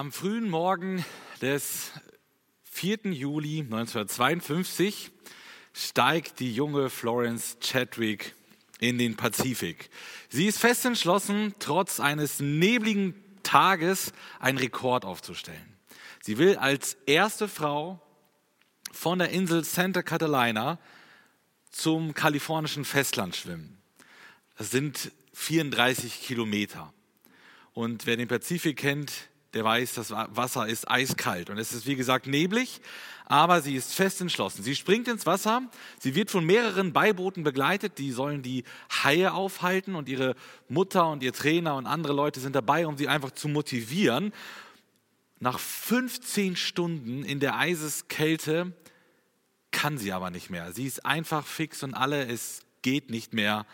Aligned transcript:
Am 0.00 0.12
frühen 0.12 0.48
Morgen 0.48 1.04
des 1.42 1.90
4. 2.62 3.12
Juli 3.12 3.60
1952 3.60 5.10
steigt 5.74 6.40
die 6.40 6.54
junge 6.54 6.88
Florence 6.88 7.58
Chadwick 7.60 8.34
in 8.78 8.96
den 8.96 9.14
Pazifik. 9.18 9.90
Sie 10.30 10.46
ist 10.46 10.58
fest 10.58 10.86
entschlossen, 10.86 11.54
trotz 11.58 12.00
eines 12.00 12.40
nebligen 12.40 13.14
Tages 13.42 14.14
einen 14.38 14.56
Rekord 14.56 15.04
aufzustellen. 15.04 15.76
Sie 16.22 16.38
will 16.38 16.56
als 16.56 16.94
erste 17.04 17.46
Frau 17.46 18.00
von 18.92 19.18
der 19.18 19.28
Insel 19.28 19.64
Santa 19.64 20.00
Catalina 20.02 20.78
zum 21.72 22.14
kalifornischen 22.14 22.86
Festland 22.86 23.36
schwimmen. 23.36 23.76
Das 24.56 24.70
sind 24.70 25.12
34 25.34 26.22
Kilometer. 26.22 26.90
Und 27.74 28.06
wer 28.06 28.16
den 28.16 28.28
Pazifik 28.28 28.78
kennt, 28.78 29.28
der 29.54 29.64
weiß, 29.64 29.94
das 29.94 30.10
Wasser 30.10 30.68
ist 30.68 30.90
eiskalt 30.90 31.50
und 31.50 31.58
es 31.58 31.72
ist 31.72 31.86
wie 31.86 31.96
gesagt 31.96 32.26
neblig, 32.26 32.80
aber 33.26 33.62
sie 33.62 33.76
ist 33.76 33.94
fest 33.94 34.20
entschlossen. 34.20 34.62
Sie 34.62 34.74
springt 34.74 35.08
ins 35.08 35.26
Wasser, 35.26 35.62
sie 35.98 36.14
wird 36.14 36.30
von 36.30 36.44
mehreren 36.44 36.92
Beibooten 36.92 37.42
begleitet, 37.42 37.98
die 37.98 38.12
sollen 38.12 38.42
die 38.42 38.64
Haie 39.02 39.32
aufhalten 39.32 39.94
und 39.94 40.08
ihre 40.08 40.36
Mutter 40.68 41.08
und 41.08 41.22
ihr 41.22 41.32
Trainer 41.32 41.76
und 41.76 41.86
andere 41.86 42.12
Leute 42.12 42.40
sind 42.40 42.54
dabei, 42.54 42.86
um 42.86 42.96
sie 42.96 43.08
einfach 43.08 43.32
zu 43.32 43.48
motivieren. 43.48 44.32
Nach 45.38 45.58
15 45.58 46.56
Stunden 46.56 47.24
in 47.24 47.40
der 47.40 47.56
Eiseskälte 47.56 48.72
kann 49.70 49.96
sie 49.96 50.12
aber 50.12 50.30
nicht 50.30 50.50
mehr. 50.50 50.72
Sie 50.72 50.86
ist 50.86 51.06
einfach 51.06 51.46
fix 51.46 51.82
und 51.82 51.94
alle, 51.94 52.26
es 52.26 52.62
geht 52.82 53.10
nicht 53.10 53.32
mehr 53.32 53.66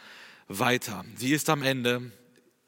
weiter. 0.48 1.04
Sie 1.16 1.32
ist 1.32 1.50
am 1.50 1.62
Ende 1.62 2.12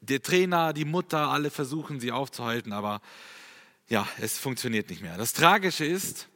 der 0.01 0.21
Trainer, 0.21 0.73
die 0.73 0.85
Mutter, 0.85 1.29
alle 1.29 1.49
versuchen 1.49 1.99
sie 1.99 2.11
aufzuhalten, 2.11 2.73
aber 2.73 3.01
ja, 3.87 4.07
es 4.19 4.37
funktioniert 4.37 4.89
nicht 4.89 5.01
mehr. 5.01 5.17
Das 5.17 5.33
Tragische 5.33 5.85
ist, 5.85 6.27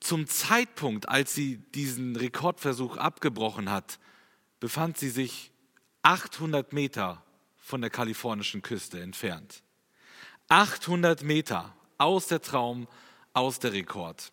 zum 0.00 0.26
Zeitpunkt, 0.26 1.08
als 1.08 1.34
sie 1.34 1.58
diesen 1.58 2.16
Rekordversuch 2.16 2.96
abgebrochen 2.96 3.70
hat, 3.70 3.98
befand 4.58 4.98
sie 4.98 5.10
sich 5.10 5.52
800 6.02 6.72
Meter 6.72 7.22
von 7.58 7.80
der 7.80 7.90
kalifornischen 7.90 8.62
Küste 8.62 9.00
entfernt. 9.00 9.62
800 10.48 11.22
Meter 11.22 11.76
aus 11.98 12.26
der 12.26 12.42
Traum, 12.42 12.88
aus 13.32 13.60
der 13.60 13.72
Rekord. 13.72 14.32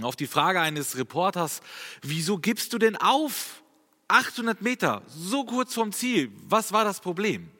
Auf 0.00 0.16
die 0.16 0.26
Frage 0.26 0.60
eines 0.60 0.96
Reporters, 0.96 1.60
wieso 2.00 2.38
gibst 2.38 2.72
du 2.72 2.78
denn 2.78 2.96
auf? 2.96 3.61
800 4.12 4.60
Meter, 4.60 5.02
so 5.08 5.44
kurz 5.44 5.72
vom 5.74 5.92
Ziel. 5.92 6.30
Was 6.46 6.72
war 6.72 6.84
das 6.84 7.00
Problem? 7.00 7.50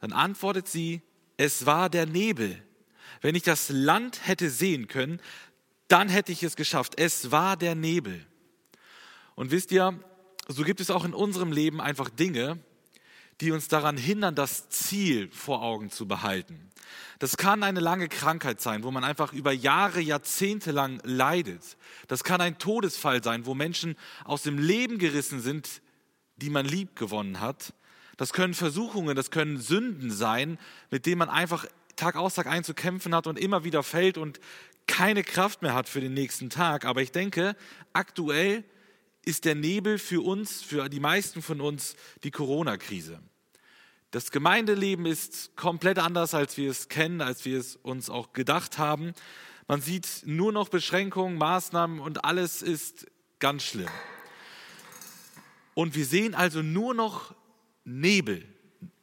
Dann 0.00 0.12
antwortet 0.12 0.66
sie, 0.66 1.02
es 1.36 1.66
war 1.66 1.90
der 1.90 2.06
Nebel. 2.06 2.62
Wenn 3.20 3.34
ich 3.34 3.42
das 3.42 3.68
Land 3.68 4.26
hätte 4.26 4.48
sehen 4.48 4.88
können, 4.88 5.20
dann 5.88 6.08
hätte 6.08 6.32
ich 6.32 6.42
es 6.42 6.56
geschafft. 6.56 6.98
Es 6.98 7.30
war 7.30 7.56
der 7.56 7.74
Nebel. 7.74 8.26
Und 9.34 9.50
wisst 9.50 9.72
ihr, 9.72 9.98
so 10.48 10.62
gibt 10.62 10.80
es 10.80 10.90
auch 10.90 11.04
in 11.04 11.12
unserem 11.12 11.52
Leben 11.52 11.80
einfach 11.80 12.08
Dinge, 12.08 12.58
die 13.40 13.52
uns 13.52 13.68
daran 13.68 13.96
hindern, 13.96 14.34
das 14.34 14.68
Ziel 14.68 15.30
vor 15.30 15.62
Augen 15.62 15.90
zu 15.90 16.06
behalten. 16.06 16.70
Das 17.18 17.36
kann 17.36 17.62
eine 17.62 17.80
lange 17.80 18.08
Krankheit 18.08 18.60
sein, 18.60 18.82
wo 18.82 18.90
man 18.90 19.04
einfach 19.04 19.32
über 19.32 19.52
Jahre, 19.52 20.00
Jahrzehnte 20.00 20.72
lang 20.72 21.00
leidet. 21.04 21.76
Das 22.08 22.24
kann 22.24 22.40
ein 22.40 22.58
Todesfall 22.58 23.22
sein, 23.22 23.46
wo 23.46 23.54
Menschen 23.54 23.96
aus 24.24 24.42
dem 24.42 24.58
Leben 24.58 24.98
gerissen 24.98 25.40
sind, 25.40 25.82
die 26.36 26.50
man 26.50 26.66
lieb 26.66 26.96
gewonnen 26.96 27.40
hat. 27.40 27.74
Das 28.16 28.32
können 28.32 28.54
Versuchungen, 28.54 29.16
das 29.16 29.30
können 29.30 29.58
Sünden 29.58 30.10
sein, 30.10 30.58
mit 30.90 31.06
denen 31.06 31.18
man 31.18 31.28
einfach 31.28 31.66
Tag 31.96 32.16
aus, 32.16 32.34
Tag 32.34 32.46
ein 32.46 32.64
zu 32.64 32.74
kämpfen 32.74 33.14
hat 33.14 33.26
und 33.26 33.38
immer 33.38 33.64
wieder 33.64 33.82
fällt 33.82 34.16
und 34.16 34.40
keine 34.86 35.22
Kraft 35.22 35.62
mehr 35.62 35.74
hat 35.74 35.88
für 35.88 36.00
den 36.00 36.14
nächsten 36.14 36.50
Tag. 36.50 36.84
Aber 36.84 37.02
ich 37.02 37.12
denke, 37.12 37.54
aktuell 37.92 38.64
ist 39.24 39.44
der 39.44 39.54
Nebel 39.54 39.98
für 39.98 40.24
uns, 40.24 40.62
für 40.62 40.88
die 40.88 41.00
meisten 41.00 41.42
von 41.42 41.60
uns, 41.60 41.94
die 42.24 42.30
Corona-Krise. 42.30 43.20
Das 44.10 44.32
Gemeindeleben 44.32 45.06
ist 45.06 45.54
komplett 45.54 46.00
anders, 46.00 46.34
als 46.34 46.56
wir 46.56 46.68
es 46.68 46.88
kennen, 46.88 47.20
als 47.20 47.44
wir 47.44 47.58
es 47.58 47.76
uns 47.76 48.10
auch 48.10 48.32
gedacht 48.32 48.76
haben. 48.76 49.12
Man 49.68 49.80
sieht 49.80 50.22
nur 50.24 50.50
noch 50.50 50.68
Beschränkungen, 50.68 51.38
Maßnahmen 51.38 52.00
und 52.00 52.24
alles 52.24 52.60
ist 52.60 53.06
ganz 53.38 53.62
schlimm. 53.62 53.88
Und 55.74 55.94
wir 55.94 56.04
sehen 56.04 56.34
also 56.34 56.60
nur 56.60 56.92
noch 56.92 57.36
Nebel. 57.84 58.44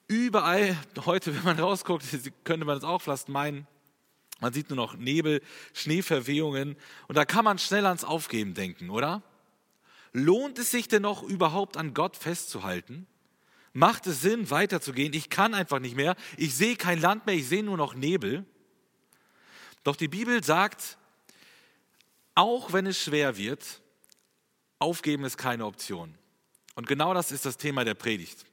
Überall, 0.10 0.76
heute, 1.06 1.34
wenn 1.34 1.44
man 1.44 1.60
rausguckt, 1.60 2.06
könnte 2.44 2.66
man 2.66 2.78
es 2.78 2.84
auch 2.84 3.02
fast 3.02 3.30
meinen, 3.30 3.66
man 4.42 4.52
sieht 4.52 4.70
nur 4.70 4.78
noch 4.78 4.98
Nebel, 4.98 5.42
Schneeverwehungen 5.74 6.76
und 7.08 7.16
da 7.16 7.24
kann 7.24 7.46
man 7.46 7.60
schnell 7.60 7.86
ans 7.86 8.04
Aufgeben 8.04 8.54
denken, 8.54 8.90
oder? 8.90 9.24
Lohnt 10.12 10.60
es 10.60 10.70
sich 10.70 10.90
denn 10.90 11.02
noch 11.04 11.24
überhaupt 11.24 11.78
an 11.78 11.94
Gott 11.94 12.18
festzuhalten? 12.18 13.08
Macht 13.78 14.08
es 14.08 14.22
Sinn, 14.22 14.50
weiterzugehen? 14.50 15.14
Ich 15.14 15.30
kann 15.30 15.54
einfach 15.54 15.78
nicht 15.78 15.96
mehr. 15.96 16.16
Ich 16.36 16.56
sehe 16.56 16.78
kein 16.78 17.00
Land 17.00 17.28
mehr, 17.28 17.36
ich 17.36 17.48
sehe 17.48 17.62
nur 17.62 17.78
noch 17.78 17.94
Nebel. 17.94 18.44
Doch 19.84 19.96
die 19.96 20.08
Bibel 20.08 20.44
sagt, 20.44 20.98
auch 22.34 22.74
wenn 22.74 22.88
es 22.88 23.00
schwer 23.00 23.38
wird, 23.38 23.84
aufgeben 24.80 25.26
ist 25.26 25.38
keine 25.38 25.68
Option. 25.68 26.18
Und 26.74 26.88
genau 26.88 27.14
das 27.14 27.32
ist 27.32 27.46
das 27.46 27.58
Thema 27.58 27.86
der 27.86 27.94
Predigt. 27.94 28.46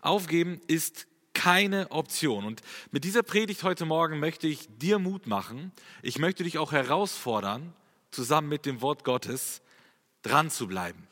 Aufgeben 0.00 0.60
ist 0.66 1.06
keine 1.34 1.92
Option. 1.92 2.44
Und 2.44 2.60
mit 2.90 3.04
dieser 3.04 3.22
Predigt 3.22 3.62
heute 3.62 3.84
Morgen 3.84 4.18
möchte 4.18 4.48
ich 4.48 4.66
dir 4.78 4.98
Mut 4.98 5.28
machen. 5.28 5.70
Ich 6.02 6.18
möchte 6.18 6.42
dich 6.42 6.58
auch 6.58 6.72
herausfordern, 6.72 7.72
zusammen 8.10 8.48
mit 8.48 8.66
dem 8.66 8.80
Wort 8.80 9.04
Gottes 9.04 9.62
dran 10.22 10.50
zu 10.50 10.66
bleiben. 10.66 11.06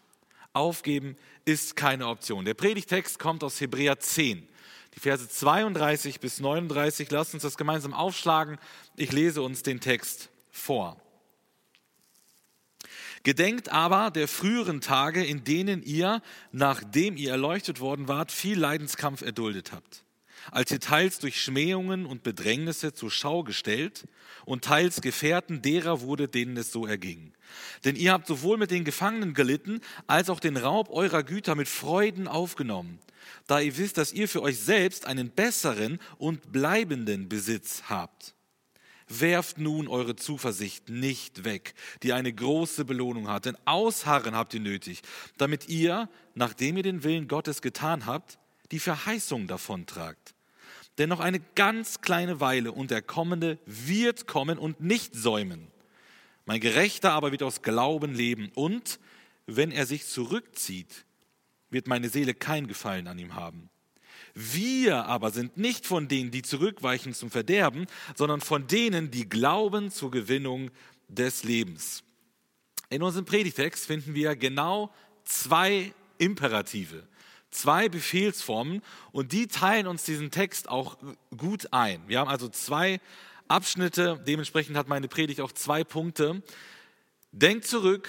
Aufgeben 0.53 1.17
ist 1.45 1.77
keine 1.77 2.09
Option. 2.09 2.45
Der 2.45 2.55
Predigtext 2.55 3.19
kommt 3.19 3.43
aus 3.45 3.61
Hebräer 3.61 3.99
10, 3.99 4.47
die 4.95 5.01
Verse 5.01 5.29
32 5.29 6.21
bis 6.21 6.41
39. 6.41 7.11
Lasst 7.11 7.35
uns 7.35 7.43
das 7.43 7.57
gemeinsam 7.57 7.95
aufschlagen. 7.95 8.59
Ich 8.97 9.13
lese 9.13 9.43
uns 9.43 9.63
den 9.63 9.81
Text 9.81 10.31
vor. 10.51 11.01
Gedenkt 13.23 13.69
aber 13.69 14.11
der 14.11 14.27
früheren 14.27 14.81
Tage, 14.81 15.25
in 15.25 15.45
denen 15.45 15.83
ihr, 15.83 16.23
nachdem 16.51 17.17
ihr 17.17 17.31
erleuchtet 17.31 17.81
worden 17.81 18.09
wart, 18.09 18.33
viel 18.33 18.59
Leidenskampf 18.59 19.23
erduldet 19.23 19.73
habt 19.73 20.05
als 20.51 20.71
ihr 20.71 20.81
teils 20.81 21.19
durch 21.19 21.41
Schmähungen 21.41 22.07
und 22.07 22.23
Bedrängnisse 22.23 22.93
zur 22.93 23.11
Schau 23.11 23.45
gestellt 23.45 24.09
und 24.45 24.65
teils 24.65 25.01
Gefährten 25.01 25.63
derer 25.63 26.01
wurde, 26.01 26.29
denen 26.29 26.57
es 26.57 26.73
so 26.73 26.87
erging. 26.87 27.33
Denn 27.85 27.97
ihr 27.97 28.13
habt 28.13 28.27
sowohl 28.27 28.59
mit 28.59 28.71
den 28.71 28.85
Gefangenen 28.85 29.35
gelitten, 29.35 29.81
als 30.07 30.31
auch 30.31 30.41
den 30.41 30.57
Raub 30.57 30.91
eurer 30.91 31.23
Güter 31.23 31.55
mit 31.55 31.69
Freuden 31.69 32.29
aufgenommen, 32.29 32.99
da 33.47 33.61
ihr 33.61 33.77
wisst, 33.77 33.99
dass 33.99 34.13
ihr 34.13 34.29
für 34.29 34.43
euch 34.43 34.59
selbst 34.59 35.07
einen 35.07 35.31
besseren 35.31 35.99
und 36.19 36.53
bleibenden 36.53 37.29
Besitz 37.29 37.85
habt. 37.89 38.35
Werft 39.09 39.59
nun 39.59 39.89
eure 39.89 40.17
Zuversicht 40.17 40.89
nicht 40.89 41.45
weg, 41.45 41.75
die 42.03 42.13
eine 42.13 42.33
große 42.33 42.85
Belohnung 42.85 43.29
hat, 43.29 43.45
denn 43.45 43.59
Ausharren 43.67 44.35
habt 44.35 44.55
ihr 44.55 44.61
nötig, 44.61 45.03
damit 45.37 45.69
ihr, 45.69 46.09
nachdem 46.35 46.79
ihr 46.79 46.83
den 46.83 47.03
Willen 47.03 47.29
Gottes 47.29 47.61
getan 47.61 48.07
habt, 48.07 48.39
die 48.73 48.81
Verheißung 48.81 49.47
davontragt. 49.47 50.35
Denn 50.99 51.09
noch 51.09 51.21
eine 51.21 51.41
ganz 51.55 52.01
kleine 52.01 52.41
Weile 52.41 52.73
und 52.73 52.91
der 52.91 53.03
Kommende 53.03 53.59
wird 53.67 54.27
kommen 54.27 54.59
und 54.59 54.81
nicht 54.81 55.15
säumen. 55.15 55.69
Mein 56.45 56.61
Gerechter 56.61 57.13
aber 57.13 57.31
wird 57.31 57.43
aus 57.43 57.63
Glauben 57.63 58.15
leben 58.15 58.51
und 58.55 58.99
wenn 59.47 59.71
er 59.71 59.87
sich 59.87 60.07
zurückzieht, 60.07 61.05
wird 61.71 61.87
meine 61.87 62.09
Seele 62.09 62.35
kein 62.35 62.67
Gefallen 62.67 63.07
an 63.07 63.19
ihm 63.19 63.35
haben. 63.35 63.71
Wir 64.35 65.05
aber 65.07 65.31
sind 65.31 65.57
nicht 65.57 65.87
von 65.87 66.09
denen, 66.09 66.31
die 66.31 66.43
zurückweichen 66.43 67.15
zum 67.15 67.31
Verderben, 67.31 67.87
sondern 68.17 68.41
von 68.41 68.67
denen, 68.67 69.11
die 69.11 69.29
glauben 69.29 69.91
zur 69.91 70.11
Gewinnung 70.11 70.71
des 71.09 71.45
Lebens. 71.45 72.03
In 72.89 73.03
unserem 73.03 73.25
Predigtext 73.25 73.87
finden 73.87 74.15
wir 74.15 74.37
genau 74.37 74.93
zwei 75.25 75.93
Imperative 76.19 77.07
zwei 77.53 77.89
Befehlsformen 77.89 78.83
und 79.13 79.33
die 79.33 79.47
teilen 79.47 79.87
uns 79.87 80.03
diesen 80.05 80.31
Text 80.31 80.69
auch 80.69 80.97
gut 81.37 81.73
ein. 81.73 82.03
Wir 82.09 82.19
haben 82.19 82.29
also 82.29 82.49
zwei 82.49 83.01
Abschnitte, 83.47 84.23
dementsprechend 84.27 84.77
hat 84.77 84.89
meine 84.89 85.09
Predigt 85.09 85.41
auch 85.41 85.53
zwei 85.53 85.85
Punkte. 85.85 86.43
Denk 87.31 87.65
zurück, 87.65 88.09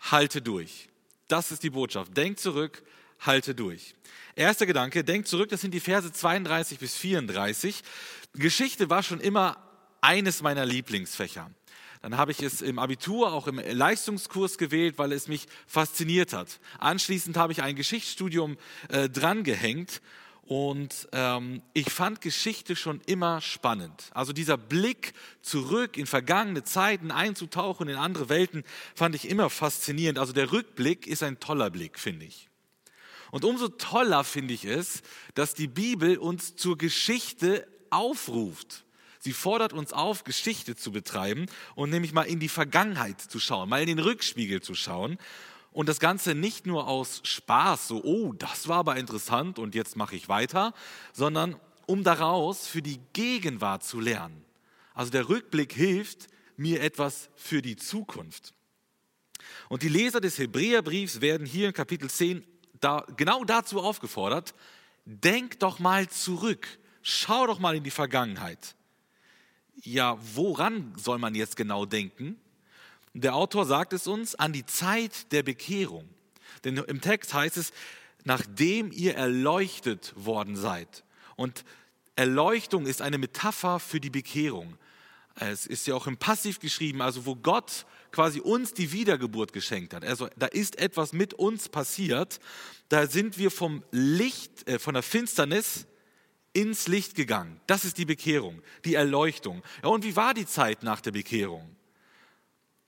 halte 0.00 0.40
durch. 0.40 0.88
Das 1.28 1.52
ist 1.52 1.62
die 1.62 1.70
Botschaft. 1.70 2.16
Denk 2.16 2.38
zurück, 2.38 2.82
halte 3.20 3.54
durch. 3.54 3.94
Erster 4.34 4.66
Gedanke, 4.66 5.04
denk 5.04 5.26
zurück, 5.26 5.50
das 5.50 5.60
sind 5.60 5.74
die 5.74 5.80
Verse 5.80 6.10
32 6.10 6.78
bis 6.78 6.96
34. 6.96 7.82
Geschichte 8.34 8.88
war 8.88 9.02
schon 9.02 9.20
immer 9.20 9.56
eines 10.00 10.42
meiner 10.42 10.64
Lieblingsfächer. 10.64 11.50
Dann 12.02 12.16
habe 12.16 12.32
ich 12.32 12.42
es 12.42 12.62
im 12.62 12.78
Abitur, 12.78 13.32
auch 13.32 13.46
im 13.46 13.58
Leistungskurs 13.58 14.56
gewählt, 14.56 14.96
weil 14.96 15.12
es 15.12 15.28
mich 15.28 15.46
fasziniert 15.66 16.32
hat. 16.32 16.58
Anschließend 16.78 17.36
habe 17.36 17.52
ich 17.52 17.62
ein 17.62 17.76
Geschichtsstudium 17.76 18.56
äh, 18.88 19.08
drangehängt 19.08 20.00
Und 20.50 21.08
ähm, 21.12 21.62
ich 21.74 21.92
fand 21.92 22.20
Geschichte 22.20 22.74
schon 22.74 23.00
immer 23.06 23.40
spannend. 23.40 24.10
Also 24.12 24.32
dieser 24.32 24.56
Blick 24.56 25.12
zurück 25.42 25.96
in 25.96 26.06
vergangene 26.06 26.64
Zeiten, 26.64 27.12
einzutauchen 27.12 27.88
in 27.88 27.94
andere 27.94 28.28
Welten, 28.28 28.64
fand 28.96 29.14
ich 29.14 29.28
immer 29.28 29.48
faszinierend. 29.48 30.18
Also 30.18 30.32
der 30.32 30.50
Rückblick 30.50 31.06
ist 31.06 31.22
ein 31.22 31.38
toller 31.38 31.70
Blick, 31.70 32.00
finde 32.00 32.26
ich. 32.26 32.48
Und 33.30 33.44
umso 33.44 33.68
toller 33.68 34.24
finde 34.24 34.52
ich 34.54 34.64
es, 34.64 35.02
dass 35.34 35.54
die 35.54 35.68
Bibel 35.68 36.18
uns 36.18 36.56
zur 36.56 36.76
Geschichte 36.76 37.68
aufruft. 37.90 38.84
Sie 39.20 39.34
fordert 39.34 39.74
uns 39.74 39.92
auf, 39.92 40.24
Geschichte 40.24 40.76
zu 40.76 40.92
betreiben 40.92 41.46
und 41.74 41.90
nämlich 41.90 42.12
mal 42.12 42.22
in 42.22 42.40
die 42.40 42.48
Vergangenheit 42.48 43.20
zu 43.20 43.38
schauen, 43.38 43.68
mal 43.68 43.82
in 43.82 43.86
den 43.86 43.98
Rückspiegel 43.98 44.62
zu 44.62 44.74
schauen 44.74 45.18
und 45.72 45.88
das 45.88 46.00
Ganze 46.00 46.34
nicht 46.34 46.66
nur 46.66 46.88
aus 46.88 47.20
Spaß, 47.24 47.88
so, 47.88 48.02
oh, 48.02 48.32
das 48.32 48.66
war 48.66 48.78
aber 48.78 48.96
interessant 48.96 49.58
und 49.58 49.74
jetzt 49.74 49.94
mache 49.94 50.16
ich 50.16 50.28
weiter, 50.28 50.72
sondern 51.12 51.56
um 51.86 52.02
daraus 52.02 52.66
für 52.66 52.82
die 52.82 52.98
Gegenwart 53.12 53.84
zu 53.84 54.00
lernen. 54.00 54.44
Also 54.94 55.10
der 55.10 55.28
Rückblick 55.28 55.72
hilft 55.72 56.28
mir 56.56 56.82
etwas 56.82 57.28
für 57.36 57.62
die 57.62 57.76
Zukunft. 57.76 58.54
Und 59.68 59.82
die 59.82 59.88
Leser 59.88 60.20
des 60.20 60.38
Hebräerbriefs 60.38 61.20
werden 61.20 61.46
hier 61.46 61.68
in 61.68 61.74
Kapitel 61.74 62.08
10 62.08 62.44
da, 62.80 63.04
genau 63.16 63.44
dazu 63.44 63.80
aufgefordert, 63.80 64.54
denk 65.04 65.60
doch 65.60 65.78
mal 65.78 66.08
zurück, 66.08 66.66
schau 67.02 67.46
doch 67.46 67.58
mal 67.58 67.76
in 67.76 67.84
die 67.84 67.90
Vergangenheit. 67.90 68.74
Ja, 69.82 70.18
woran 70.34 70.92
soll 70.96 71.18
man 71.18 71.34
jetzt 71.34 71.56
genau 71.56 71.86
denken? 71.86 72.36
Der 73.14 73.34
Autor 73.34 73.66
sagt 73.66 73.92
es 73.92 74.06
uns 74.06 74.34
an 74.34 74.52
die 74.52 74.66
Zeit 74.66 75.32
der 75.32 75.42
Bekehrung. 75.42 76.08
Denn 76.64 76.76
im 76.76 77.00
Text 77.00 77.34
heißt 77.34 77.56
es, 77.56 77.72
nachdem 78.24 78.92
ihr 78.92 79.14
erleuchtet 79.14 80.12
worden 80.16 80.56
seid. 80.56 81.04
Und 81.36 81.64
Erleuchtung 82.16 82.86
ist 82.86 83.00
eine 83.00 83.18
Metapher 83.18 83.80
für 83.80 84.00
die 84.00 84.10
Bekehrung. 84.10 84.76
Es 85.36 85.66
ist 85.66 85.86
ja 85.86 85.94
auch 85.94 86.06
im 86.06 86.18
Passiv 86.18 86.60
geschrieben, 86.60 87.00
also 87.00 87.24
wo 87.24 87.34
Gott 87.34 87.86
quasi 88.12 88.40
uns 88.40 88.74
die 88.74 88.92
Wiedergeburt 88.92 89.52
geschenkt 89.52 89.94
hat. 89.94 90.04
Also 90.04 90.28
da 90.36 90.46
ist 90.46 90.78
etwas 90.78 91.12
mit 91.12 91.32
uns 91.34 91.68
passiert. 91.68 92.40
Da 92.88 93.06
sind 93.06 93.38
wir 93.38 93.50
vom 93.50 93.82
Licht, 93.90 94.68
äh, 94.68 94.78
von 94.78 94.94
der 94.94 95.02
Finsternis 95.02 95.86
ins 96.52 96.88
Licht 96.88 97.14
gegangen. 97.14 97.60
Das 97.66 97.84
ist 97.84 97.98
die 97.98 98.04
Bekehrung, 98.04 98.62
die 98.84 98.94
Erleuchtung. 98.94 99.62
Ja, 99.82 99.88
und 99.90 100.04
wie 100.04 100.16
war 100.16 100.34
die 100.34 100.46
Zeit 100.46 100.82
nach 100.82 101.00
der 101.00 101.12
Bekehrung? 101.12 101.76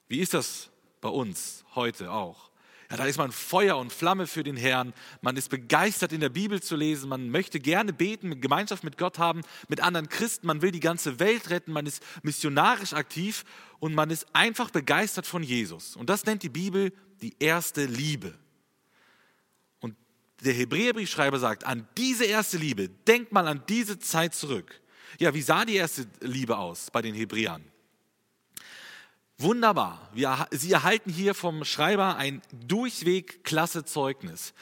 Wie 0.09 0.19
ist 0.19 0.35
das 0.35 0.70
bei 1.00 1.09
uns 1.09 1.64
heute 1.75 2.11
auch? 2.11 2.50
Ja, 2.91 2.99
da 2.99 3.06
ist 3.06 3.17
man 3.17 3.32
Feuer 3.32 3.79
und 3.79 3.91
Flamme 3.91 4.26
für 4.26 4.43
den 4.43 4.56
Herrn. 4.56 4.93
Man 5.23 5.38
ist 5.38 5.49
begeistert, 5.49 6.12
in 6.12 6.20
der 6.20 6.29
Bibel 6.29 6.61
zu 6.61 6.76
lesen. 6.76 7.09
Man 7.09 7.31
möchte 7.31 7.59
gerne 7.59 7.94
beten, 7.94 8.38
Gemeinschaft 8.43 8.85
mit 8.85 8.99
Gott 8.99 9.19
haben, 9.19 9.41
mit 9.69 9.81
anderen 9.81 10.11
Christen. 10.11 10.47
Man 10.47 10.61
will 10.61 10.73
die 10.73 10.81
ganze 10.81 11.19
Welt 11.19 11.49
retten. 11.49 11.73
Man 11.73 11.87
ist 11.87 12.03
missionarisch 12.23 12.93
aktiv 12.93 13.44
und 13.79 13.94
man 13.94 14.11
ist 14.11 14.26
einfach 14.35 14.70
begeistert 14.70 15.26
von 15.26 15.43
Jesus. 15.43 15.97
Und 15.97 16.11
das 16.11 16.26
nennt 16.26 16.43
die 16.43 16.50
Bibel 16.50 16.93
die 17.23 17.35
erste 17.38 17.87
Liebe. 17.87 18.35
Der 20.44 20.53
Hebräerbriefschreiber 20.55 21.39
sagt, 21.39 21.65
an 21.65 21.87
diese 21.97 22.25
erste 22.25 22.59
Liebe, 22.59 22.89
denkt 22.89 23.33
mal 23.33 23.47
an 23.47 23.62
diese 23.69 23.99
Zeit 23.99 24.35
zurück. 24.35 24.81
Ja, 25.19 25.35
wie 25.35 25.43
sah 25.43 25.65
die 25.65 25.77
erste 25.77 26.06
Liebe 26.21 26.59
aus 26.59 26.91
bei 26.91 27.03
den 27.03 27.15
Hebräern? 27.15 27.65
Wunderbar. 29.39 30.09
Wir, 30.12 30.47
Sie 30.50 30.73
erhalten 30.73 31.11
hier 31.11 31.35
vom 31.35 31.65
Schreiber 31.65 32.17
ein 32.17 32.43
durchweg 32.53 33.44
klasse 33.44 33.85
Zeugnis. 33.85 34.55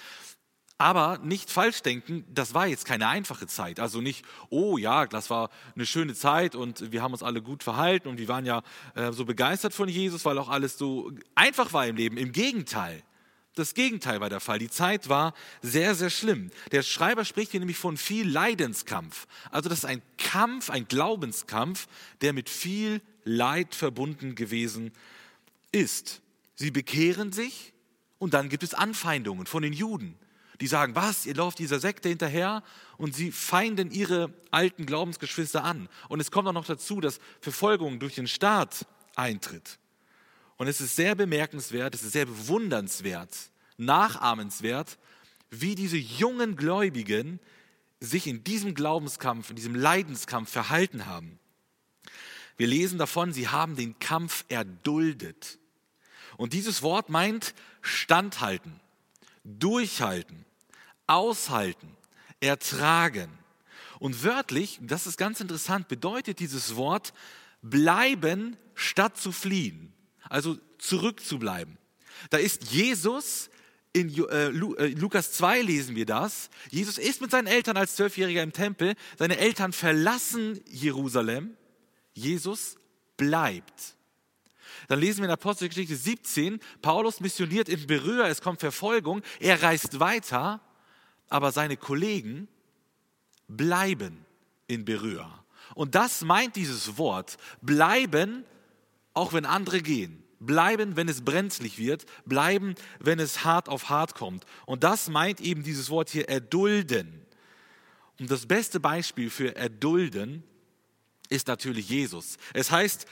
Aber 0.79 1.19
nicht 1.23 1.50
falsch 1.50 1.83
denken, 1.83 2.25
das 2.33 2.55
war 2.55 2.67
jetzt 2.67 2.87
keine 2.87 3.06
einfache 3.06 3.47
Zeit. 3.47 3.81
Also 3.81 4.00
nicht, 4.00 4.25
oh 4.49 4.79
ja, 4.79 5.06
das 5.06 5.29
war 5.29 5.50
eine 5.75 5.85
schöne 5.85 6.15
Zeit 6.15 6.55
und 6.55 6.91
wir 6.93 7.03
haben 7.03 7.12
uns 7.12 7.23
alle 7.23 7.43
gut 7.43 7.62
verhalten 7.62 8.09
und 8.09 8.19
wir 8.19 8.29
waren 8.29 8.47
ja 8.47 8.62
äh, 8.94 9.12
so 9.12 9.26
begeistert 9.26 9.75
von 9.75 9.91
Jesus, 9.91 10.25
weil 10.25 10.38
auch 10.38 10.49
alles 10.49 10.79
so 10.79 11.12
einfach 11.35 11.75
war 11.75 11.87
im 11.87 11.97
Leben. 11.97 12.17
Im 12.17 12.33
Gegenteil. 12.33 13.03
Das 13.61 13.75
Gegenteil 13.75 14.23
war 14.23 14.31
der 14.31 14.41
Fall. 14.41 14.59
Die 14.59 14.71
Zeit 14.71 15.11
war 15.11 15.35
sehr, 15.61 15.95
sehr 15.95 16.09
schlimm. 16.09 16.51
Der 16.73 16.83
Schreiber 16.83 17.27
spricht 17.27 17.51
hier 17.51 17.61
nämlich 17.61 17.77
von 17.77 17.99
viel 17.99 18.27
Leidenskampf. 18.27 19.27
Also 19.51 19.69
das 19.69 19.81
ist 19.81 19.85
ein 19.85 20.01
Kampf, 20.17 20.71
ein 20.71 20.89
Glaubenskampf, 20.89 21.87
der 22.23 22.33
mit 22.33 22.49
viel 22.49 23.03
Leid 23.25 23.75
verbunden 23.75 24.35
gewesen 24.35 24.93
ist. 25.73 26.23
Sie 26.55 26.71
bekehren 26.71 27.33
sich 27.33 27.75
und 28.19 28.33
dann 28.33 28.49
gibt 28.49 28.62
es 28.62 28.73
Anfeindungen 28.73 29.45
von 29.45 29.62
den 29.62 29.75
Juden. 29.75 30.15
Die 30.62 30.67
sagen, 30.67 30.95
was, 30.95 31.27
ihr 31.27 31.35
lauft 31.35 31.59
dieser 31.59 31.81
Sekte 31.81 32.09
hinterher 32.09 32.62
und 32.97 33.15
sie 33.15 33.31
feinden 33.31 33.91
ihre 33.91 34.33
alten 34.51 34.87
Glaubensgeschwister 34.87 35.65
an. 35.65 35.91
Und 36.09 36.21
es 36.21 36.31
kommt 36.31 36.49
auch 36.49 36.55
noch 36.55 36.65
dazu, 36.65 37.03
dass 37.03 37.21
Verfolgung 37.43 37.99
durch 37.99 38.15
den 38.15 38.27
Staat 38.27 38.87
eintritt. 39.17 39.79
Und 40.61 40.69
es 40.69 40.83
ist 40.83 40.95
sehr 40.95 41.15
bemerkenswert, 41.15 41.95
es 41.95 42.03
ist 42.03 42.12
sehr 42.12 42.27
bewundernswert, 42.27 43.35
nachahmenswert, 43.79 44.99
wie 45.49 45.75
diese 45.75 45.97
jungen 45.97 46.55
Gläubigen 46.55 47.41
sich 47.99 48.27
in 48.27 48.45
diesem 48.45 48.75
Glaubenskampf, 48.75 49.49
in 49.49 49.57
diesem 49.57 49.75
Leidenskampf 49.75 50.51
verhalten 50.51 51.07
haben. 51.07 51.39
Wir 52.59 52.67
lesen 52.67 52.99
davon, 52.99 53.33
sie 53.33 53.49
haben 53.49 53.75
den 53.75 53.99
Kampf 54.01 54.45
erduldet. 54.51 55.59
Und 56.37 56.53
dieses 56.53 56.83
Wort 56.83 57.09
meint 57.09 57.55
standhalten, 57.81 58.81
durchhalten, 59.45 60.45
aushalten, 61.07 61.97
ertragen. 62.39 63.31
Und 63.99 64.25
wörtlich, 64.25 64.79
das 64.83 65.07
ist 65.07 65.17
ganz 65.17 65.41
interessant, 65.41 65.89
bedeutet 65.89 66.39
dieses 66.39 66.77
Wort 66.77 67.15
bleiben 67.62 68.59
statt 68.75 69.17
zu 69.17 69.33
fliehen. 69.33 69.95
Also 70.31 70.56
zurückzubleiben. 70.79 71.77
Da 72.31 72.38
ist 72.38 72.73
Jesus, 72.73 73.50
in 73.93 74.09
äh, 74.17 74.47
äh, 74.47 74.94
Lukas 74.94 75.32
2 75.32 75.61
lesen 75.62 75.97
wir 75.97 76.06
das. 76.06 76.49
Jesus 76.71 76.97
ist 76.97 77.21
mit 77.21 77.31
seinen 77.31 77.49
Eltern 77.49 77.77
als 77.77 77.97
Zwölfjähriger 77.97 78.43
im 78.43 78.53
Tempel. 78.53 78.94
Seine 79.19 79.37
Eltern 79.37 79.73
verlassen 79.75 80.61
Jerusalem 80.67 81.56
Jesus 82.15 82.77
bleibt. 83.17 83.97
Dann 84.88 85.00
lesen 85.00 85.19
wir 85.19 85.27
in 85.27 85.32
Apostelgeschichte 85.32 85.94
17, 85.94 86.59
Paulus 86.83 87.21
missioniert 87.21 87.69
in 87.69 87.87
Berührer, 87.87 88.29
es 88.29 88.41
kommt 88.41 88.61
Verfolgung, 88.61 89.23
er 89.38 89.62
reist 89.62 90.00
weiter, 90.00 90.61
aber 91.29 91.53
seine 91.53 91.76
Kollegen 91.76 92.49
bleiben 93.47 94.25
in 94.67 94.85
Berührer. 94.85 95.44
Und 95.75 95.95
das 95.95 96.23
meint 96.23 96.57
dieses 96.57 96.99
Wort, 96.99 97.37
bleiben, 97.62 98.45
auch 99.14 99.33
wenn 99.33 99.47
andere 99.47 99.81
gehen. 99.81 100.25
Bleiben, 100.40 100.97
wenn 100.97 101.09
es 101.09 101.23
brenzlig 101.23 101.78
wird, 101.78 102.06
bleiben, 102.25 102.75
wenn 102.99 103.20
es 103.20 103.44
hart 103.44 103.68
auf 103.68 103.90
hart 103.90 104.14
kommt. 104.14 104.47
Und 104.64 104.82
das 104.85 105.09
meint 105.11 105.40
eben 105.40 105.62
dieses 105.62 105.90
Wort 105.90 106.09
hier 106.09 106.28
erdulden. 106.30 107.26
Und 108.18 108.30
das 108.30 108.47
beste 108.47 108.80
Beispiel 108.80 109.28
für 109.28 109.54
erdulden 109.54 110.42
ist 111.28 111.47
natürlich 111.47 111.90
Jesus. 111.90 112.38
Es 112.54 112.70
heißt, 112.70 113.06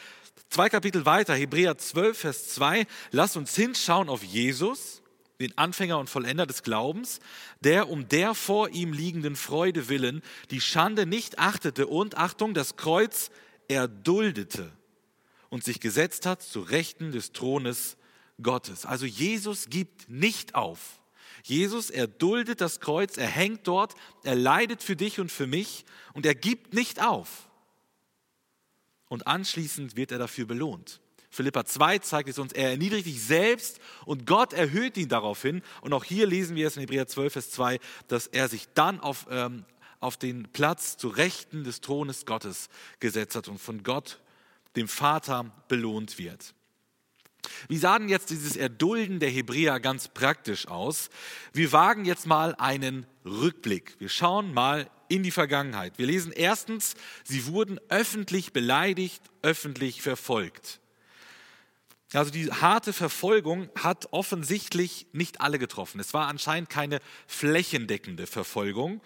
zwei 0.48 0.70
Kapitel 0.70 1.04
weiter, 1.04 1.34
Hebräer 1.34 1.76
12, 1.76 2.18
Vers 2.18 2.48
2, 2.54 2.86
lass 3.10 3.36
uns 3.36 3.54
hinschauen 3.54 4.08
auf 4.08 4.22
Jesus, 4.22 5.02
den 5.38 5.56
Anfänger 5.56 5.98
und 5.98 6.10
Vollender 6.10 6.46
des 6.46 6.62
Glaubens, 6.62 7.20
der 7.60 7.90
um 7.90 8.08
der 8.08 8.34
vor 8.34 8.70
ihm 8.70 8.92
liegenden 8.92 9.36
Freude 9.36 9.88
willen 9.88 10.22
die 10.50 10.60
Schande 10.60 11.06
nicht 11.06 11.38
achtete 11.38 11.86
und, 11.86 12.16
Achtung, 12.16 12.54
das 12.54 12.76
Kreuz 12.76 13.30
erduldete 13.68 14.72
und 15.50 15.64
sich 15.64 15.80
gesetzt 15.80 16.26
hat 16.26 16.42
zu 16.42 16.60
Rechten 16.60 17.12
des 17.12 17.32
Thrones 17.32 17.96
Gottes. 18.42 18.86
Also 18.86 19.06
Jesus 19.06 19.68
gibt 19.68 20.08
nicht 20.08 20.54
auf. 20.54 21.00
Jesus 21.42 21.90
erduldet 21.90 22.60
das 22.60 22.80
Kreuz, 22.80 23.16
er 23.16 23.28
hängt 23.28 23.66
dort, 23.66 23.94
er 24.24 24.34
leidet 24.34 24.82
für 24.82 24.96
dich 24.96 25.20
und 25.20 25.30
für 25.30 25.46
mich 25.46 25.84
und 26.12 26.26
er 26.26 26.34
gibt 26.34 26.74
nicht 26.74 27.02
auf 27.02 27.48
und 29.08 29.26
anschließend 29.26 29.96
wird 29.96 30.12
er 30.12 30.18
dafür 30.18 30.46
belohnt. 30.46 31.00
Philippa 31.30 31.64
2 31.64 31.98
zeigt 31.98 32.28
es 32.28 32.38
uns, 32.38 32.52
er 32.52 32.70
erniedrigt 32.70 33.04
sich 33.04 33.22
selbst 33.22 33.80
und 34.06 34.26
Gott 34.26 34.52
erhöht 34.52 34.96
ihn 34.96 35.08
daraufhin. 35.08 35.62
Und 35.82 35.92
auch 35.92 36.04
hier 36.04 36.26
lesen 36.26 36.56
wir 36.56 36.66
es 36.66 36.76
in 36.76 36.80
Hebräer 36.80 37.06
12, 37.06 37.32
Vers 37.32 37.50
2, 37.50 37.78
dass 38.08 38.26
er 38.26 38.48
sich 38.48 38.66
dann 38.74 38.98
auf, 39.00 39.26
ähm, 39.30 39.64
auf 40.00 40.16
den 40.16 40.50
Platz 40.52 40.96
zu 40.96 41.08
Rechten 41.08 41.64
des 41.64 41.80
Thrones 41.80 42.24
Gottes 42.24 42.68
gesetzt 42.98 43.36
hat 43.36 43.48
und 43.48 43.58
von 43.58 43.82
Gott, 43.82 44.20
dem 44.76 44.88
Vater, 44.88 45.52
belohnt 45.68 46.18
wird. 46.18 46.54
Wie 47.68 47.78
sah 47.78 47.98
denn 47.98 48.08
jetzt 48.08 48.30
dieses 48.30 48.56
Erdulden 48.56 49.20
der 49.20 49.30
Hebräer 49.30 49.80
ganz 49.80 50.08
praktisch 50.08 50.66
aus? 50.68 51.10
Wir 51.52 51.72
wagen 51.72 52.04
jetzt 52.04 52.26
mal 52.26 52.54
einen 52.56 53.06
Rückblick. 53.24 53.96
Wir 53.98 54.08
schauen 54.08 54.52
mal 54.52 54.90
in 55.08 55.22
die 55.22 55.30
Vergangenheit. 55.30 55.98
Wir 55.98 56.06
lesen 56.06 56.32
erstens, 56.32 56.94
sie 57.24 57.46
wurden 57.46 57.80
öffentlich 57.88 58.52
beleidigt, 58.52 59.22
öffentlich 59.42 60.02
verfolgt. 60.02 60.80
Also 62.12 62.30
die 62.30 62.50
harte 62.50 62.92
Verfolgung 62.92 63.68
hat 63.76 64.12
offensichtlich 64.12 65.06
nicht 65.12 65.40
alle 65.40 65.58
getroffen. 65.58 66.00
Es 66.00 66.14
war 66.14 66.26
anscheinend 66.28 66.70
keine 66.70 67.00
flächendeckende 67.26 68.26
Verfolgung. 68.26 69.02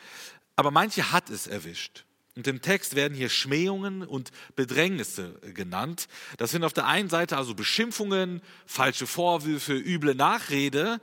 Aber 0.54 0.71
manche 0.71 1.11
hat 1.11 1.31
es 1.31 1.47
erwischt. 1.47 2.04
Und 2.35 2.47
im 2.47 2.62
Text 2.62 2.95
werden 2.95 3.15
hier 3.15 3.29
Schmähungen 3.29 4.03
und 4.03 4.31
Bedrängnisse 4.57 5.39
genannt. 5.55 6.09
Das 6.39 6.51
sind 6.51 6.65
auf 6.65 6.73
der 6.73 6.87
einen 6.87 7.11
Seite 7.11 7.37
also 7.37 7.55
Beschimpfungen, 7.55 8.41
falsche 8.65 9.07
Vorwürfe, 9.07 9.75
üble 9.75 10.15
Nachrede, 10.15 11.01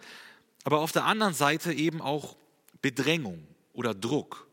aber 0.63 0.79
auf 0.79 0.91
der 0.91 1.05
anderen 1.05 1.35
Seite 1.35 1.71
eben 1.71 2.01
auch 2.01 2.35
Bedrängung 2.81 3.45
oder 3.73 3.93
Druck. 3.93 4.47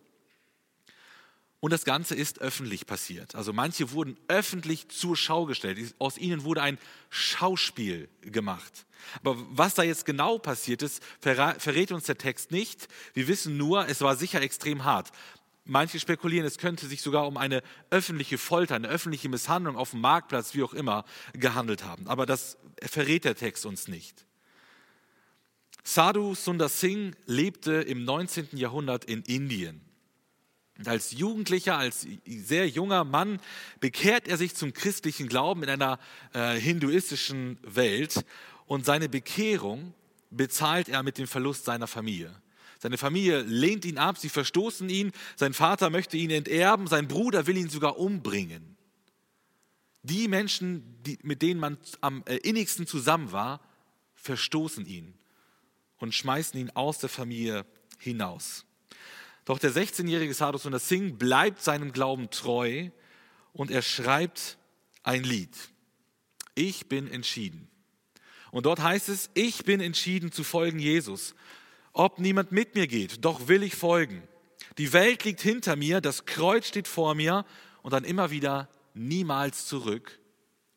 Und 1.60 1.72
das 1.72 1.84
Ganze 1.84 2.14
ist 2.14 2.40
öffentlich 2.40 2.86
passiert. 2.86 3.34
Also 3.34 3.52
manche 3.52 3.90
wurden 3.90 4.18
öffentlich 4.28 4.88
zur 4.88 5.16
Schau 5.16 5.46
gestellt. 5.46 5.94
Aus 5.98 6.18
ihnen 6.18 6.44
wurde 6.44 6.62
ein 6.62 6.78
Schauspiel 7.08 8.08
gemacht. 8.20 8.86
Aber 9.22 9.36
was 9.50 9.74
da 9.74 9.82
jetzt 9.82 10.04
genau 10.04 10.38
passiert 10.38 10.82
ist, 10.82 11.02
verrät 11.20 11.92
uns 11.92 12.04
der 12.04 12.18
Text 12.18 12.50
nicht. 12.50 12.88
Wir 13.14 13.26
wissen 13.26 13.56
nur, 13.56 13.88
es 13.88 14.00
war 14.00 14.16
sicher 14.16 14.42
extrem 14.42 14.84
hart. 14.84 15.10
Manche 15.68 15.98
spekulieren, 15.98 16.46
es 16.46 16.58
könnte 16.58 16.86
sich 16.86 17.02
sogar 17.02 17.26
um 17.26 17.36
eine 17.36 17.60
öffentliche 17.90 18.38
Folter, 18.38 18.76
eine 18.76 18.88
öffentliche 18.88 19.28
Misshandlung 19.28 19.76
auf 19.76 19.90
dem 19.90 20.00
Marktplatz, 20.00 20.54
wie 20.54 20.62
auch 20.62 20.72
immer, 20.72 21.04
gehandelt 21.32 21.84
haben. 21.84 22.06
Aber 22.06 22.24
das 22.24 22.56
verrät 22.82 23.24
der 23.24 23.34
Text 23.34 23.66
uns 23.66 23.88
nicht. 23.88 24.24
Sadhu 25.82 26.34
Sundar 26.34 26.68
Singh 26.68 27.16
lebte 27.26 27.72
im 27.72 28.04
19. 28.04 28.50
Jahrhundert 28.52 29.04
in 29.04 29.22
Indien. 29.22 29.80
Und 30.78 30.88
als 30.88 31.12
Jugendlicher, 31.12 31.78
als 31.78 32.06
sehr 32.26 32.68
junger 32.68 33.04
Mann 33.04 33.40
bekehrt 33.80 34.28
er 34.28 34.36
sich 34.36 34.54
zum 34.54 34.72
christlichen 34.72 35.28
Glauben 35.28 35.62
in 35.62 35.70
einer 35.70 35.98
äh, 36.32 36.54
hinduistischen 36.60 37.58
Welt 37.62 38.24
und 38.66 38.84
seine 38.84 39.08
Bekehrung 39.08 39.94
bezahlt 40.30 40.88
er 40.88 41.02
mit 41.02 41.18
dem 41.18 41.26
Verlust 41.26 41.64
seiner 41.64 41.86
Familie. 41.86 42.34
Seine 42.78 42.98
Familie 42.98 43.42
lehnt 43.42 43.84
ihn 43.84 43.98
ab, 43.98 44.18
sie 44.18 44.28
verstoßen 44.28 44.88
ihn, 44.88 45.12
sein 45.34 45.54
Vater 45.54 45.90
möchte 45.90 46.16
ihn 46.16 46.30
enterben, 46.30 46.86
sein 46.86 47.08
Bruder 47.08 47.46
will 47.46 47.56
ihn 47.56 47.70
sogar 47.70 47.98
umbringen. 47.98 48.76
Die 50.02 50.28
Menschen, 50.28 51.02
die, 51.02 51.18
mit 51.22 51.42
denen 51.42 51.58
man 51.58 51.78
am 52.00 52.22
äh, 52.26 52.36
innigsten 52.36 52.86
zusammen 52.86 53.32
war, 53.32 53.60
verstoßen 54.14 54.86
ihn 54.86 55.14
und 55.98 56.14
schmeißen 56.14 56.60
ihn 56.60 56.70
aus 56.70 56.98
der 56.98 57.08
Familie 57.08 57.64
hinaus. 57.98 58.64
Doch 59.44 59.58
der 59.58 59.70
16-jährige 59.72 60.34
Sadhu 60.34 60.58
Sundar 60.58 60.80
Singh 60.80 61.16
bleibt 61.16 61.62
seinem 61.62 61.92
Glauben 61.92 62.30
treu 62.30 62.90
und 63.52 63.70
er 63.70 63.82
schreibt 63.82 64.58
ein 65.02 65.22
Lied. 65.22 65.56
Ich 66.54 66.88
bin 66.88 67.08
entschieden. 67.08 67.68
Und 68.50 68.66
dort 68.66 68.82
heißt 68.82 69.08
es, 69.08 69.30
ich 69.34 69.64
bin 69.64 69.80
entschieden 69.80 70.32
zu 70.32 70.44
folgen 70.44 70.78
Jesus 70.78 71.34
ob 71.96 72.18
niemand 72.18 72.52
mit 72.52 72.74
mir 72.74 72.86
geht, 72.86 73.24
doch 73.24 73.48
will 73.48 73.62
ich 73.62 73.74
folgen. 73.74 74.22
Die 74.78 74.92
Welt 74.92 75.24
liegt 75.24 75.40
hinter 75.40 75.76
mir, 75.76 76.00
das 76.00 76.26
Kreuz 76.26 76.68
steht 76.68 76.88
vor 76.88 77.14
mir 77.14 77.46
und 77.82 77.92
dann 77.92 78.04
immer 78.04 78.30
wieder 78.30 78.68
niemals 78.92 79.64
zurück, 79.66 80.18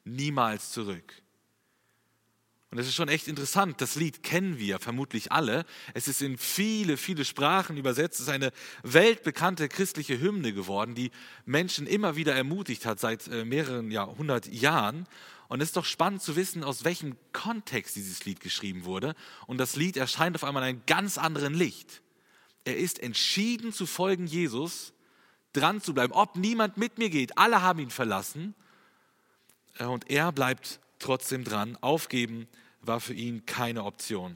niemals 0.06 0.72
zurück. 0.72 1.14
Und 2.72 2.78
es 2.78 2.88
ist 2.88 2.94
schon 2.94 3.10
echt 3.10 3.28
interessant, 3.28 3.82
das 3.82 3.96
Lied 3.96 4.22
kennen 4.22 4.60
wir 4.60 4.80
vermutlich 4.80 5.32
alle. 5.32 5.66
Es 5.96 6.08
ist 6.08 6.22
in 6.22 6.38
viele, 6.38 6.98
viele 6.98 7.26
Sprachen 7.26 7.78
übersetzt. 7.78 8.20
Es 8.20 8.28
ist 8.28 8.32
eine 8.32 8.52
weltbekannte 8.84 9.68
christliche 9.70 10.22
Hymne 10.22 10.54
geworden, 10.54 10.94
die 10.94 11.10
Menschen 11.46 11.88
immer 11.88 12.16
wieder 12.16 12.36
ermutigt 12.36 12.86
hat 12.86 13.00
seit 13.00 13.28
äh, 13.28 13.44
mehreren 13.44 13.90
Jahrhundert 13.90 14.48
Jahren. 14.48 15.08
Und 15.50 15.62
es 15.62 15.70
ist 15.70 15.78
doch 15.78 15.86
spannend 15.86 16.22
zu 16.22 16.36
wissen, 16.36 16.64
aus 16.64 16.84
welchem 16.84 17.18
Kontext 17.34 17.96
dieses 17.96 18.24
Lied 18.24 18.40
geschrieben 18.40 18.86
wurde. 18.86 19.16
Und 19.48 19.58
das 19.58 19.76
Lied 19.76 19.98
erscheint 19.98 20.36
auf 20.36 20.44
einmal 20.44 20.64
in 20.64 20.70
einem 20.70 20.86
ganz 20.86 21.18
anderen 21.18 21.56
Licht. 21.56 22.02
Er 22.66 22.78
ist 22.78 23.00
entschieden 23.00 23.74
zu 23.74 23.88
folgen 23.88 24.28
Jesus, 24.28 24.94
dran 25.54 25.82
zu 25.82 25.96
bleiben, 25.96 26.14
ob 26.14 26.36
niemand 26.36 26.78
mit 26.78 27.00
mir 27.00 27.10
geht. 27.10 27.38
Alle 27.38 27.64
haben 27.64 27.80
ihn 27.80 27.90
verlassen. 27.90 28.54
Äh, 29.80 29.86
und 29.86 30.10
er 30.10 30.32
bleibt 30.32 30.80
trotzdem 31.00 31.44
dran. 31.44 31.78
Aufgeben 31.82 32.48
war 32.82 33.00
für 33.00 33.14
ihn 33.14 33.48
keine 33.48 33.84
Option. 33.84 34.36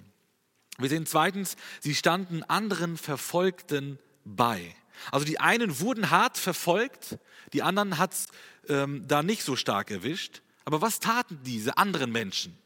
Wir 0.79 0.89
sehen 0.89 1.05
zweitens, 1.05 1.55
sie 1.79 1.93
standen 1.93 2.41
anderen 2.43 2.97
Verfolgten 2.97 3.99
bei. 4.25 4.75
Also 5.11 5.25
die 5.25 5.39
einen 5.39 5.79
wurden 5.79 6.09
hart 6.09 6.37
verfolgt, 6.37 7.19
die 7.51 7.61
anderen 7.61 7.99
hat 7.99 8.13
es 8.13 8.27
ähm, 8.67 9.07
da 9.07 9.21
nicht 9.21 9.43
so 9.43 9.55
stark 9.55 9.91
erwischt. 9.91 10.41
Aber 10.65 10.81
was 10.81 10.99
taten 10.99 11.39
diese 11.43 11.77
anderen 11.77 12.11
Menschen? 12.11 12.57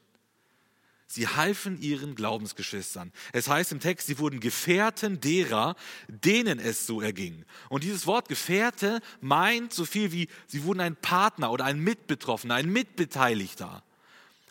Sie 1.10 1.26
halfen 1.26 1.82
ihren 1.82 2.16
Glaubensgeschwistern. 2.16 3.14
Es 3.32 3.48
heißt 3.48 3.72
im 3.72 3.80
Text, 3.80 4.08
sie 4.08 4.20
wurden 4.20 4.42
Gefährten 4.42 5.22
derer, 5.22 5.76
denen 6.10 6.60
es 6.60 6.86
so 6.86 7.02
erging. 7.02 7.46
Und 7.70 7.86
dieses 7.86 8.06
Wort 8.06 8.28
Gefährte 8.28 9.00
meint 9.22 9.74
so 9.74 9.86
viel 9.86 10.12
wie, 10.12 10.28
sie 10.48 10.64
wurden 10.66 10.82
ein 10.82 10.98
Partner 10.98 11.52
oder 11.52 11.64
ein 11.64 11.80
Mitbetroffener, 11.80 12.56
ein 12.56 12.70
Mitbeteiligter. 12.70 13.84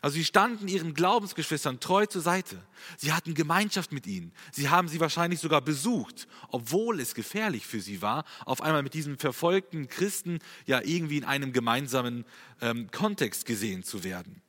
Also 0.01 0.15
sie 0.15 0.25
standen 0.25 0.67
ihren 0.67 0.93
Glaubensgeschwistern 0.93 1.79
treu 1.79 2.05
zur 2.05 2.21
Seite. 2.21 2.61
Sie 2.97 3.13
hatten 3.13 3.33
Gemeinschaft 3.33 3.91
mit 3.91 4.05
ihnen. 4.05 4.31
Sie 4.51 4.69
haben 4.69 4.87
sie 4.87 4.99
wahrscheinlich 4.99 5.39
sogar 5.39 5.61
besucht, 5.61 6.27
obwohl 6.49 6.99
es 6.99 7.15
gefährlich 7.15 7.65
für 7.65 7.81
sie 7.81 8.01
war, 8.01 8.23
auf 8.45 8.61
einmal 8.61 8.83
mit 8.83 8.93
diesen 8.93 9.17
verfolgten 9.17 9.87
Christen 9.87 10.39
ja 10.67 10.81
irgendwie 10.83 11.17
in 11.17 11.25
einem 11.25 11.51
gemeinsamen 11.51 12.25
ähm, 12.61 12.91
Kontext 12.91 13.45
gesehen 13.45 13.83
zu 13.83 14.03
werden. 14.03 14.43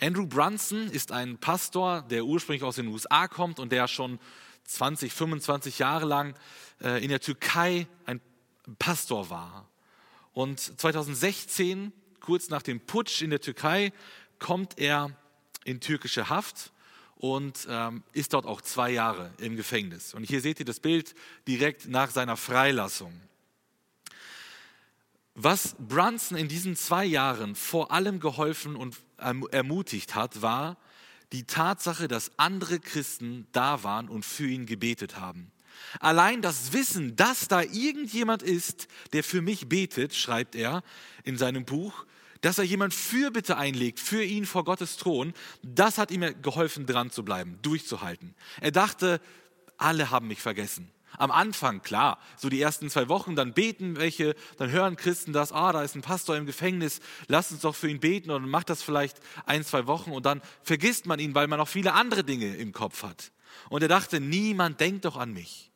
Andrew 0.00 0.26
Brunson 0.26 0.88
ist 0.88 1.12
ein 1.12 1.38
Pastor, 1.38 2.02
der 2.02 2.24
ursprünglich 2.24 2.64
aus 2.64 2.76
den 2.76 2.88
USA 2.88 3.28
kommt 3.28 3.60
und 3.60 3.70
der 3.70 3.86
schon 3.86 4.18
20, 4.64 5.12
25 5.12 5.78
Jahre 5.78 6.06
lang 6.06 6.34
äh, 6.80 7.02
in 7.04 7.08
der 7.08 7.20
Türkei 7.20 7.86
ein 8.04 8.20
Pastor 8.80 9.30
war. 9.30 9.68
Und 10.32 10.58
2016 10.58 11.92
kurz 12.22 12.48
nach 12.48 12.62
dem 12.62 12.80
Putsch 12.80 13.20
in 13.20 13.30
der 13.30 13.40
Türkei 13.40 13.92
kommt 14.38 14.78
er 14.78 15.10
in 15.64 15.80
türkische 15.80 16.28
Haft 16.28 16.72
und 17.16 17.66
ähm, 17.68 18.02
ist 18.12 18.32
dort 18.32 18.46
auch 18.46 18.60
zwei 18.60 18.90
Jahre 18.90 19.32
im 19.38 19.56
Gefängnis. 19.56 20.14
Und 20.14 20.24
hier 20.24 20.40
seht 20.40 20.58
ihr 20.58 20.66
das 20.66 20.80
Bild 20.80 21.14
direkt 21.46 21.88
nach 21.88 22.10
seiner 22.10 22.36
Freilassung. 22.36 23.12
Was 25.34 25.76
Brunson 25.78 26.36
in 26.36 26.48
diesen 26.48 26.76
zwei 26.76 27.04
Jahren 27.04 27.54
vor 27.54 27.90
allem 27.90 28.20
geholfen 28.20 28.76
und 28.76 28.96
ermutigt 29.16 30.14
hat, 30.14 30.42
war 30.42 30.76
die 31.32 31.44
Tatsache, 31.44 32.08
dass 32.08 32.38
andere 32.38 32.78
Christen 32.78 33.46
da 33.52 33.82
waren 33.82 34.08
und 34.08 34.24
für 34.24 34.46
ihn 34.46 34.66
gebetet 34.66 35.18
haben. 35.18 35.50
Allein 36.00 36.42
das 36.42 36.72
Wissen, 36.72 37.16
dass 37.16 37.48
da 37.48 37.62
irgendjemand 37.62 38.42
ist, 38.42 38.88
der 39.12 39.24
für 39.24 39.42
mich 39.42 39.68
betet, 39.68 40.14
schreibt 40.14 40.54
er 40.54 40.82
in 41.24 41.36
seinem 41.36 41.64
Buch, 41.64 42.06
dass 42.40 42.58
er 42.58 42.64
jemand 42.64 42.92
Fürbitte 42.92 43.56
einlegt 43.56 44.00
für 44.00 44.22
ihn 44.22 44.46
vor 44.46 44.64
Gottes 44.64 44.96
Thron, 44.96 45.32
das 45.62 45.96
hat 45.96 46.10
ihm 46.10 46.42
geholfen, 46.42 46.86
dran 46.86 47.10
zu 47.10 47.24
bleiben, 47.24 47.58
durchzuhalten. 47.62 48.34
Er 48.60 48.72
dachte, 48.72 49.20
alle 49.78 50.10
haben 50.10 50.28
mich 50.28 50.40
vergessen. 50.40 50.90
Am 51.18 51.30
Anfang, 51.30 51.82
klar, 51.82 52.18
so 52.36 52.48
die 52.48 52.60
ersten 52.60 52.88
zwei 52.88 53.08
Wochen, 53.08 53.36
dann 53.36 53.52
beten 53.52 53.96
welche, 53.96 54.34
dann 54.56 54.70
hören 54.70 54.96
Christen 54.96 55.32
das, 55.32 55.52
ah, 55.52 55.72
da 55.72 55.82
ist 55.82 55.94
ein 55.94 56.02
Pastor 56.02 56.36
im 56.36 56.46
Gefängnis, 56.46 57.00
lass 57.28 57.52
uns 57.52 57.60
doch 57.60 57.74
für 57.74 57.88
ihn 57.88 58.00
beten 58.00 58.30
und 58.30 58.48
macht 58.48 58.70
das 58.70 58.82
vielleicht 58.82 59.18
ein, 59.44 59.62
zwei 59.64 59.86
Wochen 59.86 60.10
und 60.12 60.24
dann 60.24 60.40
vergisst 60.62 61.06
man 61.06 61.18
ihn, 61.20 61.34
weil 61.34 61.48
man 61.48 61.58
noch 61.58 61.68
viele 61.68 61.92
andere 61.92 62.24
Dinge 62.24 62.56
im 62.56 62.72
Kopf 62.72 63.02
hat. 63.02 63.30
Und 63.68 63.82
er 63.82 63.88
dachte, 63.88 64.20
niemand 64.20 64.80
denkt 64.80 65.04
doch 65.04 65.16
an 65.16 65.32
mich 65.32 65.71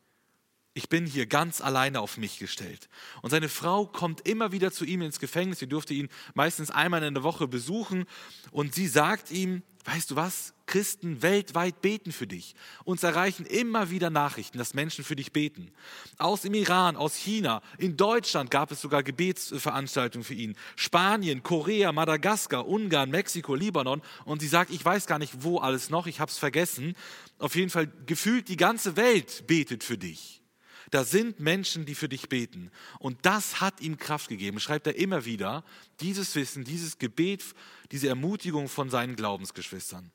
ich 0.77 0.91
bin 0.91 1.07
hier 1.07 1.25
ganz 1.25 1.63
alleine 1.63 2.01
auf 2.01 2.19
mich 2.19 2.39
gestellt. 2.39 2.91
Und 3.23 3.31
seine 3.31 3.49
Frau 3.49 3.87
kommt 3.87 4.29
immer 4.29 4.53
wieder 4.53 4.71
zu 4.71 4.85
ihm 4.85 5.01
ins 5.01 5.19
Gefängnis. 5.19 5.59
Sie 5.59 5.67
durfte 5.67 5.95
ihn 5.95 6.11
meistens 6.35 6.71
einmal 6.71 7.03
in 7.03 7.15
der 7.15 7.23
Woche 7.23 7.49
besuchen. 7.49 8.05
Und 8.51 8.75
sie 8.75 8.87
sagt 8.87 9.31
ihm, 9.31 9.63
weißt 9.87 10.11
du 10.11 10.17
was, 10.17 10.53
Christen 10.67 11.23
weltweit 11.23 11.81
beten 11.81 12.13
für 12.13 12.27
dich. 12.27 12.55
Uns 12.85 13.03
erreichen 13.05 13.47
immer 13.47 13.89
wieder 13.89 14.11
Nachrichten, 14.11 14.59
dass 14.59 14.75
Menschen 14.75 15.03
für 15.03 15.17
dich 15.17 15.33
beten. 15.33 15.73
Aus 16.19 16.43
dem 16.43 16.53
Iran, 16.53 16.97
aus 16.97 17.15
China, 17.17 17.63
in 17.79 17.97
Deutschland 17.97 18.51
gab 18.51 18.71
es 18.71 18.83
sogar 18.83 19.03
Gebetsveranstaltungen 19.03 20.25
für 20.25 20.35
ihn. 20.35 20.57
Spanien, 20.75 21.43
Korea, 21.43 21.91
Madagaskar, 21.91 22.69
Ungarn, 22.69 23.09
Mexiko, 23.09 23.55
Libanon. 23.55 24.03
Und 24.27 24.43
sie 24.43 24.49
sagt, 24.49 24.71
ich 24.71 24.85
weiß 24.85 25.07
gar 25.07 25.19
nicht, 25.19 25.43
wo 25.43 25.57
alles 25.57 25.89
noch, 25.89 26.07
ich 26.07 26.21
habe 26.21 26.31
es 26.31 26.37
vergessen. 26.37 26.95
Auf 27.39 27.57
jeden 27.57 27.71
Fall 27.71 27.91
gefühlt 28.05 28.49
die 28.49 28.59
ganze 28.59 28.97
Welt 28.97 29.47
betet 29.47 29.83
für 29.83 29.97
dich. 29.97 30.43
Da 30.91 31.05
sind 31.05 31.41
Menschen, 31.41 31.85
die 31.85 31.95
für 31.95 32.09
dich 32.09 32.29
beten. 32.29 32.71
Und 32.99 33.19
das 33.27 33.61
hat 33.61 33.81
ihm 33.81 33.97
Kraft 33.97 34.29
gegeben, 34.29 34.61
schreibt 34.61 34.87
er 34.87 34.97
immer 34.97 35.25
wieder, 35.25 35.65
dieses 36.01 36.35
Wissen, 36.35 36.65
dieses 36.65 36.99
Gebet, 36.99 37.45
diese 37.91 38.09
Ermutigung 38.09 38.69
von 38.69 38.91
seinen 38.91 39.17
Glaubensgeschwistern. 39.17 40.11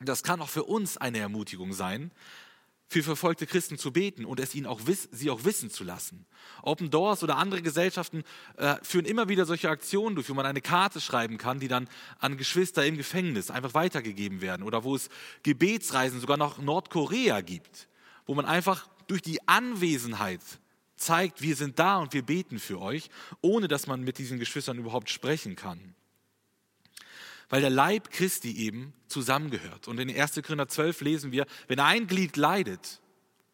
Das 0.00 0.22
kann 0.22 0.40
auch 0.40 0.48
für 0.48 0.64
uns 0.64 0.96
eine 0.96 1.18
Ermutigung 1.18 1.72
sein, 1.72 2.10
für 2.88 3.02
verfolgte 3.02 3.46
Christen 3.46 3.78
zu 3.78 3.92
beten 3.92 4.24
und 4.24 4.38
es 4.40 4.54
ihnen 4.54 4.66
auch 4.66 4.80
sie 5.10 5.30
auch 5.30 5.44
wissen 5.44 5.70
zu 5.70 5.84
lassen. 5.84 6.26
Open 6.62 6.90
Doors 6.90 7.22
oder 7.22 7.36
andere 7.38 7.62
Gesellschaften 7.62 8.24
äh, 8.56 8.76
führen 8.82 9.06
immer 9.06 9.28
wieder 9.28 9.46
solche 9.46 9.70
Aktionen 9.70 10.14
durch, 10.14 10.28
wo 10.28 10.34
man 10.34 10.46
eine 10.46 10.60
Karte 10.60 11.00
schreiben 11.00 11.38
kann, 11.38 11.60
die 11.60 11.68
dann 11.68 11.88
an 12.18 12.36
Geschwister 12.36 12.84
im 12.84 12.96
Gefängnis 12.96 13.50
einfach 13.50 13.74
weitergegeben 13.74 14.40
werden 14.40 14.62
oder 14.62 14.84
wo 14.84 14.94
es 14.94 15.08
Gebetsreisen 15.44 16.20
sogar 16.20 16.36
nach 16.36 16.58
Nordkorea 16.58 17.40
gibt 17.40 17.88
wo 18.26 18.34
man 18.34 18.46
einfach 18.46 18.88
durch 19.06 19.22
die 19.22 19.46
Anwesenheit 19.48 20.40
zeigt, 20.96 21.42
wir 21.42 21.56
sind 21.56 21.78
da 21.78 21.98
und 21.98 22.12
wir 22.12 22.22
beten 22.22 22.58
für 22.58 22.80
euch, 22.80 23.10
ohne 23.40 23.68
dass 23.68 23.86
man 23.86 24.02
mit 24.02 24.18
diesen 24.18 24.38
Geschwistern 24.38 24.78
überhaupt 24.78 25.10
sprechen 25.10 25.56
kann. 25.56 25.94
Weil 27.48 27.60
der 27.60 27.70
Leib 27.70 28.10
Christi 28.10 28.56
eben 28.56 28.94
zusammengehört. 29.06 29.86
Und 29.86 29.98
in 29.98 30.08
1. 30.10 30.34
Korinther 30.42 30.68
12 30.68 31.00
lesen 31.02 31.32
wir, 31.32 31.46
wenn 31.68 31.80
ein 31.80 32.06
Glied 32.06 32.36
leidet, 32.36 33.00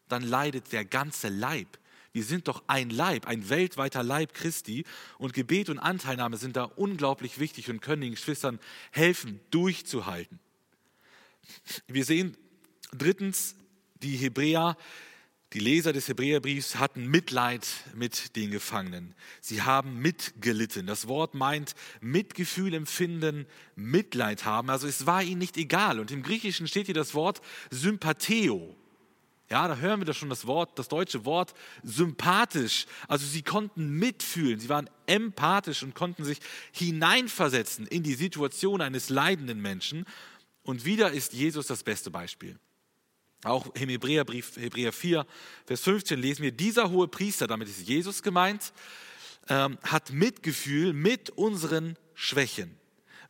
dann 0.07 0.23
leidet 0.23 0.71
der 0.71 0.85
ganze 0.85 1.27
Leib. 1.27 1.77
Wir 2.13 2.23
sind 2.23 2.47
doch 2.47 2.63
ein 2.67 2.89
Leib, 2.89 3.27
ein 3.27 3.49
weltweiter 3.49 4.03
Leib 4.03 4.33
Christi 4.33 4.85
und 5.17 5.33
Gebet 5.33 5.69
und 5.69 5.79
Anteilnahme 5.79 6.37
sind 6.37 6.57
da 6.57 6.63
unglaublich 6.63 7.39
wichtig 7.39 7.69
und 7.69 7.81
können 7.81 8.01
den 8.01 8.11
Geschwistern 8.11 8.59
helfen, 8.91 9.39
durchzuhalten. 9.49 10.39
Wir 11.87 12.03
sehen 12.03 12.35
drittens, 12.91 13.55
die 14.03 14.17
Hebräer, 14.17 14.77
die 15.53 15.59
Leser 15.59 15.91
des 15.91 16.07
Hebräerbriefs 16.07 16.77
hatten 16.77 17.07
Mitleid 17.07 17.67
mit 17.93 18.37
den 18.37 18.51
Gefangenen. 18.51 19.15
Sie 19.41 19.61
haben 19.61 19.99
mitgelitten. 19.99 20.87
Das 20.87 21.09
Wort 21.09 21.33
meint 21.33 21.75
Mitgefühl 21.99 22.73
empfinden, 22.73 23.45
Mitleid 23.75 24.45
haben. 24.45 24.69
Also 24.69 24.87
es 24.87 25.05
war 25.05 25.21
ihnen 25.23 25.39
nicht 25.39 25.57
egal. 25.57 25.99
Und 25.99 26.09
im 26.09 26.23
Griechischen 26.23 26.67
steht 26.67 26.85
hier 26.85 26.95
das 26.95 27.13
Wort 27.13 27.41
Sympatheo. 27.69 28.77
Ja, 29.49 29.67
da 29.67 29.75
hören 29.75 29.99
wir 29.99 30.05
doch 30.05 30.15
schon 30.15 30.29
das 30.29 30.47
Wort, 30.47 30.79
das 30.79 30.87
deutsche 30.87 31.25
Wort 31.25 31.53
sympathisch. 31.83 32.85
Also 33.09 33.25
sie 33.25 33.41
konnten 33.41 33.89
mitfühlen, 33.99 34.61
sie 34.61 34.69
waren 34.69 34.89
empathisch 35.07 35.83
und 35.83 35.93
konnten 35.93 36.23
sich 36.23 36.39
hineinversetzen 36.71 37.85
in 37.87 38.03
die 38.03 38.13
Situation 38.13 38.79
eines 38.79 39.09
leidenden 39.09 39.61
Menschen. 39.61 40.05
Und 40.63 40.85
wieder 40.85 41.11
ist 41.11 41.33
Jesus 41.33 41.67
das 41.67 41.83
beste 41.83 42.09
Beispiel. 42.09 42.57
Auch 43.43 43.73
im 43.73 43.89
Hebräerbrief, 43.89 44.55
Hebräer 44.55 44.93
4, 44.93 45.25
Vers 45.65 45.81
15 45.81 46.19
lesen 46.19 46.43
wir, 46.43 46.51
dieser 46.51 46.91
hohe 46.91 47.07
Priester, 47.07 47.47
damit 47.47 47.67
ist 47.67 47.87
Jesus 47.87 48.21
gemeint, 48.21 48.71
ähm, 49.49 49.79
hat 49.81 50.11
Mitgefühl 50.11 50.93
mit 50.93 51.31
unseren 51.31 51.97
Schwächen, 52.13 52.77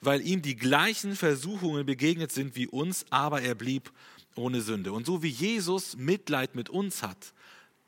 weil 0.01 0.22
ihm 0.22 0.41
die 0.41 0.58
gleichen 0.58 1.15
Versuchungen 1.15 1.86
begegnet 1.86 2.32
sind 2.34 2.56
wie 2.56 2.68
uns, 2.68 3.06
aber 3.10 3.41
er 3.41 3.56
blieb 3.56 3.91
ohne 4.36 4.62
Sünde. 4.62 4.91
Und 4.91 5.06
so 5.06 5.24
wie 5.24 5.30
Jesus 5.30 5.96
Mitleid 5.96 6.56
mit 6.56 6.70
uns 6.70 7.03
hat, 7.03 7.34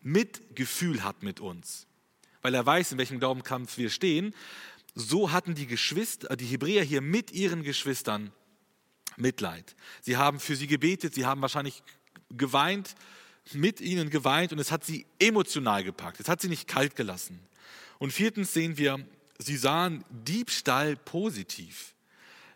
Mitgefühl 0.01 1.03
hat 1.03 1.23
mit 1.23 1.41
uns, 1.41 1.87
weil 2.41 2.53
er 2.53 2.65
weiß, 2.65 2.93
in 2.93 2.97
welchem 2.97 3.19
Glaubenskampf 3.19 3.77
wir 3.77 3.89
stehen, 3.89 4.33
so 4.95 5.31
hatten 5.31 5.55
die 5.55 5.67
Geschwister, 5.67 6.35
die 6.37 6.45
Hebräer 6.45 6.83
hier 6.83 7.01
mit 7.01 7.31
ihren 7.31 7.63
Geschwistern 7.63 8.31
Mitleid. 9.17 9.75
Sie 10.01 10.17
haben 10.17 10.39
für 10.39 10.55
sie 10.55 10.67
gebetet, 10.67 11.13
sie 11.15 11.25
haben 11.25 11.41
wahrscheinlich 11.41 11.83
geweint, 12.31 12.95
mit 13.51 13.81
ihnen 13.81 14.09
geweint 14.09 14.53
und 14.53 14.59
es 14.59 14.71
hat 14.71 14.85
sie 14.85 15.05
emotional 15.19 15.83
gepackt. 15.83 16.19
Es 16.19 16.29
hat 16.29 16.41
sie 16.41 16.49
nicht 16.49 16.67
kalt 16.67 16.95
gelassen. 16.95 17.39
Und 17.99 18.11
viertens 18.11 18.53
sehen 18.53 18.77
wir, 18.77 19.05
sie 19.37 19.57
sahen 19.57 20.03
Diebstahl 20.09 20.95
positiv. 20.95 21.93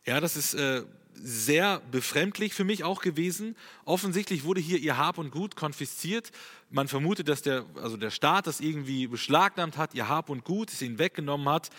Ja, 0.06 0.22
das 0.22 0.38
ist 0.38 0.54
äh, 0.54 0.84
sehr 1.14 1.82
befremdlich 1.92 2.54
für 2.54 2.64
mich 2.64 2.84
auch 2.84 3.02
gewesen. 3.02 3.56
Offensichtlich 3.86 4.44
wurde 4.44 4.62
hier 4.62 4.80
ihr 4.80 4.98
Hab 4.98 5.18
und 5.18 5.32
Gut 5.32 5.56
konfisziert. 5.56 6.32
Man 6.70 6.88
vermutet, 6.88 7.28
dass 7.28 7.42
der, 7.42 7.66
also 7.76 7.98
der 7.98 8.12
Staat 8.12 8.48
das 8.48 8.60
irgendwie 8.60 9.08
beschlagnahmt 9.08 9.78
hat, 9.78 9.94
ihr 9.94 10.08
Hab 10.08 10.30
und 10.30 10.44
Gut, 10.44 10.72
es 10.72 10.82
ihnen 10.82 11.00
weggenommen 11.00 11.50
hat. 11.50 11.70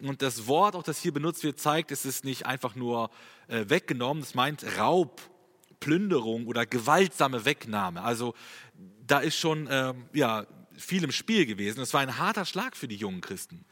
Und 0.00 0.22
das 0.22 0.46
Wort, 0.46 0.74
auch 0.74 0.82
das 0.82 1.00
hier 1.00 1.12
benutzt 1.12 1.44
wird, 1.44 1.60
zeigt, 1.60 1.92
es 1.92 2.04
ist 2.04 2.24
nicht 2.24 2.46
einfach 2.46 2.74
nur 2.74 3.10
äh, 3.48 3.64
weggenommen, 3.68 4.22
es 4.22 4.34
meint 4.34 4.64
Raub, 4.76 5.20
Plünderung 5.82 6.46
oder 6.46 6.64
gewaltsame 6.64 7.44
Wegnahme. 7.44 8.02
Also 8.02 8.34
da 9.04 9.18
ist 9.18 9.36
schon 9.36 9.66
äh, 9.66 9.92
ja, 10.12 10.46
viel 10.76 11.02
im 11.02 11.10
Spiel 11.10 11.44
gewesen. 11.44 11.80
Es 11.80 11.92
war 11.92 12.00
ein 12.00 12.18
harter 12.18 12.44
Schlag 12.44 12.76
für 12.76 12.86
die 12.86 12.94
jungen 12.94 13.20
Christen. 13.20 13.64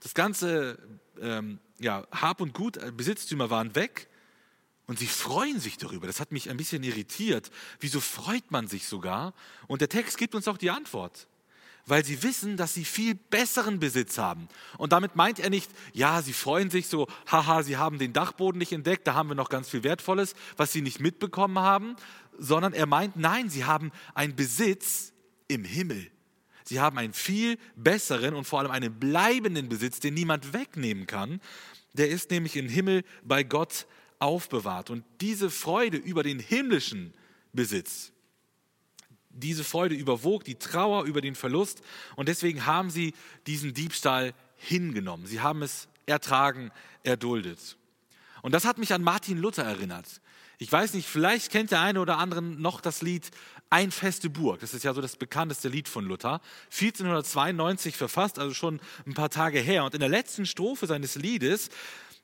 Das 0.00 0.14
ganze 0.14 0.78
ähm, 1.20 1.60
ja, 1.78 2.06
Hab 2.10 2.40
und 2.40 2.54
Gut, 2.54 2.78
äh, 2.78 2.90
Besitztümer 2.90 3.50
waren 3.50 3.74
weg 3.74 4.08
und 4.86 4.98
sie 4.98 5.06
freuen 5.06 5.60
sich 5.60 5.76
darüber. 5.76 6.06
Das 6.06 6.20
hat 6.20 6.32
mich 6.32 6.48
ein 6.48 6.56
bisschen 6.56 6.82
irritiert. 6.82 7.50
Wieso 7.80 8.00
freut 8.00 8.50
man 8.50 8.66
sich 8.66 8.88
sogar? 8.88 9.34
Und 9.66 9.82
der 9.82 9.90
Text 9.90 10.16
gibt 10.16 10.34
uns 10.34 10.48
auch 10.48 10.56
die 10.56 10.70
Antwort. 10.70 11.28
Weil 11.88 12.04
sie 12.04 12.22
wissen, 12.22 12.56
dass 12.56 12.74
sie 12.74 12.84
viel 12.84 13.14
besseren 13.14 13.80
Besitz 13.80 14.18
haben. 14.18 14.48
Und 14.76 14.92
damit 14.92 15.16
meint 15.16 15.40
er 15.40 15.50
nicht, 15.50 15.70
ja, 15.92 16.22
sie 16.22 16.32
freuen 16.32 16.70
sich 16.70 16.86
so, 16.86 17.08
haha, 17.26 17.62
sie 17.62 17.76
haben 17.76 17.98
den 17.98 18.12
Dachboden 18.12 18.58
nicht 18.58 18.72
entdeckt, 18.72 19.06
da 19.06 19.14
haben 19.14 19.30
wir 19.30 19.34
noch 19.34 19.48
ganz 19.48 19.68
viel 19.68 19.82
Wertvolles, 19.82 20.34
was 20.56 20.72
sie 20.72 20.82
nicht 20.82 21.00
mitbekommen 21.00 21.58
haben, 21.58 21.96
sondern 22.38 22.72
er 22.72 22.86
meint, 22.86 23.16
nein, 23.16 23.48
sie 23.50 23.64
haben 23.64 23.90
einen 24.14 24.36
Besitz 24.36 25.12
im 25.48 25.64
Himmel. 25.64 26.10
Sie 26.64 26.80
haben 26.80 26.98
einen 26.98 27.14
viel 27.14 27.56
besseren 27.76 28.34
und 28.34 28.44
vor 28.44 28.58
allem 28.58 28.70
einen 28.70 29.00
bleibenden 29.00 29.70
Besitz, 29.70 30.00
den 30.00 30.12
niemand 30.12 30.52
wegnehmen 30.52 31.06
kann. 31.06 31.40
Der 31.94 32.10
ist 32.10 32.30
nämlich 32.30 32.56
im 32.56 32.68
Himmel 32.68 33.04
bei 33.24 33.42
Gott 33.42 33.86
aufbewahrt. 34.18 34.90
Und 34.90 35.04
diese 35.22 35.48
Freude 35.48 35.96
über 35.96 36.22
den 36.22 36.38
himmlischen 36.38 37.14
Besitz, 37.54 38.12
diese 39.30 39.64
Freude 39.64 39.94
überwog 39.94 40.44
die 40.44 40.56
Trauer 40.56 41.04
über 41.04 41.20
den 41.20 41.34
Verlust 41.34 41.82
und 42.16 42.28
deswegen 42.28 42.66
haben 42.66 42.90
sie 42.90 43.14
diesen 43.46 43.74
Diebstahl 43.74 44.34
hingenommen. 44.56 45.26
Sie 45.26 45.40
haben 45.40 45.62
es 45.62 45.88
ertragen, 46.06 46.70
erduldet. 47.02 47.76
Und 48.42 48.52
das 48.52 48.64
hat 48.64 48.78
mich 48.78 48.92
an 48.92 49.02
Martin 49.02 49.38
Luther 49.38 49.64
erinnert. 49.64 50.20
Ich 50.58 50.72
weiß 50.72 50.94
nicht, 50.94 51.06
vielleicht 51.06 51.52
kennt 51.52 51.70
der 51.70 51.80
eine 51.80 52.00
oder 52.00 52.18
andere 52.18 52.42
noch 52.42 52.80
das 52.80 53.02
Lied 53.02 53.30
Ein 53.70 53.90
feste 53.90 54.30
Burg. 54.30 54.60
Das 54.60 54.74
ist 54.74 54.82
ja 54.82 54.94
so 54.94 55.00
das 55.00 55.16
bekannteste 55.16 55.68
Lied 55.68 55.88
von 55.88 56.04
Luther. 56.04 56.40
1492 56.70 57.96
verfasst, 57.96 58.38
also 58.38 58.54
schon 58.54 58.80
ein 59.06 59.14
paar 59.14 59.30
Tage 59.30 59.60
her. 59.60 59.84
Und 59.84 59.94
in 59.94 60.00
der 60.00 60.08
letzten 60.08 60.46
Strophe 60.46 60.86
seines 60.86 61.16
Liedes 61.16 61.68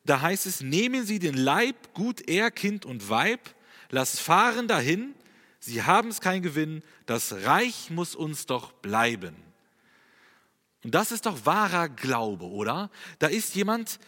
da 0.04 0.20
heißt 0.20 0.46
es, 0.46 0.60
nehmen 0.60 1.06
Sie 1.06 1.18
den 1.18 1.34
Leib, 1.34 1.94
gut 1.94 2.28
er, 2.28 2.50
Kind 2.50 2.84
und 2.84 3.08
Weib, 3.08 3.40
lass 3.90 4.20
fahren 4.20 4.68
dahin, 4.68 5.14
Sie 5.60 5.82
haben 5.82 6.10
es 6.10 6.20
kein 6.20 6.42
Gewinn, 6.42 6.82
das 7.06 7.32
Reich 7.32 7.90
muss 7.90 8.14
uns 8.14 8.46
doch 8.46 8.72
bleiben. 8.72 9.36
Und 10.84 10.94
das 10.94 11.12
ist 11.12 11.26
doch 11.26 11.46
wahrer 11.46 11.88
Glaube, 11.88 12.44
oder? 12.44 12.90
Da 13.18 13.26
ist 13.26 13.54
jemand, 13.54 13.98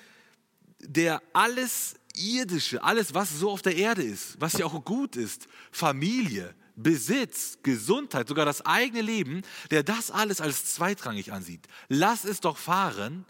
der 0.81 1.23
alles 1.33 1.95
Irdische, 2.15 2.83
alles, 2.83 3.15
was 3.15 3.31
so 3.39 3.51
auf 3.51 3.63
der 3.63 3.77
Erde 3.77 4.03
ist, 4.03 4.41
was 4.41 4.55
ja 4.55 4.67
auch 4.67 4.85
gut 4.85 5.17
ist, 5.17 5.49
Familie, 5.71 6.55
Besitz, 6.75 7.59
Gesundheit, 7.63 8.29
sogar 8.29 8.45
das 8.45 8.65
eigene 8.65 9.03
Leben, 9.03 9.43
der 9.71 9.83
das 9.83 10.11
alles 10.11 10.41
als 10.41 10.75
zweitrangig 10.75 11.33
ansieht. 11.33 11.67
Lass 11.89 12.25
es 12.25 12.41
doch 12.41 12.59
fahren 12.59 13.25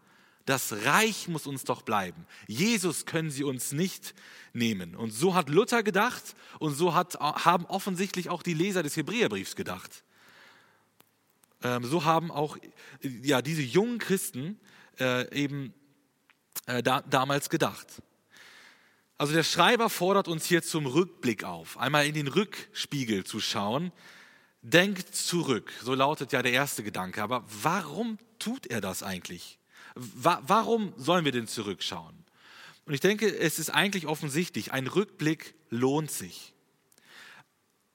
das 0.46 0.84
Reich 0.84 1.28
muss 1.28 1.46
uns 1.46 1.64
doch 1.64 1.82
bleiben. 1.82 2.24
Jesus 2.46 3.04
können 3.04 3.30
sie 3.30 3.44
uns 3.44 3.72
nicht 3.72 4.14
nehmen. 4.52 4.94
Und 4.94 5.10
so 5.10 5.34
hat 5.34 5.50
Luther 5.50 5.82
gedacht 5.82 6.22
und 6.60 6.72
so 6.72 6.94
hat, 6.94 7.14
haben 7.20 7.66
offensichtlich 7.66 8.30
auch 8.30 8.42
die 8.42 8.54
Leser 8.54 8.82
des 8.82 8.96
Hebräerbriefs 8.96 9.56
gedacht. 9.56 10.04
Ähm, 11.62 11.84
so 11.84 12.04
haben 12.04 12.30
auch 12.30 12.56
ja, 13.02 13.42
diese 13.42 13.62
jungen 13.62 13.98
Christen 13.98 14.58
äh, 15.00 15.28
eben 15.36 15.74
äh, 16.66 16.80
da, 16.80 17.02
damals 17.02 17.50
gedacht. 17.50 17.86
Also 19.18 19.32
der 19.32 19.44
Schreiber 19.44 19.90
fordert 19.90 20.28
uns 20.28 20.44
hier 20.44 20.62
zum 20.62 20.86
Rückblick 20.86 21.42
auf, 21.42 21.76
einmal 21.78 22.06
in 22.06 22.14
den 22.14 22.28
Rückspiegel 22.28 23.24
zu 23.24 23.40
schauen. 23.40 23.90
Denkt 24.62 25.14
zurück, 25.14 25.72
so 25.82 25.94
lautet 25.94 26.32
ja 26.32 26.42
der 26.42 26.52
erste 26.52 26.84
Gedanke. 26.84 27.22
Aber 27.22 27.44
warum 27.62 28.18
tut 28.38 28.66
er 28.66 28.80
das 28.80 29.02
eigentlich? 29.02 29.55
Warum 29.96 30.92
sollen 30.96 31.24
wir 31.24 31.32
denn 31.32 31.48
zurückschauen? 31.48 32.24
Und 32.84 32.94
ich 32.94 33.00
denke, 33.00 33.26
es 33.26 33.58
ist 33.58 33.70
eigentlich 33.70 34.06
offensichtlich, 34.06 34.72
ein 34.72 34.86
Rückblick 34.86 35.54
lohnt 35.70 36.10
sich. 36.10 36.54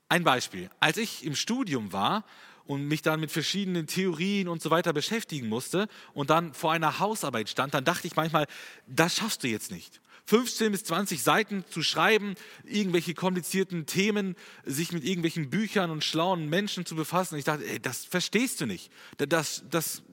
Ein 0.09 0.25
Beispiel. 0.25 0.69
Als 0.81 0.97
ich 0.97 1.23
im 1.25 1.35
Studium 1.35 1.93
war 1.93 2.25
und 2.65 2.85
mich 2.87 3.01
dann 3.01 3.21
mit 3.21 3.31
verschiedenen 3.31 3.87
Theorien 3.87 4.49
und 4.49 4.61
so 4.61 4.69
weiter 4.69 4.91
beschäftigen 4.91 5.47
musste 5.47 5.87
und 6.13 6.29
dann 6.29 6.53
vor 6.53 6.73
einer 6.73 6.99
Hausarbeit 6.99 7.49
stand, 7.49 7.73
dann 7.73 7.85
dachte 7.85 8.07
ich 8.07 8.17
manchmal, 8.17 8.47
das 8.87 9.15
schaffst 9.15 9.43
du 9.43 9.47
jetzt 9.47 9.71
nicht. 9.71 10.01
15 10.25 10.71
bis 10.71 10.83
20 10.83 11.23
Seiten 11.23 11.63
zu 11.69 11.81
schreiben, 11.81 12.35
irgendwelche 12.63 13.13
komplizierten 13.13 13.85
Themen, 13.85 14.35
sich 14.65 14.91
mit 14.91 15.03
irgendwelchen 15.03 15.49
Büchern 15.49 15.89
und 15.91 16.03
schlauen 16.03 16.49
Menschen 16.49 16.85
zu 16.85 16.95
befassen. 16.95 17.37
Ich 17.37 17.45
dachte, 17.45 17.65
ey, 17.65 17.79
das 17.79 18.05
verstehst 18.05 18.61
du 18.61 18.65
nicht. 18.65 18.91
Das, 19.17 19.63
das 19.69 20.03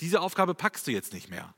diese 0.00 0.20
Aufgabe 0.20 0.54
packst 0.54 0.86
du 0.86 0.90
jetzt 0.90 1.12
nicht 1.12 1.30
mehr. 1.30 1.54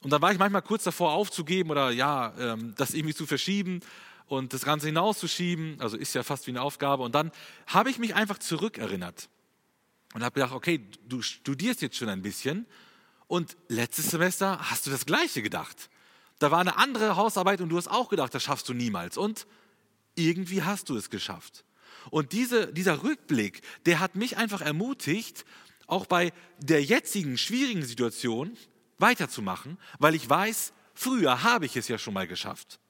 Und 0.00 0.10
dann 0.10 0.20
war 0.20 0.32
ich 0.32 0.38
manchmal 0.38 0.62
kurz 0.62 0.84
davor 0.84 1.12
aufzugeben 1.12 1.70
oder 1.70 1.90
ja, 1.90 2.34
ähm, 2.38 2.74
das 2.76 2.92
irgendwie 2.92 3.14
zu 3.14 3.26
verschieben 3.26 3.80
und 4.26 4.52
das 4.52 4.64
Ganze 4.64 4.86
hinauszuschieben. 4.86 5.80
Also 5.80 5.96
ist 5.96 6.14
ja 6.14 6.22
fast 6.22 6.46
wie 6.46 6.50
eine 6.50 6.62
Aufgabe. 6.62 7.02
Und 7.02 7.14
dann 7.14 7.30
habe 7.66 7.90
ich 7.90 7.98
mich 7.98 8.14
einfach 8.14 8.38
zurückerinnert 8.38 9.28
und 10.14 10.24
habe 10.24 10.34
gedacht, 10.34 10.52
okay, 10.52 10.88
du 11.06 11.22
studierst 11.22 11.82
jetzt 11.82 11.96
schon 11.96 12.08
ein 12.08 12.22
bisschen 12.22 12.66
und 13.28 13.56
letztes 13.68 14.10
Semester 14.10 14.58
hast 14.70 14.86
du 14.86 14.90
das 14.90 15.06
Gleiche 15.06 15.42
gedacht. 15.42 15.88
Da 16.38 16.50
war 16.50 16.58
eine 16.58 16.76
andere 16.76 17.16
Hausarbeit 17.16 17.60
und 17.60 17.68
du 17.68 17.76
hast 17.76 17.88
auch 17.88 18.08
gedacht, 18.08 18.34
das 18.34 18.42
schaffst 18.42 18.68
du 18.68 18.74
niemals. 18.74 19.16
Und 19.16 19.46
irgendwie 20.16 20.62
hast 20.62 20.88
du 20.88 20.96
es 20.96 21.08
geschafft. 21.08 21.64
Und 22.10 22.32
diese, 22.32 22.72
dieser 22.72 23.04
Rückblick, 23.04 23.62
der 23.86 24.00
hat 24.00 24.16
mich 24.16 24.36
einfach 24.36 24.60
ermutigt, 24.60 25.44
auch 25.92 26.06
bei 26.06 26.32
der 26.58 26.82
jetzigen 26.82 27.36
schwierigen 27.36 27.84
Situation 27.84 28.56
weiterzumachen, 28.98 29.78
weil 29.98 30.14
ich 30.14 30.28
weiß, 30.28 30.72
früher 30.94 31.42
habe 31.42 31.66
ich 31.66 31.76
es 31.76 31.88
ja 31.88 31.98
schon 31.98 32.14
mal 32.14 32.26
geschafft. 32.26 32.80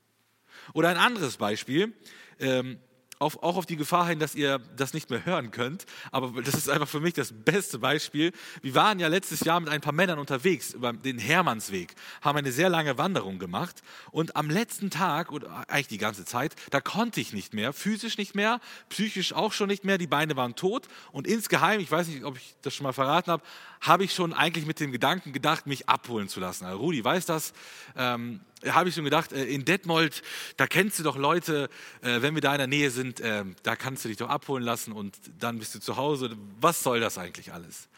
Oder 0.72 0.90
ein 0.90 0.96
anderes 0.96 1.36
Beispiel. 1.36 1.92
Ähm, 2.38 2.78
auf, 3.22 3.42
auch 3.42 3.56
auf 3.56 3.66
die 3.66 3.76
Gefahr 3.76 4.08
hin, 4.08 4.18
dass 4.18 4.34
ihr 4.34 4.58
das 4.76 4.92
nicht 4.92 5.08
mehr 5.08 5.24
hören 5.24 5.50
könnt. 5.50 5.86
Aber 6.10 6.42
das 6.42 6.54
ist 6.54 6.68
einfach 6.68 6.88
für 6.88 7.00
mich 7.00 7.14
das 7.14 7.32
beste 7.32 7.78
Beispiel. 7.78 8.32
Wir 8.60 8.74
waren 8.74 8.98
ja 8.98 9.08
letztes 9.08 9.40
Jahr 9.40 9.60
mit 9.60 9.68
ein 9.68 9.80
paar 9.80 9.92
Männern 9.92 10.18
unterwegs 10.18 10.74
über 10.74 10.92
den 10.92 11.18
Hermannsweg, 11.18 11.94
haben 12.20 12.36
eine 12.36 12.52
sehr 12.52 12.68
lange 12.68 12.98
Wanderung 12.98 13.38
gemacht. 13.38 13.82
Und 14.10 14.36
am 14.36 14.50
letzten 14.50 14.90
Tag, 14.90 15.32
oder 15.32 15.64
eigentlich 15.68 15.88
die 15.88 15.98
ganze 15.98 16.24
Zeit, 16.24 16.54
da 16.70 16.80
konnte 16.80 17.20
ich 17.20 17.32
nicht 17.32 17.54
mehr, 17.54 17.72
physisch 17.72 18.18
nicht 18.18 18.34
mehr, 18.34 18.60
psychisch 18.88 19.32
auch 19.32 19.52
schon 19.52 19.68
nicht 19.68 19.84
mehr. 19.84 19.98
Die 19.98 20.06
Beine 20.06 20.36
waren 20.36 20.54
tot. 20.54 20.88
Und 21.12 21.26
insgeheim, 21.26 21.80
ich 21.80 21.90
weiß 21.90 22.08
nicht, 22.08 22.24
ob 22.24 22.36
ich 22.36 22.54
das 22.62 22.74
schon 22.74 22.84
mal 22.84 22.92
verraten 22.92 23.30
habe, 23.30 23.42
habe 23.80 24.04
ich 24.04 24.12
schon 24.12 24.32
eigentlich 24.32 24.66
mit 24.66 24.80
dem 24.80 24.92
Gedanken 24.92 25.32
gedacht, 25.32 25.66
mich 25.66 25.88
abholen 25.88 26.28
zu 26.28 26.40
lassen. 26.40 26.64
Also 26.64 26.78
Rudi 26.78 27.04
weiß 27.04 27.26
das. 27.26 27.52
Ähm, 27.96 28.40
habe 28.68 28.88
ich 28.88 28.94
schon 28.94 29.04
gedacht, 29.04 29.32
äh, 29.32 29.44
in 29.44 29.64
Detmold, 29.64 30.22
da 30.56 30.66
kennst 30.66 30.98
du 30.98 31.02
doch 31.02 31.16
Leute, 31.16 31.68
äh, 32.02 32.22
wenn 32.22 32.34
wir 32.34 32.40
da 32.40 32.52
in 32.52 32.58
der 32.58 32.66
Nähe 32.66 32.90
sind, 32.90 33.20
äh, 33.20 33.44
da 33.62 33.76
kannst 33.76 34.04
du 34.04 34.08
dich 34.08 34.18
doch 34.18 34.28
abholen 34.28 34.64
lassen 34.64 34.92
und 34.92 35.16
dann 35.38 35.58
bist 35.58 35.74
du 35.74 35.80
zu 35.80 35.96
Hause. 35.96 36.36
Was 36.60 36.82
soll 36.82 37.00
das 37.00 37.18
eigentlich 37.18 37.52
alles? 37.52 37.88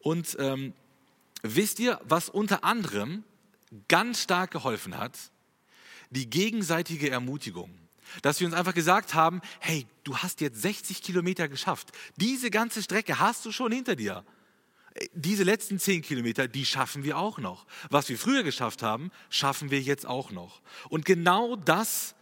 Und 0.00 0.36
ähm, 0.38 0.72
wisst 1.42 1.78
ihr, 1.78 2.00
was 2.04 2.28
unter 2.28 2.64
anderem 2.64 3.24
ganz 3.88 4.22
stark 4.22 4.50
geholfen 4.50 4.96
hat? 4.96 5.16
Die 6.10 6.28
gegenseitige 6.28 7.10
Ermutigung. 7.10 7.70
Dass 8.22 8.40
wir 8.40 8.46
uns 8.46 8.56
einfach 8.56 8.72
gesagt 8.72 9.12
haben, 9.12 9.42
hey, 9.60 9.86
du 10.02 10.16
hast 10.16 10.40
jetzt 10.40 10.62
60 10.62 11.02
Kilometer 11.02 11.46
geschafft. 11.46 11.92
Diese 12.16 12.50
ganze 12.50 12.82
Strecke 12.82 13.18
hast 13.18 13.44
du 13.44 13.52
schon 13.52 13.70
hinter 13.70 13.96
dir 13.96 14.24
diese 15.12 15.44
letzten 15.44 15.78
zehn 15.78 16.02
Kilometer, 16.02 16.48
die 16.48 16.64
schaffen 16.64 17.04
wir 17.04 17.18
auch 17.18 17.38
noch. 17.38 17.66
Was 17.90 18.08
wir 18.08 18.18
früher 18.18 18.42
geschafft 18.42 18.82
haben, 18.82 19.10
schaffen 19.30 19.70
wir 19.70 19.80
jetzt 19.80 20.06
auch 20.06 20.30
noch. 20.30 20.62
Und 20.88 21.04
genau 21.04 21.56
das 21.56 22.14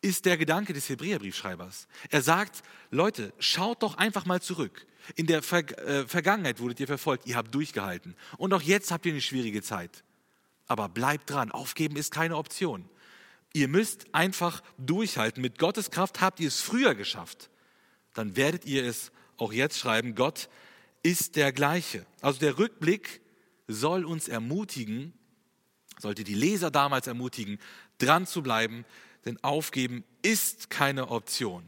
ist 0.00 0.26
der 0.26 0.36
Gedanke 0.36 0.72
des 0.72 0.88
Hebräerbriefschreibers. 0.88 1.88
Er 2.10 2.22
sagt, 2.22 2.62
Leute, 2.90 3.32
schaut 3.38 3.82
doch 3.82 3.96
einfach 3.96 4.26
mal 4.26 4.40
zurück. 4.40 4.86
In 5.16 5.26
der 5.26 5.42
Ver 5.42 5.60
äh, 5.86 6.06
Vergangenheit 6.06 6.60
wurdet 6.60 6.80
ihr 6.80 6.86
verfolgt, 6.86 7.26
ihr 7.26 7.36
habt 7.36 7.54
durchgehalten. 7.54 8.14
Und 8.36 8.52
auch 8.52 8.62
jetzt 8.62 8.90
habt 8.90 9.06
ihr 9.06 9.12
eine 9.12 9.20
schwierige 9.20 9.62
Zeit. 9.62 10.04
Aber 10.66 10.88
bleibt 10.88 11.30
dran, 11.30 11.50
aufgeben 11.50 11.96
ist 11.96 12.12
keine 12.12 12.36
Option. 12.36 12.88
Ihr 13.54 13.68
müsst 13.68 14.14
einfach 14.14 14.62
durchhalten. 14.76 15.40
Mit 15.40 15.58
Gottes 15.58 15.90
Kraft 15.90 16.20
habt 16.20 16.38
ihr 16.40 16.48
es 16.48 16.60
früher 16.60 16.94
geschafft. 16.94 17.50
Dann 18.14 18.36
werdet 18.36 18.66
ihr 18.66 18.84
es 18.84 19.10
auch 19.38 19.52
jetzt 19.52 19.78
schreiben. 19.78 20.14
Gott 20.14 20.48
ist 21.02 21.36
der 21.36 21.52
gleiche. 21.52 22.06
Also 22.20 22.40
der 22.40 22.58
Rückblick 22.58 23.20
soll 23.66 24.04
uns 24.04 24.28
ermutigen, 24.28 25.12
sollte 25.98 26.24
die 26.24 26.34
Leser 26.34 26.70
damals 26.70 27.06
ermutigen, 27.06 27.58
dran 27.98 28.26
zu 28.26 28.42
bleiben, 28.42 28.84
denn 29.24 29.42
aufgeben 29.42 30.04
ist 30.22 30.70
keine 30.70 31.08
Option. 31.08 31.62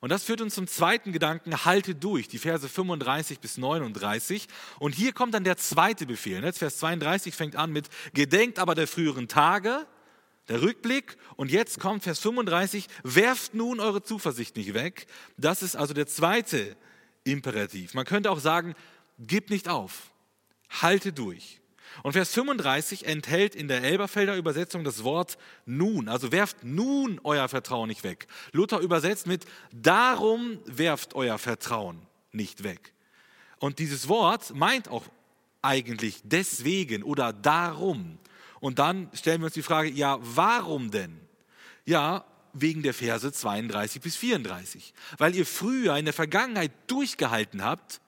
Und 0.00 0.10
das 0.10 0.24
führt 0.24 0.40
uns 0.40 0.56
zum 0.56 0.66
zweiten 0.66 1.12
Gedanken, 1.12 1.64
halte 1.64 1.94
durch, 1.94 2.26
die 2.26 2.38
Verse 2.38 2.68
35 2.68 3.38
bis 3.38 3.56
39. 3.56 4.48
Und 4.80 4.96
hier 4.96 5.12
kommt 5.12 5.32
dann 5.32 5.44
der 5.44 5.56
zweite 5.56 6.06
Befehl. 6.06 6.42
Jetzt 6.42 6.58
Vers 6.58 6.78
32 6.78 7.36
fängt 7.36 7.54
an 7.54 7.70
mit, 7.70 7.88
gedenkt 8.12 8.58
aber 8.58 8.74
der 8.74 8.88
früheren 8.88 9.28
Tage, 9.28 9.86
der 10.48 10.60
Rückblick. 10.60 11.16
Und 11.36 11.52
jetzt 11.52 11.78
kommt 11.78 12.02
Vers 12.02 12.18
35, 12.18 12.88
werft 13.04 13.54
nun 13.54 13.78
eure 13.78 14.02
Zuversicht 14.02 14.56
nicht 14.56 14.74
weg. 14.74 15.06
Das 15.36 15.62
ist 15.62 15.76
also 15.76 15.94
der 15.94 16.08
zweite 16.08 16.76
Imperativ. 17.24 17.94
Man 17.94 18.04
könnte 18.04 18.30
auch 18.30 18.40
sagen, 18.40 18.74
gib 19.18 19.50
nicht 19.50 19.68
auf, 19.68 20.10
halte 20.68 21.12
durch. 21.12 21.60
Und 22.02 22.12
Vers 22.12 22.32
35 22.32 23.06
enthält 23.06 23.54
in 23.54 23.68
der 23.68 23.82
Elberfelder 23.82 24.36
Übersetzung 24.36 24.82
das 24.82 25.04
Wort 25.04 25.36
nun, 25.66 26.08
also 26.08 26.32
werft 26.32 26.64
nun 26.64 27.20
euer 27.22 27.48
Vertrauen 27.48 27.88
nicht 27.88 28.02
weg. 28.02 28.26
Luther 28.52 28.78
übersetzt 28.78 29.26
mit 29.26 29.44
darum 29.72 30.58
werft 30.64 31.14
euer 31.14 31.38
Vertrauen 31.38 32.00
nicht 32.32 32.64
weg. 32.64 32.94
Und 33.58 33.78
dieses 33.78 34.08
Wort 34.08 34.54
meint 34.54 34.88
auch 34.88 35.04
eigentlich 35.60 36.20
deswegen 36.24 37.02
oder 37.02 37.32
darum. 37.32 38.18
Und 38.60 38.78
dann 38.78 39.10
stellen 39.12 39.40
wir 39.40 39.46
uns 39.46 39.54
die 39.54 39.62
Frage, 39.62 39.90
ja, 39.90 40.18
warum 40.20 40.90
denn? 40.90 41.20
Ja, 41.84 42.24
wegen 42.52 42.82
der 42.82 42.94
Verse 42.94 43.32
32 43.32 44.02
bis 44.02 44.16
34. 44.16 44.94
Weil 45.18 45.34
ihr 45.34 45.46
früher 45.46 45.96
in 45.96 46.04
der 46.04 46.14
Vergangenheit 46.14 46.72
durchgehalten 46.86 47.62
habt, 47.64 48.00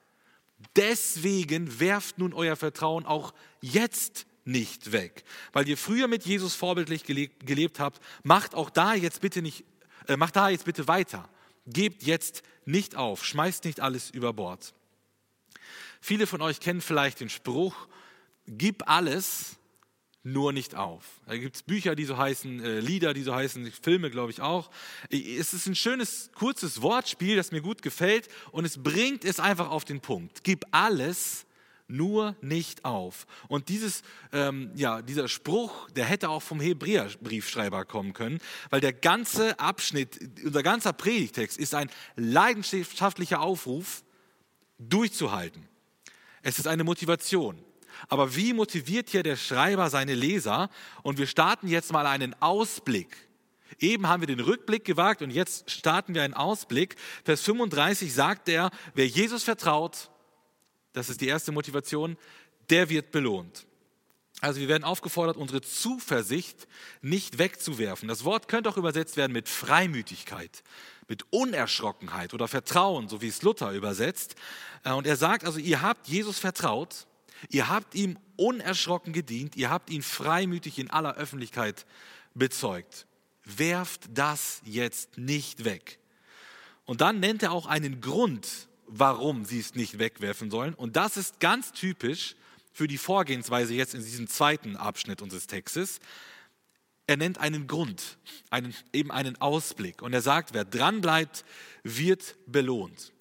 deswegen 0.75 1.79
werft 1.79 2.17
nun 2.17 2.33
euer 2.33 2.55
Vertrauen 2.55 3.05
auch 3.05 3.33
jetzt 3.61 4.25
nicht 4.45 4.91
weg. 4.91 5.23
Weil 5.53 5.67
ihr 5.67 5.77
früher 5.77 6.07
mit 6.07 6.25
Jesus 6.25 6.55
vorbildlich 6.55 7.03
gelebt, 7.03 7.45
gelebt 7.45 7.79
habt, 7.79 8.01
macht 8.23 8.55
auch 8.55 8.69
da 8.69 8.93
jetzt 8.93 9.21
bitte 9.21 9.41
nicht, 9.41 9.65
äh, 10.07 10.17
macht 10.17 10.35
da 10.35 10.49
jetzt 10.49 10.65
bitte 10.65 10.87
weiter. 10.87 11.27
Gebt 11.65 12.03
jetzt 12.03 12.43
nicht 12.65 12.95
auf, 12.95 13.25
schmeißt 13.25 13.65
nicht 13.65 13.79
alles 13.79 14.11
über 14.11 14.33
Bord. 14.33 14.73
Viele 15.99 16.27
von 16.27 16.41
euch 16.41 16.59
kennen 16.59 16.81
vielleicht 16.81 17.19
den 17.19 17.29
Spruch, 17.29 17.87
gib 18.45 18.87
alles, 18.87 19.57
nur 20.25 20.51
nicht 20.51 20.75
auf. 20.75 21.21
Da 21.27 21.37
gibt 21.37 21.55
es 21.55 21.63
Bücher, 21.63 21.95
die 21.95 22.05
so 22.05 22.17
heißen, 22.17 22.59
äh, 22.63 22.79
Lieder, 22.79 23.13
die 23.13 23.21
so 23.21 23.33
heißen, 23.33 23.71
Filme, 23.71 24.09
glaube 24.09 24.31
ich 24.31 24.41
auch. 24.41 24.71
Es 25.09 25.53
ist 25.53 25.67
ein 25.67 25.75
schönes, 25.75 26.31
kurzes 26.33 26.81
Wortspiel, 26.81 27.35
das 27.35 27.51
mir 27.51 27.61
gut 27.61 27.81
gefällt 27.81 28.27
und 28.51 28.65
es 28.65 28.81
bringt 28.81 29.23
es 29.23 29.39
einfach 29.39 29.69
auf 29.69 29.85
den 29.85 30.01
Punkt. 30.01 30.43
Gib 30.43 30.65
alles, 30.71 31.45
nur 31.87 32.35
nicht 32.41 32.83
auf. 32.85 33.27
Und 33.47 33.69
dieses, 33.69 34.01
ähm, 34.31 34.71
ja, 34.73 35.03
dieser 35.03 35.27
Spruch, 35.27 35.89
der 35.91 36.05
hätte 36.05 36.29
auch 36.29 36.41
vom 36.41 36.59
Hebräerbriefschreiber 36.59 37.85
kommen 37.85 38.13
können, 38.13 38.39
weil 38.71 38.81
der 38.81 38.93
ganze 38.93 39.59
Abschnitt, 39.59 40.19
unser 40.43 40.63
ganzer 40.63 40.93
Predigtext 40.93 41.57
ist 41.59 41.75
ein 41.75 41.91
leidenschaftlicher 42.15 43.41
Aufruf, 43.41 44.03
durchzuhalten. 44.79 45.67
Es 46.41 46.59
ist 46.59 46.67
eine 46.67 46.83
Motivation. 46.83 47.63
Aber 48.07 48.35
wie 48.35 48.53
motiviert 48.53 49.09
hier 49.09 49.23
der 49.23 49.35
Schreiber 49.35 49.89
seine 49.89 50.13
Leser? 50.13 50.69
Und 51.03 51.17
wir 51.17 51.27
starten 51.27 51.67
jetzt 51.67 51.91
mal 51.91 52.05
einen 52.05 52.35
Ausblick. 52.41 53.15
Eben 53.79 54.07
haben 54.07 54.21
wir 54.21 54.27
den 54.27 54.39
Rückblick 54.39 54.85
gewagt 54.85 55.21
und 55.21 55.31
jetzt 55.31 55.69
starten 55.69 56.15
wir 56.15 56.23
einen 56.23 56.33
Ausblick. 56.33 56.95
Vers 57.23 57.41
35 57.41 58.13
sagt 58.13 58.47
er, 58.47 58.69
wer 58.93 59.07
Jesus 59.07 59.43
vertraut, 59.43 60.09
das 60.93 61.09
ist 61.09 61.19
die 61.21 61.27
erste 61.27 61.51
Motivation, 61.51 62.17
der 62.69 62.89
wird 62.89 63.11
belohnt. 63.11 63.65
Also 64.41 64.59
wir 64.59 64.67
werden 64.67 64.83
aufgefordert, 64.83 65.37
unsere 65.37 65.61
Zuversicht 65.61 66.67
nicht 67.01 67.37
wegzuwerfen. 67.37 68.07
Das 68.07 68.23
Wort 68.23 68.47
könnte 68.47 68.69
auch 68.69 68.77
übersetzt 68.77 69.17
werden 69.17 69.31
mit 69.31 69.49
Freimütigkeit, 69.49 70.63
mit 71.07 71.25
Unerschrockenheit 71.31 72.33
oder 72.33 72.47
Vertrauen, 72.47 73.07
so 73.07 73.21
wie 73.21 73.27
es 73.27 73.41
Luther 73.41 73.71
übersetzt. 73.71 74.35
Äh, 74.83 74.91
und 74.91 75.07
er 75.07 75.15
sagt 75.15 75.45
also, 75.45 75.59
ihr 75.59 75.81
habt 75.81 76.07
Jesus 76.07 76.39
vertraut 76.39 77.07
Ihr 77.49 77.69
habt 77.69 77.95
ihm 77.95 78.17
unerschrocken 78.35 79.13
gedient, 79.13 79.55
ihr 79.55 79.69
habt 79.69 79.89
ihn 79.89 80.01
freimütig 80.01 80.79
in 80.79 80.89
aller 80.89 81.15
Öffentlichkeit 81.15 81.85
bezeugt. 82.33 83.07
Werft 83.43 84.09
das 84.13 84.61
jetzt 84.65 85.17
nicht 85.17 85.65
weg. 85.65 85.99
Und 86.85 87.01
dann 87.01 87.19
nennt 87.19 87.43
er 87.43 87.51
auch 87.51 87.65
einen 87.65 88.01
Grund, 88.01 88.67
warum 88.87 89.45
sie 89.45 89.59
es 89.59 89.75
nicht 89.75 89.99
wegwerfen 89.99 90.51
sollen. 90.51 90.73
Und 90.73 90.95
das 90.95 91.17
ist 91.17 91.39
ganz 91.39 91.71
typisch 91.71 92.35
für 92.71 92.87
die 92.87 92.97
Vorgehensweise 92.97 93.73
jetzt 93.73 93.95
in 93.95 94.03
diesem 94.03 94.27
zweiten 94.27 94.75
Abschnitt 94.75 95.21
unseres 95.21 95.47
Textes. 95.47 95.99
Er 97.07 97.17
nennt 97.17 97.37
einen 97.37 97.67
Grund, 97.67 98.17
einen, 98.49 98.75
eben 98.93 99.11
einen 99.11 99.39
Ausblick. 99.39 100.01
Und 100.01 100.13
er 100.13 100.21
sagt, 100.21 100.53
wer 100.53 100.65
dranbleibt, 100.65 101.45
wird 101.83 102.35
belohnt. 102.47 103.13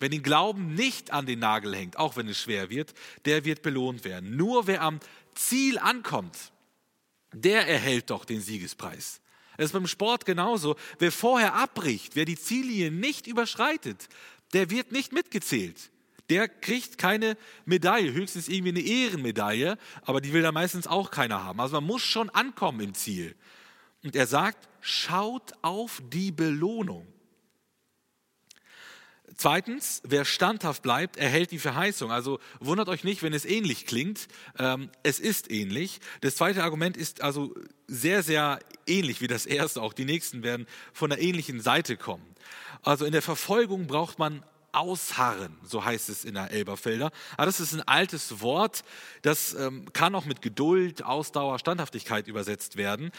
Wer 0.00 0.08
den 0.08 0.22
Glauben 0.22 0.74
nicht 0.74 1.12
an 1.12 1.26
den 1.26 1.38
Nagel 1.40 1.76
hängt, 1.76 1.98
auch 1.98 2.16
wenn 2.16 2.26
es 2.26 2.40
schwer 2.40 2.70
wird, 2.70 2.94
der 3.26 3.44
wird 3.44 3.62
belohnt 3.62 4.04
werden. 4.04 4.34
Nur 4.34 4.66
wer 4.66 4.80
am 4.80 4.98
Ziel 5.34 5.78
ankommt, 5.78 6.52
der 7.32 7.68
erhält 7.68 8.10
doch 8.10 8.24
den 8.24 8.40
Siegespreis. 8.40 9.20
Es 9.58 9.66
ist 9.66 9.72
beim 9.72 9.86
Sport 9.86 10.24
genauso. 10.24 10.76
Wer 10.98 11.12
vorher 11.12 11.54
abbricht, 11.54 12.16
wer 12.16 12.24
die 12.24 12.38
Ziellinie 12.38 12.90
nicht 12.90 13.26
überschreitet, 13.26 14.08
der 14.54 14.70
wird 14.70 14.90
nicht 14.90 15.12
mitgezählt. 15.12 15.90
Der 16.30 16.48
kriegt 16.48 16.96
keine 16.96 17.36
Medaille, 17.66 18.12
höchstens 18.12 18.48
irgendwie 18.48 18.70
eine 18.70 18.80
Ehrenmedaille, 18.80 19.76
aber 20.02 20.22
die 20.22 20.32
will 20.32 20.42
da 20.42 20.50
meistens 20.50 20.86
auch 20.86 21.10
keiner 21.10 21.44
haben. 21.44 21.60
Also 21.60 21.74
man 21.74 21.84
muss 21.84 22.02
schon 22.02 22.30
ankommen 22.30 22.80
im 22.80 22.94
Ziel. 22.94 23.36
Und 24.02 24.16
er 24.16 24.26
sagt, 24.26 24.66
schaut 24.80 25.52
auf 25.60 26.00
die 26.10 26.32
Belohnung. 26.32 27.06
Zweitens, 29.36 30.02
wer 30.04 30.24
standhaft 30.24 30.82
bleibt, 30.82 31.16
erhält 31.16 31.50
die 31.50 31.58
Verheißung. 31.58 32.10
Also 32.10 32.40
wundert 32.58 32.88
euch 32.88 33.04
nicht, 33.04 33.22
wenn 33.22 33.32
es 33.32 33.44
ähnlich 33.44 33.86
klingt. 33.86 34.28
Ähm, 34.58 34.90
es 35.02 35.18
ist 35.18 35.50
ähnlich. 35.50 36.00
Das 36.20 36.36
zweite 36.36 36.62
Argument 36.62 36.96
ist 36.96 37.22
also 37.22 37.54
sehr, 37.86 38.22
sehr 38.22 38.60
ähnlich 38.86 39.20
wie 39.20 39.28
das 39.28 39.46
erste. 39.46 39.82
Auch 39.82 39.92
die 39.92 40.04
nächsten 40.04 40.42
werden 40.42 40.66
von 40.92 41.10
einer 41.10 41.20
ähnlichen 41.20 41.60
Seite 41.60 41.96
kommen. 41.96 42.24
Also 42.82 43.04
in 43.04 43.12
der 43.12 43.22
Verfolgung 43.22 43.86
braucht 43.86 44.18
man 44.18 44.42
ausharren, 44.72 45.56
so 45.64 45.84
heißt 45.84 46.08
es 46.08 46.24
in 46.24 46.34
der 46.34 46.50
Elberfelder. 46.50 47.10
Aber 47.36 47.46
das 47.46 47.60
ist 47.60 47.72
ein 47.72 47.82
altes 47.82 48.40
Wort, 48.40 48.84
das 49.22 49.54
ähm, 49.54 49.92
kann 49.92 50.14
auch 50.14 50.24
mit 50.24 50.42
Geduld, 50.42 51.04
Ausdauer, 51.04 51.58
Standhaftigkeit 51.58 52.28
übersetzt 52.28 52.76
werden. 52.76 53.10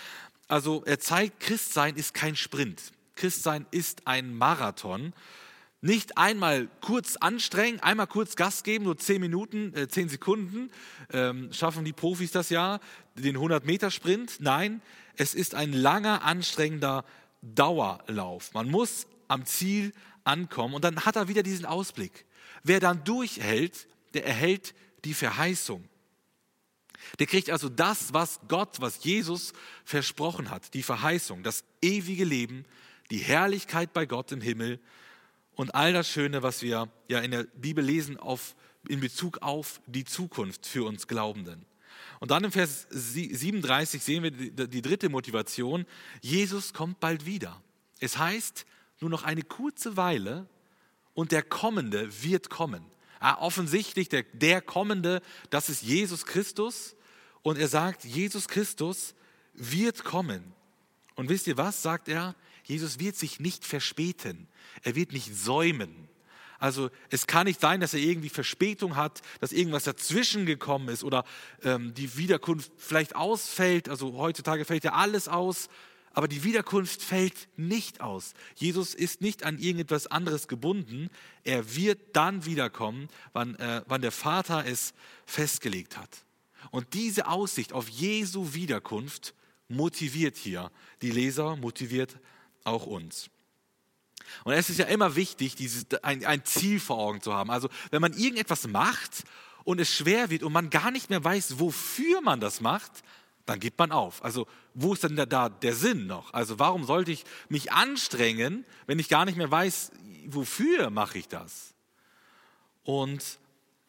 Also 0.47 0.83
er 0.85 0.99
zeigt, 0.99 1.39
Christsein 1.39 1.95
ist 1.95 2.13
kein 2.13 2.35
Sprint. 2.35 2.81
Christsein 3.15 3.65
ist 3.71 4.07
ein 4.07 4.35
Marathon. 4.35 5.13
Nicht 5.83 6.15
einmal 6.17 6.67
kurz 6.79 7.15
anstrengen, 7.15 7.79
einmal 7.79 8.05
kurz 8.05 8.35
Gas 8.35 8.61
geben, 8.61 8.85
nur 8.85 8.97
zehn 8.99 9.19
Minuten, 9.19 9.73
äh, 9.73 9.87
zehn 9.87 10.09
Sekunden, 10.09 10.69
ähm, 11.11 11.51
schaffen 11.51 11.83
die 11.83 11.93
Profis 11.93 12.31
das 12.31 12.51
ja, 12.51 12.79
den 13.15 13.35
100-Meter-Sprint. 13.35 14.37
Nein, 14.41 14.81
es 15.15 15.33
ist 15.33 15.55
ein 15.55 15.73
langer, 15.73 16.23
anstrengender 16.23 17.03
Dauerlauf. 17.41 18.53
Man 18.53 18.69
muss 18.69 19.07
am 19.27 19.45
Ziel 19.45 19.91
ankommen 20.23 20.75
und 20.75 20.83
dann 20.83 21.03
hat 21.03 21.15
er 21.15 21.27
wieder 21.27 21.41
diesen 21.41 21.65
Ausblick. 21.65 22.25
Wer 22.63 22.79
dann 22.79 23.03
durchhält, 23.03 23.87
der 24.13 24.25
erhält 24.25 24.75
die 25.03 25.15
Verheißung. 25.15 25.83
Der 27.17 27.25
kriegt 27.25 27.49
also 27.49 27.69
das, 27.69 28.13
was 28.13 28.39
Gott, 28.47 28.81
was 28.81 29.03
Jesus 29.03 29.53
versprochen 29.83 30.51
hat, 30.51 30.75
die 30.75 30.83
Verheißung, 30.83 31.41
das 31.41 31.63
ewige 31.81 32.23
Leben, 32.23 32.65
die 33.09 33.17
Herrlichkeit 33.17 33.93
bei 33.93 34.05
Gott 34.05 34.31
im 34.31 34.41
Himmel 34.41 34.79
und 35.61 35.75
all 35.75 35.93
das 35.93 36.09
Schöne, 36.09 36.41
was 36.41 36.63
wir 36.63 36.89
ja 37.07 37.19
in 37.19 37.29
der 37.29 37.43
Bibel 37.43 37.85
lesen 37.85 38.17
auf, 38.17 38.55
in 38.87 38.99
Bezug 38.99 39.43
auf 39.43 39.79
die 39.85 40.05
Zukunft 40.05 40.65
für 40.65 40.83
uns 40.87 41.05
Glaubenden. 41.05 41.67
Und 42.19 42.31
dann 42.31 42.43
im 42.43 42.51
Vers 42.51 42.87
37 42.89 44.01
sehen 44.01 44.23
wir 44.23 44.31
die, 44.31 44.81
dritte 44.81 45.09
Motivation. 45.09 45.85
Jesus 46.19 46.73
kommt 46.73 46.99
bald 46.99 47.27
wieder. 47.27 47.61
Es 47.99 48.17
heißt, 48.17 48.65
nur 49.01 49.11
noch 49.11 49.21
eine 49.21 49.43
kurze 49.43 49.97
Weile 49.97 50.49
und 51.13 51.31
der 51.31 51.43
Kommende 51.43 52.09
wird 52.23 52.49
kommen. 52.49 52.83
Ah, 53.19 53.37
offensichtlich, 53.37 54.09
der, 54.09 54.23
der 54.33 54.63
Kommende, 54.63 55.21
das 55.51 55.69
ist 55.69 55.83
Jesus 55.83 56.25
Christus. 56.25 56.95
Und 57.43 57.59
er 57.59 57.67
sagt, 57.67 58.03
Jesus 58.03 58.47
Christus 58.47 59.13
wird 59.53 60.03
kommen. 60.03 60.55
Und 61.13 61.29
wisst 61.29 61.45
ihr 61.45 61.57
was, 61.57 61.83
sagt 61.83 62.07
er? 62.07 62.35
Jesus 62.71 62.99
wird 62.99 63.17
sich 63.17 63.41
nicht 63.41 63.65
verspäten. 63.65 64.47
Er 64.83 64.95
wird 64.95 65.11
nicht 65.11 65.35
säumen. 65.35 66.07
Also 66.57 66.89
es 67.09 67.27
kann 67.27 67.47
nicht 67.47 67.59
sein, 67.59 67.81
dass 67.81 67.93
er 67.93 67.99
irgendwie 67.99 68.29
Verspätung 68.29 68.95
hat, 68.95 69.21
dass 69.41 69.51
irgendwas 69.51 69.83
dazwischen 69.83 70.45
gekommen 70.45 70.87
ist 70.87 71.03
oder 71.03 71.25
ähm, 71.63 71.93
die 71.95 72.15
Wiederkunft 72.15 72.71
vielleicht 72.77 73.13
ausfällt. 73.17 73.89
Also 73.89 74.13
heutzutage 74.13 74.63
fällt 74.63 74.85
ja 74.85 74.93
alles 74.93 75.27
aus, 75.27 75.67
aber 76.13 76.29
die 76.29 76.45
Wiederkunft 76.45 77.01
fällt 77.01 77.49
nicht 77.57 77.99
aus. 77.99 78.35
Jesus 78.55 78.93
ist 78.93 79.19
nicht 79.19 79.43
an 79.43 79.59
irgendetwas 79.59 80.07
anderes 80.07 80.47
gebunden. 80.47 81.09
Er 81.43 81.75
wird 81.75 81.99
dann 82.15 82.45
wiederkommen, 82.45 83.09
wann, 83.33 83.55
äh, 83.55 83.81
wann 83.87 84.01
der 84.01 84.13
Vater 84.13 84.65
es 84.65 84.93
festgelegt 85.25 85.97
hat. 85.97 86.25
Und 86.69 86.93
diese 86.93 87.27
Aussicht 87.27 87.73
auf 87.73 87.89
Jesu 87.89 88.53
Wiederkunft 88.53 89.33
motiviert 89.67 90.37
hier 90.37 90.71
die 91.01 91.11
Leser, 91.11 91.57
motiviert 91.57 92.17
auch 92.63 92.85
uns. 92.85 93.29
Und 94.43 94.53
es 94.53 94.69
ist 94.69 94.79
ja 94.79 94.85
immer 94.85 95.15
wichtig, 95.15 95.55
dieses, 95.55 95.85
ein, 96.03 96.25
ein 96.25 96.45
Ziel 96.45 96.79
vor 96.79 96.97
Augen 96.97 97.21
zu 97.21 97.33
haben. 97.33 97.51
Also 97.51 97.69
wenn 97.89 98.01
man 98.01 98.13
irgendetwas 98.13 98.67
macht 98.67 99.23
und 99.63 99.79
es 99.79 99.93
schwer 99.93 100.29
wird 100.29 100.43
und 100.43 100.53
man 100.53 100.69
gar 100.69 100.91
nicht 100.91 101.09
mehr 101.09 101.23
weiß, 101.23 101.59
wofür 101.59 102.21
man 102.21 102.39
das 102.39 102.61
macht, 102.61 103.03
dann 103.45 103.59
gibt 103.59 103.79
man 103.79 103.91
auf. 103.91 104.23
Also 104.23 104.47
wo 104.73 104.93
ist 104.93 105.03
denn 105.03 105.15
da, 105.15 105.25
da 105.25 105.49
der 105.49 105.75
Sinn 105.75 106.07
noch? 106.07 106.33
Also 106.33 106.59
warum 106.59 106.85
sollte 106.85 107.11
ich 107.11 107.25
mich 107.49 107.71
anstrengen, 107.71 108.65
wenn 108.87 108.99
ich 108.99 109.09
gar 109.09 109.25
nicht 109.25 109.37
mehr 109.37 109.51
weiß, 109.51 109.91
wofür 110.27 110.89
mache 110.89 111.17
ich 111.17 111.27
das? 111.27 111.73
Und 112.83 113.39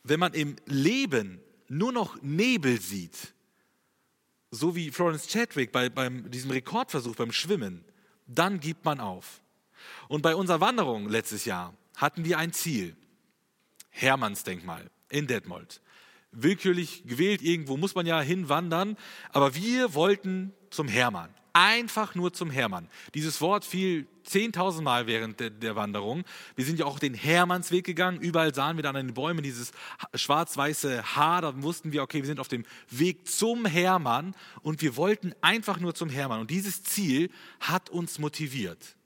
wenn 0.02 0.20
man 0.20 0.34
im 0.34 0.56
Leben 0.66 1.40
nur 1.68 1.92
noch 1.92 2.20
Nebel 2.22 2.80
sieht, 2.80 3.34
so 4.50 4.76
wie 4.76 4.90
Florence 4.90 5.28
Chadwick 5.28 5.72
bei, 5.72 5.88
beim 5.88 6.30
diesem 6.30 6.50
Rekordversuch 6.50 7.16
beim 7.16 7.32
Schwimmen, 7.32 7.84
dann 8.26 8.60
gibt 8.60 8.84
man 8.84 9.00
auf. 9.00 9.40
Und 10.08 10.22
bei 10.22 10.34
unserer 10.34 10.60
Wanderung 10.60 11.08
letztes 11.08 11.44
Jahr 11.44 11.74
hatten 11.96 12.24
wir 12.24 12.38
ein 12.38 12.52
Ziel. 12.52 12.96
Hermannsdenkmal 13.90 14.90
in 15.10 15.26
Detmold 15.26 15.82
willkürlich 16.32 17.04
gewählt, 17.04 17.42
irgendwo 17.42 17.76
muss 17.76 17.94
man 17.94 18.06
ja 18.06 18.20
hinwandern, 18.20 18.96
aber 19.30 19.54
wir 19.54 19.94
wollten 19.94 20.52
zum 20.70 20.88
Hermann. 20.88 21.32
Einfach 21.52 22.14
nur 22.14 22.32
zum 22.32 22.50
Hermann. 22.50 22.88
Dieses 23.14 23.40
Wort 23.40 23.64
fiel 23.64 24.06
10.000 24.26 24.82
Mal 24.82 25.06
während 25.06 25.40
der, 25.40 25.50
der, 25.50 25.76
Wanderung. 25.76 26.24
Wir 26.56 26.64
sind 26.64 26.78
ja 26.78 26.86
auch 26.86 26.98
den 26.98 27.14
Hermannsweg 27.14 27.84
gegangen. 27.84 28.20
Überall 28.20 28.54
sahen 28.54 28.76
wir 28.76 28.82
dann 28.82 28.96
an 28.96 29.08
den 29.08 29.14
Bäumen 29.14 29.42
dieses 29.42 29.72
schwarz-weiße 30.14 31.16
Haar. 31.16 31.42
Da 31.42 31.62
wussten 31.62 31.92
wir, 31.92 32.02
okay, 32.02 32.18
wir 32.18 32.26
sind 32.26 32.40
auf 32.40 32.48
dem 32.48 32.64
Weg 32.88 33.28
zum 33.28 33.66
Hermann 33.66 34.34
und 34.62 34.80
wir 34.80 34.96
wollten 34.96 35.34
einfach 35.40 35.78
nur 35.78 35.94
zum 35.94 36.08
Hermann. 36.08 36.40
Und 36.40 36.50
dieses 36.50 36.82
Ziel 36.82 37.30
hat 37.60 37.90
uns 37.90 38.18
motiviert. 38.18 38.96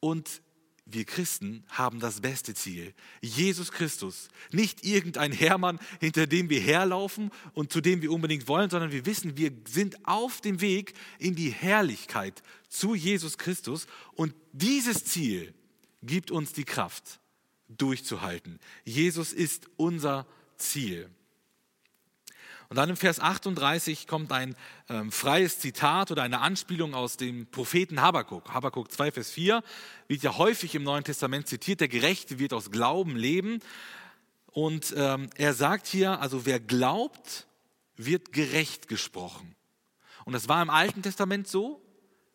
Und 0.00 0.42
wir 0.86 1.04
Christen 1.04 1.64
haben 1.68 1.98
das 1.98 2.20
beste 2.20 2.54
Ziel. 2.54 2.94
Jesus 3.20 3.72
Christus. 3.72 4.28
Nicht 4.52 4.84
irgendein 4.84 5.32
Hermann, 5.32 5.80
hinter 5.98 6.28
dem 6.28 6.48
wir 6.48 6.60
herlaufen 6.60 7.32
und 7.54 7.72
zu 7.72 7.80
dem 7.80 8.02
wir 8.02 8.12
unbedingt 8.12 8.46
wollen, 8.46 8.70
sondern 8.70 8.92
wir 8.92 9.04
wissen, 9.04 9.36
wir 9.36 9.50
sind 9.68 10.06
auf 10.06 10.40
dem 10.40 10.60
Weg 10.60 10.94
in 11.18 11.34
die 11.34 11.50
Herrlichkeit 11.50 12.42
zu 12.68 12.94
Jesus 12.94 13.36
Christus. 13.36 13.88
Und 14.14 14.32
dieses 14.52 15.04
Ziel 15.04 15.52
gibt 16.02 16.30
uns 16.30 16.52
die 16.52 16.64
Kraft, 16.64 17.20
durchzuhalten. 17.68 18.60
Jesus 18.84 19.32
ist 19.32 19.68
unser 19.76 20.24
Ziel. 20.56 21.10
Und 22.68 22.76
dann 22.76 22.90
im 22.90 22.96
Vers 22.96 23.20
38 23.20 24.06
kommt 24.06 24.32
ein 24.32 24.56
ähm, 24.88 25.12
freies 25.12 25.60
Zitat 25.60 26.10
oder 26.10 26.22
eine 26.22 26.40
Anspielung 26.40 26.94
aus 26.94 27.16
dem 27.16 27.46
Propheten 27.46 28.00
Habakkuk. 28.00 28.52
Habakkuk 28.52 28.90
2, 28.90 29.12
Vers 29.12 29.30
4 29.30 29.62
wird 30.08 30.22
ja 30.22 30.36
häufig 30.36 30.74
im 30.74 30.82
Neuen 30.82 31.04
Testament 31.04 31.46
zitiert, 31.46 31.80
der 31.80 31.88
Gerechte 31.88 32.38
wird 32.38 32.52
aus 32.52 32.70
Glauben 32.70 33.16
leben. 33.16 33.60
Und 34.46 34.94
ähm, 34.96 35.30
er 35.36 35.54
sagt 35.54 35.86
hier, 35.86 36.20
also 36.20 36.46
wer 36.46 36.58
glaubt, 36.58 37.46
wird 37.96 38.32
gerecht 38.32 38.88
gesprochen. 38.88 39.54
Und 40.24 40.32
das 40.32 40.48
war 40.48 40.60
im 40.60 40.70
Alten 40.70 41.02
Testament 41.02 41.46
so, 41.46 41.80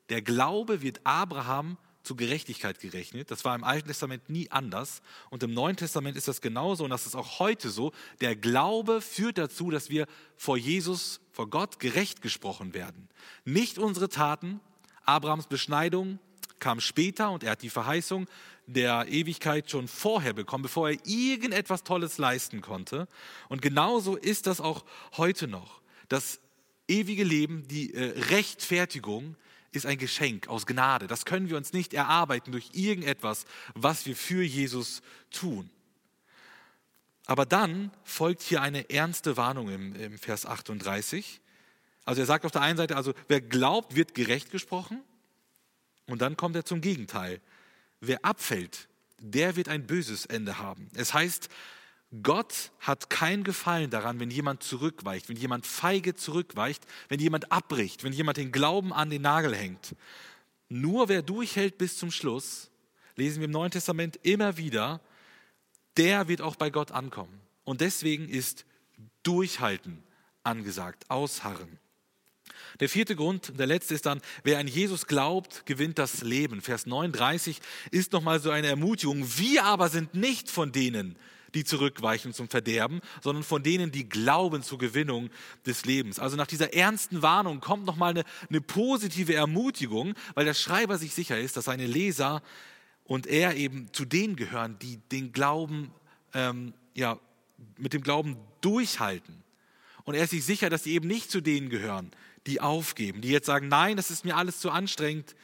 der 0.10 0.22
Glaube 0.22 0.82
wird 0.82 1.02
Abraham 1.04 1.78
zu 2.04 2.16
Gerechtigkeit 2.16 2.80
gerechnet. 2.80 3.32
Das 3.32 3.46
war 3.46 3.56
im 3.56 3.64
Alten 3.64 3.88
Testament 3.88 4.30
nie 4.30 4.50
anders. 4.50 5.02
Und 5.30 5.44
im 5.44 5.54
Neuen 5.54 5.76
Testament 5.76 6.18
ist 6.18 6.28
das 6.28 6.42
genauso 6.42 6.84
und 6.84 6.90
das 6.90 7.06
ist 7.06 7.16
auch 7.16 7.40
heute 7.40 7.70
so. 7.70 7.92
Der 8.22 8.36
Glaube 8.36 9.02
führt 9.02 9.38
dazu, 9.38 9.70
dass 9.70 9.90
wir 9.90 10.08
vor 10.38 10.58
Jesus, 10.58 11.22
vor 11.32 11.50
Gott 11.50 11.80
gerecht 11.80 12.22
gesprochen 12.22 12.74
werden. 12.74 13.10
Nicht 13.46 13.78
unsere 13.78 14.10
Taten. 14.10 14.60
Abrahams 15.06 15.48
Beschneidung 15.48 16.20
kam 16.60 16.80
später 16.80 17.32
und 17.32 17.44
er 17.44 17.52
hat 17.52 17.62
die 17.62 17.70
Verheißung 17.70 18.28
der 18.68 19.08
Ewigkeit 19.08 19.70
schon 19.70 19.88
vorher 19.88 20.34
bekommen, 20.34 20.64
bevor 20.64 20.90
er 20.90 20.98
irgendetwas 21.06 21.84
Tolles 21.84 22.18
leisten 22.18 22.62
konnte. 22.62 23.08
Und 23.50 23.62
genauso 23.62 24.16
ist 24.16 24.48
das 24.48 24.62
auch 24.62 24.86
heute 25.18 25.48
noch. 25.48 25.82
Das 26.08 26.40
ewige 26.88 27.24
Leben, 27.24 27.68
die 27.68 27.94
äh, 27.94 28.20
Rechtfertigung 28.30 29.36
ist 29.72 29.86
ein 29.86 29.98
Geschenk 29.98 30.48
aus 30.48 30.66
Gnade. 30.66 31.08
Das 31.08 31.26
können 31.26 31.50
wir 31.50 31.58
uns 31.58 31.74
nicht 31.74 31.94
erarbeiten 31.94 32.52
durch 32.52 32.70
irgendetwas, 32.74 33.46
was 33.74 34.06
wir 34.06 34.16
für 34.16 34.44
Jesus 34.44 35.02
tun. 35.32 35.70
Aber 37.26 37.46
dann 37.46 37.92
folgt 38.04 38.42
hier 38.42 38.62
eine 38.62 38.90
ernste 38.90 39.38
Warnung 39.38 39.70
im, 39.70 39.96
im 39.96 40.18
Vers 40.18 40.46
38. 40.46 41.40
Also 42.04 42.22
er 42.22 42.26
sagt 42.26 42.46
auf 42.46 42.52
der 42.52 42.62
einen 42.62 42.78
Seite, 42.78 42.98
also 42.98 43.14
wer 43.28 43.42
glaubt, 43.42 43.96
wird 43.96 44.16
gerecht 44.16 44.52
gesprochen. 44.52 45.02
Und 46.08 46.22
dann 46.22 46.36
kommt 46.36 46.56
er 46.56 46.66
zum 46.66 46.82
Gegenteil. 46.82 47.40
Wer 48.02 48.26
abfällt, 48.26 48.90
der 49.20 49.56
wird 49.56 49.70
ein 49.70 49.86
böses 49.86 50.26
Ende 50.26 50.58
haben. 50.58 50.90
Es 50.96 51.14
heißt, 51.14 51.48
Gott 52.24 52.72
hat 52.80 53.10
kein 53.10 53.46
Gefallen 53.46 53.90
daran, 53.90 54.20
wenn 54.20 54.32
jemand 54.32 54.64
zurückweicht, 54.64 55.30
wenn 55.30 55.38
jemand 55.38 55.66
feige 55.66 56.14
zurückweicht, 56.14 56.86
wenn 57.08 57.22
jemand 57.22 57.52
abbricht, 57.52 58.04
wenn 58.04 58.12
jemand 58.12 58.38
den 58.38 58.52
Glauben 58.52 58.92
an 58.92 59.10
den 59.10 59.22
Nagel 59.22 59.56
hängt. 59.56 59.96
Nur 60.68 61.08
wer 61.08 61.22
durchhält 61.22 61.78
bis 61.78 61.98
zum 61.98 62.12
Schluss, 62.12 62.70
lesen 63.16 63.40
wir 63.40 63.46
im 63.46 63.52
Neuen 63.52 63.72
Testament 63.72 64.20
immer 64.24 64.58
wieder, 64.58 65.00
der 65.96 66.28
wird 66.28 66.42
auch 66.42 66.58
bei 66.58 66.70
Gott 66.70 66.92
ankommen. 66.92 67.40
Und 67.64 67.80
deswegen 67.80 68.28
ist 68.28 68.66
Durchhalten 69.24 70.04
angesagt, 70.44 71.10
ausharren. 71.10 71.80
Der 72.80 72.90
vierte 72.90 73.16
Grund, 73.16 73.58
der 73.58 73.68
letzte 73.68 73.94
ist 73.94 74.06
dann, 74.06 74.22
wer 74.44 74.60
an 74.60 74.68
Jesus 74.68 75.08
glaubt, 75.08 75.66
gewinnt 75.66 75.98
das 75.98 76.22
Leben. 76.24 76.62
Vers 76.62 76.86
39 76.86 77.60
ist 77.92 78.12
nochmal 78.12 78.40
so 78.40 78.50
eine 78.50 78.68
Ermutigung. 78.68 79.26
Wir 79.38 79.64
aber 79.64 79.90
sind 79.90 80.16
nicht 80.16 80.50
von 80.50 80.72
denen, 80.72 81.16
die 81.54 81.64
zurückweichen 81.64 82.34
zum 82.34 82.50
Verderben, 82.50 83.02
sondern 83.22 83.44
von 83.44 83.64
denen, 83.64 83.92
die 83.92 84.08
glauben 84.08 84.64
zur 84.64 84.78
Gewinnung 84.78 85.30
des 85.66 85.86
Lebens. 85.86 86.20
Also 86.20 86.38
nach 86.38 86.48
dieser 86.48 86.74
ernsten 86.74 87.22
Warnung 87.22 87.60
kommt 87.60 87.86
nochmal 87.86 88.12
eine, 88.12 88.24
eine 88.50 88.62
positive 88.62 89.34
Ermutigung, 89.34 90.14
weil 90.34 90.46
der 90.46 90.54
Schreiber 90.54 90.98
sich 90.98 91.14
sicher 91.14 91.40
ist, 91.40 91.58
dass 91.58 91.66
seine 91.66 91.88
Leser 91.88 92.42
und 93.04 93.28
er 93.28 93.56
eben 93.56 93.92
zu 93.92 94.06
denen 94.06 94.36
gehören, 94.36 94.78
die 94.80 94.98
den 95.12 95.34
Glauben, 95.34 95.92
ähm, 96.34 96.74
ja, 96.94 97.20
mit 97.78 97.94
dem 97.94 98.02
Glauben 98.02 98.38
durchhalten. 98.62 99.44
Und 100.04 100.16
er 100.16 100.24
ist 100.24 100.32
sich 100.32 100.46
sicher, 100.46 100.70
dass 100.70 100.84
sie 100.84 100.94
eben 100.94 101.08
nicht 101.08 101.30
zu 101.30 101.42
denen 101.42 101.70
gehören, 101.70 102.12
die 102.48 102.62
aufgeben, 102.62 103.22
die 103.22 103.30
jetzt 103.30 103.46
sagen, 103.46 103.68
nein, 103.68 103.98
das 103.98 104.10
ist 104.10 104.26
mir 104.26 104.36
alles 104.36 104.60
zu 104.60 104.72
anstrengend, 104.72 105.36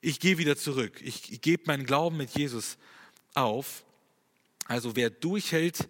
ich 0.00 0.20
gehe 0.20 0.38
wieder 0.38 0.56
zurück, 0.56 1.00
ich, 1.02 1.32
ich 1.32 1.40
gebe 1.40 1.64
meinen 1.66 1.84
Glauben 1.84 2.16
mit 2.16 2.30
Jesus 2.30 2.78
auf. 3.34 3.84
Also 4.68 4.94
wer 4.94 5.10
durchhält, 5.10 5.88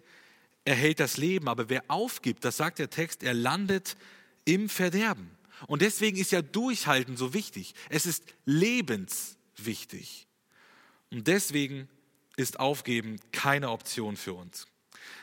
erhält 0.65 0.99
das 0.99 1.17
Leben, 1.17 1.47
aber 1.47 1.69
wer 1.69 1.83
aufgibt, 1.89 2.43
das 2.45 2.57
sagt 2.57 2.79
der 2.79 2.89
Text, 2.89 3.21
er 3.21 3.33
landet 3.33 3.97
im 4.45 4.69
Verderben. 4.69 5.29
Und 5.67 5.81
deswegen 5.81 6.17
ist 6.17 6.31
ja 6.31 6.41
Durchhalten 6.41 7.17
so 7.17 7.33
wichtig. 7.33 7.75
Es 7.89 8.05
ist 8.05 8.23
lebenswichtig. 8.45 10.27
Und 11.11 11.27
deswegen 11.27 11.89
ist 12.37 12.59
Aufgeben 12.59 13.19
keine 13.33 13.69
Option 13.69 14.15
für 14.15 14.33
uns. 14.33 14.65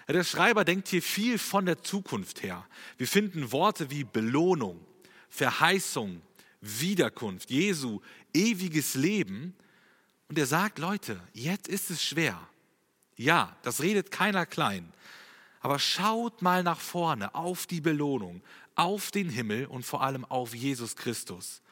Der 0.06 0.22
Schreiber 0.22 0.64
denkt 0.64 0.88
hier 0.88 1.02
viel 1.02 1.38
von 1.38 1.64
der 1.64 1.82
Zukunft 1.82 2.42
her. 2.42 2.68
Wir 2.98 3.08
finden 3.08 3.50
Worte 3.52 3.90
wie 3.90 4.04
Belohnung, 4.04 4.84
Verheißung, 5.30 6.20
Wiederkunft, 6.60 7.50
Jesu, 7.50 8.00
ewiges 8.34 8.94
Leben. 8.94 9.56
Und 10.28 10.38
er 10.38 10.46
sagt, 10.46 10.78
Leute, 10.78 11.20
jetzt 11.32 11.68
ist 11.68 11.90
es 11.90 12.04
schwer. 12.04 12.46
Ja, 13.16 13.56
das 13.62 13.80
redet 13.80 14.10
keiner 14.10 14.46
klein. 14.46 14.92
Aber 15.60 15.78
schaut 15.78 16.42
mal 16.42 16.62
nach 16.62 16.80
vorne 16.80 17.34
auf 17.34 17.66
die 17.66 17.80
Belohnung, 17.80 18.42
auf 18.74 19.10
den 19.10 19.30
Himmel 19.30 19.66
und 19.66 19.84
vor 19.84 20.02
allem 20.02 20.24
auf 20.24 20.54
Jesus 20.54 20.96
Christus. 20.96 21.62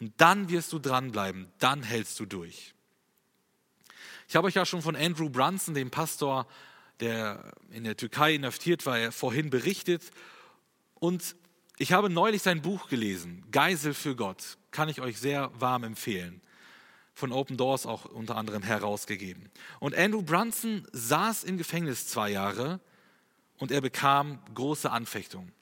Und 0.00 0.12
dann 0.16 0.48
wirst 0.48 0.72
du 0.72 0.78
dranbleiben, 0.78 1.52
dann 1.58 1.82
hältst 1.82 2.18
du 2.18 2.26
durch. 2.26 2.74
Ich 4.28 4.34
habe 4.34 4.46
euch 4.46 4.54
ja 4.54 4.64
schon 4.64 4.82
von 4.82 4.96
Andrew 4.96 5.28
Brunson, 5.28 5.74
dem 5.74 5.90
Pastor, 5.90 6.46
der 7.00 7.52
in 7.70 7.84
der 7.84 7.96
Türkei 7.96 8.34
inhaftiert 8.34 8.86
war, 8.86 9.12
vorhin 9.12 9.50
berichtet. 9.50 10.10
Und 10.94 11.36
ich 11.76 11.92
habe 11.92 12.08
neulich 12.08 12.42
sein 12.42 12.62
Buch 12.62 12.88
gelesen, 12.88 13.44
Geisel 13.50 13.92
für 13.92 14.16
Gott. 14.16 14.56
Kann 14.70 14.88
ich 14.88 15.00
euch 15.00 15.18
sehr 15.18 15.50
warm 15.60 15.84
empfehlen. 15.84 16.40
Von 17.14 17.32
Open 17.32 17.56
Doors 17.56 17.86
auch 17.86 18.06
unter 18.06 18.36
anderem 18.36 18.62
herausgegeben. 18.62 19.50
Und 19.80 19.94
Andrew 19.94 20.22
Brunson 20.22 20.86
saß 20.92 21.44
im 21.44 21.58
Gefängnis 21.58 22.06
zwei 22.06 22.30
Jahre 22.30 22.80
und 23.58 23.70
er 23.70 23.80
bekam 23.80 24.38
große 24.54 24.90
Anfechtungen. 24.90 25.52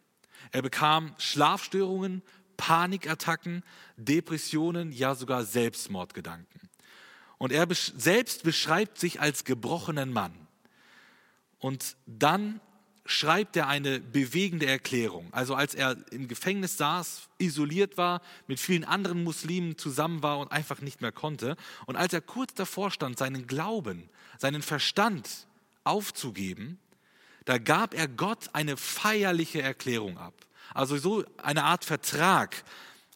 Er 0.53 0.63
bekam 0.63 1.15
Schlafstörungen, 1.19 2.23
Panikattacken, 2.57 3.63
Depressionen, 3.97 4.93
ja 4.93 5.15
sogar 5.15 5.45
Selbstmordgedanken. 5.45 6.69
Und 7.39 7.53
er 7.53 7.67
selbst 7.71 8.43
beschreibt 8.43 8.99
sich 8.99 9.21
als 9.21 9.45
gebrochenen 9.45 10.13
Mann. 10.13 10.47
Und 11.59 11.97
dann 12.07 12.61
schreibt 13.11 13.57
er 13.57 13.67
eine 13.67 14.01
bewegende 14.01 14.67
Erklärung. 14.67 15.29
Also 15.33 15.55
als 15.55 15.75
er 15.75 15.97
im 16.13 16.29
Gefängnis 16.29 16.77
saß, 16.77 17.29
isoliert 17.39 17.97
war, 17.97 18.23
mit 18.47 18.61
vielen 18.61 18.85
anderen 18.85 19.25
Muslimen 19.25 19.77
zusammen 19.77 20.23
war 20.23 20.39
und 20.39 20.53
einfach 20.53 20.81
nicht 20.81 21.01
mehr 21.01 21.13
konnte. 21.13 21.57
Und 21.87 21.97
als 21.97 22.13
er 22.13 22.21
kurz 22.21 22.55
davor 22.55 22.91
stand, 22.91 23.19
seinen 23.19 23.47
Glauben, 23.47 24.09
seinen 24.39 24.63
Verstand 24.63 25.29
aufzugeben, 25.83 26.79
da 27.47 27.59
gab 27.59 27.95
er 27.95 28.07
Gott 28.07 28.51
eine 28.53 28.77
feierliche 28.77 29.61
Erklärung 29.61 30.17
ab. 30.19 30.35
Also 30.73 30.97
so 30.97 31.25
eine 31.43 31.65
Art 31.65 31.85
Vertrag 31.85 32.63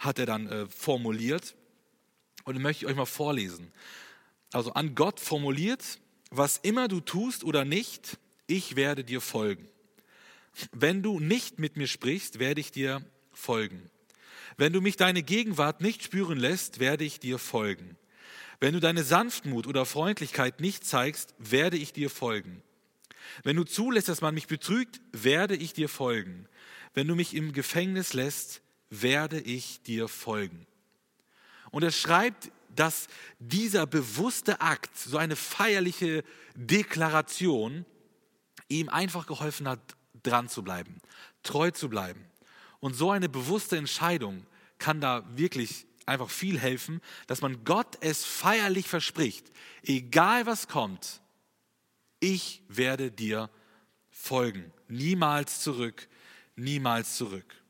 hat 0.01 0.19
er 0.19 0.27
dann 0.27 0.49
äh, 0.49 0.67
formuliert. 0.67 1.55
Und 2.45 2.61
möchte 2.61 2.85
ich 2.85 2.91
euch 2.91 2.97
mal 2.97 3.07
vorlesen. 3.07 3.73
Also 4.53 4.73
an 4.75 4.95
Gott 4.95 5.19
formuliert, 5.19 5.99
was 6.31 6.59
immer 6.59 6.89
du 6.89 7.01
tust 7.01 7.43
oder 7.43 7.65
nicht, 7.65 8.19
ich 8.47 8.77
werde 8.77 9.03
dir 9.03 9.23
folgen. 9.23 9.67
Wenn 10.73 11.03
du 11.03 11.21
nicht 11.21 11.59
mit 11.59 11.77
mir 11.77 11.87
sprichst, 11.87 12.39
werde 12.39 12.61
ich 12.61 12.73
dir 12.73 13.05
folgen. 13.33 13.91
Wenn 14.57 14.73
du 14.73 14.81
mich 14.81 14.97
deine 14.97 15.23
Gegenwart 15.23 15.81
nicht 15.81 16.03
spüren 16.03 16.39
lässt, 16.39 16.79
werde 16.79 17.05
ich 17.05 17.19
dir 17.19 17.39
folgen. 17.39 17.97
Wenn 18.61 18.75
du 18.75 18.81
deine 18.81 19.03
Sanftmut 19.03 19.67
oder 19.67 19.85
Freundlichkeit 19.85 20.61
nicht 20.61 20.85
zeigst, 20.85 21.35
werde 21.39 21.77
ich 21.77 21.93
dir 21.93 22.09
folgen. 22.09 22.63
Wenn 23.43 23.57
du 23.57 23.65
zulässt, 23.65 24.09
dass 24.09 24.21
man 24.21 24.35
mich 24.35 24.47
betrügt, 24.47 25.01
werde 25.13 25.57
ich 25.57 25.73
dir 25.73 25.89
folgen. 25.89 26.47
Wenn 26.93 27.09
du 27.09 27.17
mich 27.17 27.35
im 27.35 27.53
Gefängnis 27.53 28.13
lässt, 28.13 28.63
werde 28.91 29.41
ich 29.41 29.83
dir 29.83 30.09
folgen. 30.09 30.67
Und 31.71 31.83
er 31.83 31.91
schreibt, 31.91 32.53
dass 32.75 33.09
dieser 33.39 33.87
bewusste 33.87 34.61
Akt, 34.61 34.97
so 34.97 35.17
eine 35.17 35.37
feierliche 35.37 36.23
Deklaration, 36.55 37.85
ihm 38.69 38.89
einfach 38.89 39.27
geholfen 39.27 39.69
hat, 39.69 39.81
dran 40.27 40.49
zu 40.49 40.63
bleiben, 40.63 41.01
treu 41.43 41.71
zu 41.71 41.89
bleiben. 41.89 42.25
Und 42.81 42.95
so 42.95 43.11
eine 43.11 43.29
bewusste 43.29 43.77
Entscheidung 43.77 44.47
kann 44.79 45.01
da 45.01 45.25
wirklich 45.37 45.87
einfach 46.07 46.29
viel 46.29 46.59
helfen, 46.59 47.01
dass 47.27 47.41
man 47.41 47.65
Gott 47.65 47.97
es 48.01 48.25
feierlich 48.25 48.89
verspricht, 48.89 49.51
egal 49.83 50.47
was 50.47 50.69
kommt, 50.69 51.23
ich 52.21 52.63
werde 52.69 53.11
dir 53.11 53.51
folgen, 54.11 54.73
niemals 54.89 55.61
zurück, 55.61 56.09
niemals 56.57 57.17
zurück. 57.17 57.63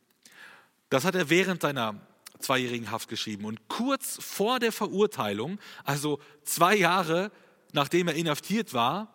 Das 0.90 1.04
hat 1.04 1.14
er 1.14 1.30
während 1.30 1.62
seiner 1.62 2.00
zweijährigen 2.38 2.90
Haft 2.90 3.08
geschrieben. 3.08 3.44
Und 3.44 3.68
kurz 3.68 4.18
vor 4.20 4.60
der 4.60 4.70
Verurteilung, 4.70 5.58
also 5.84 6.20
zwei 6.44 6.76
Jahre 6.76 7.30
nachdem 7.74 8.08
er 8.08 8.14
inhaftiert 8.14 8.72
war, 8.72 9.13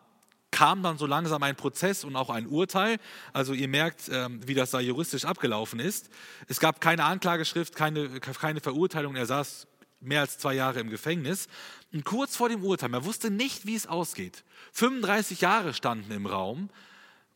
kam 0.60 0.84
dann 0.84 0.98
so 0.98 1.06
langsam 1.06 1.42
ein 1.42 1.56
Prozess 1.56 2.04
und 2.04 2.18
auch 2.18 2.30
ein 2.30 2.46
Urteil. 2.46 2.98
Also 3.32 3.54
ihr 3.54 3.70
merkt, 3.70 4.10
ähm, 4.12 4.46
wie 4.46 4.56
das 4.56 4.72
da 4.72 4.82
juristisch 4.82 5.24
abgelaufen 5.24 5.80
ist. 5.80 6.10
Es 6.50 6.60
gab 6.60 6.82
keine 6.82 7.06
Anklageschrift, 7.06 7.78
keine, 7.78 8.20
keine 8.20 8.60
Verurteilung. 8.60 9.16
Er 9.16 9.26
saß 9.26 9.68
mehr 10.02 10.20
als 10.20 10.38
zwei 10.38 10.56
Jahre 10.56 10.82
im 10.82 10.90
Gefängnis. 10.90 11.48
Und 11.94 12.04
kurz 12.04 12.36
vor 12.36 12.50
dem 12.50 12.62
Urteil, 12.62 12.90
man 12.90 13.06
wusste 13.06 13.32
nicht, 13.32 13.68
wie 13.68 13.76
es 13.76 13.88
ausgeht. 13.88 14.44
35 14.74 15.40
Jahre 15.40 15.74
standen 15.74 16.12
im 16.12 16.26
Raum. 16.26 16.70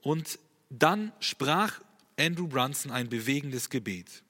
Und 0.01 0.38
dann 0.69 1.13
sprach 1.21 1.79
Andrew 2.19 2.49
Brunson 2.49 2.91
ein 2.91 3.07
bewegendes 3.07 3.69
Gebet. 3.69 4.21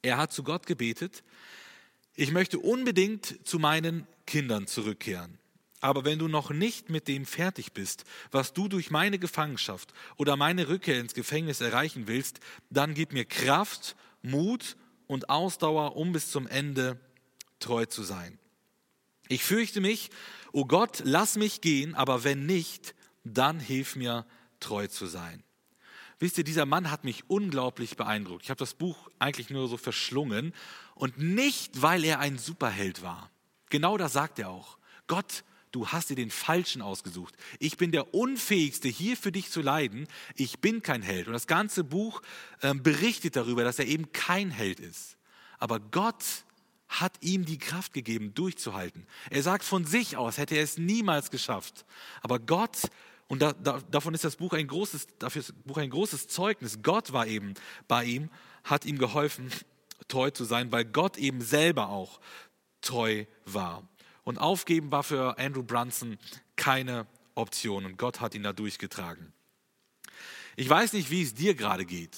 Er 0.00 0.16
hat 0.16 0.32
zu 0.32 0.42
Gott 0.42 0.64
gebetet, 0.66 1.22
ich 2.14 2.32
möchte 2.32 2.60
unbedingt 2.60 3.46
zu 3.46 3.58
meinen 3.58 4.06
Kindern 4.24 4.66
zurückkehren. 4.66 5.39
Aber 5.80 6.04
wenn 6.04 6.18
du 6.18 6.28
noch 6.28 6.50
nicht 6.50 6.90
mit 6.90 7.08
dem 7.08 7.24
fertig 7.24 7.72
bist, 7.72 8.04
was 8.30 8.52
du 8.52 8.68
durch 8.68 8.90
meine 8.90 9.18
Gefangenschaft 9.18 9.92
oder 10.16 10.36
meine 10.36 10.68
Rückkehr 10.68 11.00
ins 11.00 11.14
Gefängnis 11.14 11.60
erreichen 11.60 12.06
willst, 12.06 12.40
dann 12.68 12.94
gib 12.94 13.12
mir 13.12 13.24
Kraft, 13.24 13.96
Mut 14.22 14.76
und 15.06 15.30
Ausdauer, 15.30 15.96
um 15.96 16.12
bis 16.12 16.30
zum 16.30 16.46
Ende 16.46 17.00
treu 17.60 17.86
zu 17.86 18.02
sein. 18.02 18.38
Ich 19.28 19.42
fürchte 19.42 19.80
mich, 19.80 20.10
o 20.52 20.60
oh 20.60 20.64
Gott, 20.66 21.02
lass 21.04 21.36
mich 21.36 21.60
gehen, 21.60 21.94
aber 21.94 22.24
wenn 22.24 22.44
nicht, 22.44 22.94
dann 23.24 23.58
hilf 23.58 23.96
mir, 23.96 24.26
treu 24.58 24.86
zu 24.86 25.06
sein. 25.06 25.42
Wisst 26.18 26.36
ihr, 26.36 26.44
dieser 26.44 26.66
Mann 26.66 26.90
hat 26.90 27.04
mich 27.04 27.30
unglaublich 27.30 27.96
beeindruckt. 27.96 28.42
Ich 28.44 28.50
habe 28.50 28.58
das 28.58 28.74
Buch 28.74 29.08
eigentlich 29.18 29.48
nur 29.48 29.68
so 29.68 29.78
verschlungen 29.78 30.52
und 30.94 31.16
nicht, 31.18 31.80
weil 31.80 32.04
er 32.04 32.18
ein 32.18 32.36
Superheld 32.36 33.02
war. 33.02 33.30
Genau 33.70 33.96
das 33.96 34.12
sagt 34.12 34.38
er 34.38 34.50
auch. 34.50 34.76
Gott 35.06 35.44
du 35.72 35.88
hast 35.88 36.10
dir 36.10 36.16
den 36.16 36.30
Falschen 36.30 36.82
ausgesucht. 36.82 37.34
Ich 37.58 37.76
bin 37.76 37.92
der 37.92 38.14
Unfähigste, 38.14 38.88
hier 38.88 39.16
für 39.16 39.32
dich 39.32 39.50
zu 39.50 39.62
leiden. 39.62 40.06
Ich 40.34 40.60
bin 40.60 40.82
kein 40.82 41.02
Held. 41.02 41.26
Und 41.26 41.32
das 41.32 41.46
ganze 41.46 41.84
Buch 41.84 42.22
äh, 42.60 42.74
berichtet 42.74 43.36
darüber, 43.36 43.64
dass 43.64 43.78
er 43.78 43.86
eben 43.86 44.12
kein 44.12 44.50
Held 44.50 44.80
ist. 44.80 45.16
Aber 45.58 45.78
Gott 45.78 46.24
hat 46.88 47.12
ihm 47.20 47.44
die 47.44 47.58
Kraft 47.58 47.92
gegeben, 47.92 48.34
durchzuhalten. 48.34 49.06
Er 49.30 49.42
sagt 49.42 49.64
von 49.64 49.84
sich 49.84 50.16
aus, 50.16 50.38
hätte 50.38 50.56
er 50.56 50.64
es 50.64 50.76
niemals 50.76 51.30
geschafft. 51.30 51.84
Aber 52.20 52.40
Gott, 52.40 52.90
und 53.28 53.40
da, 53.40 53.52
da, 53.52 53.80
davon 53.90 54.12
ist 54.12 54.24
das 54.24 54.36
Buch 54.36 54.52
ein 54.54 54.66
großes, 54.66 55.06
dafür 55.18 55.40
ist 55.40 55.50
das 55.50 55.56
Buch 55.64 55.78
ein 55.78 55.90
großes 55.90 56.26
Zeugnis. 56.26 56.82
Gott 56.82 57.12
war 57.12 57.28
eben 57.28 57.54
bei 57.86 58.04
ihm, 58.04 58.28
hat 58.64 58.84
ihm 58.84 58.98
geholfen, 58.98 59.52
treu 60.08 60.30
zu 60.30 60.44
sein, 60.44 60.72
weil 60.72 60.84
Gott 60.84 61.16
eben 61.16 61.40
selber 61.40 61.90
auch 61.90 62.20
treu 62.80 63.24
war. 63.44 63.88
Und 64.30 64.38
aufgeben 64.38 64.92
war 64.92 65.02
für 65.02 65.40
Andrew 65.40 65.64
Brunson 65.64 66.16
keine 66.54 67.08
Option 67.34 67.84
und 67.84 67.98
Gott 67.98 68.20
hat 68.20 68.36
ihn 68.36 68.44
da 68.44 68.52
durchgetragen. 68.52 69.32
Ich 70.54 70.70
weiß 70.70 70.92
nicht, 70.92 71.10
wie 71.10 71.22
es 71.22 71.34
dir 71.34 71.56
gerade 71.56 71.84
geht. 71.84 72.16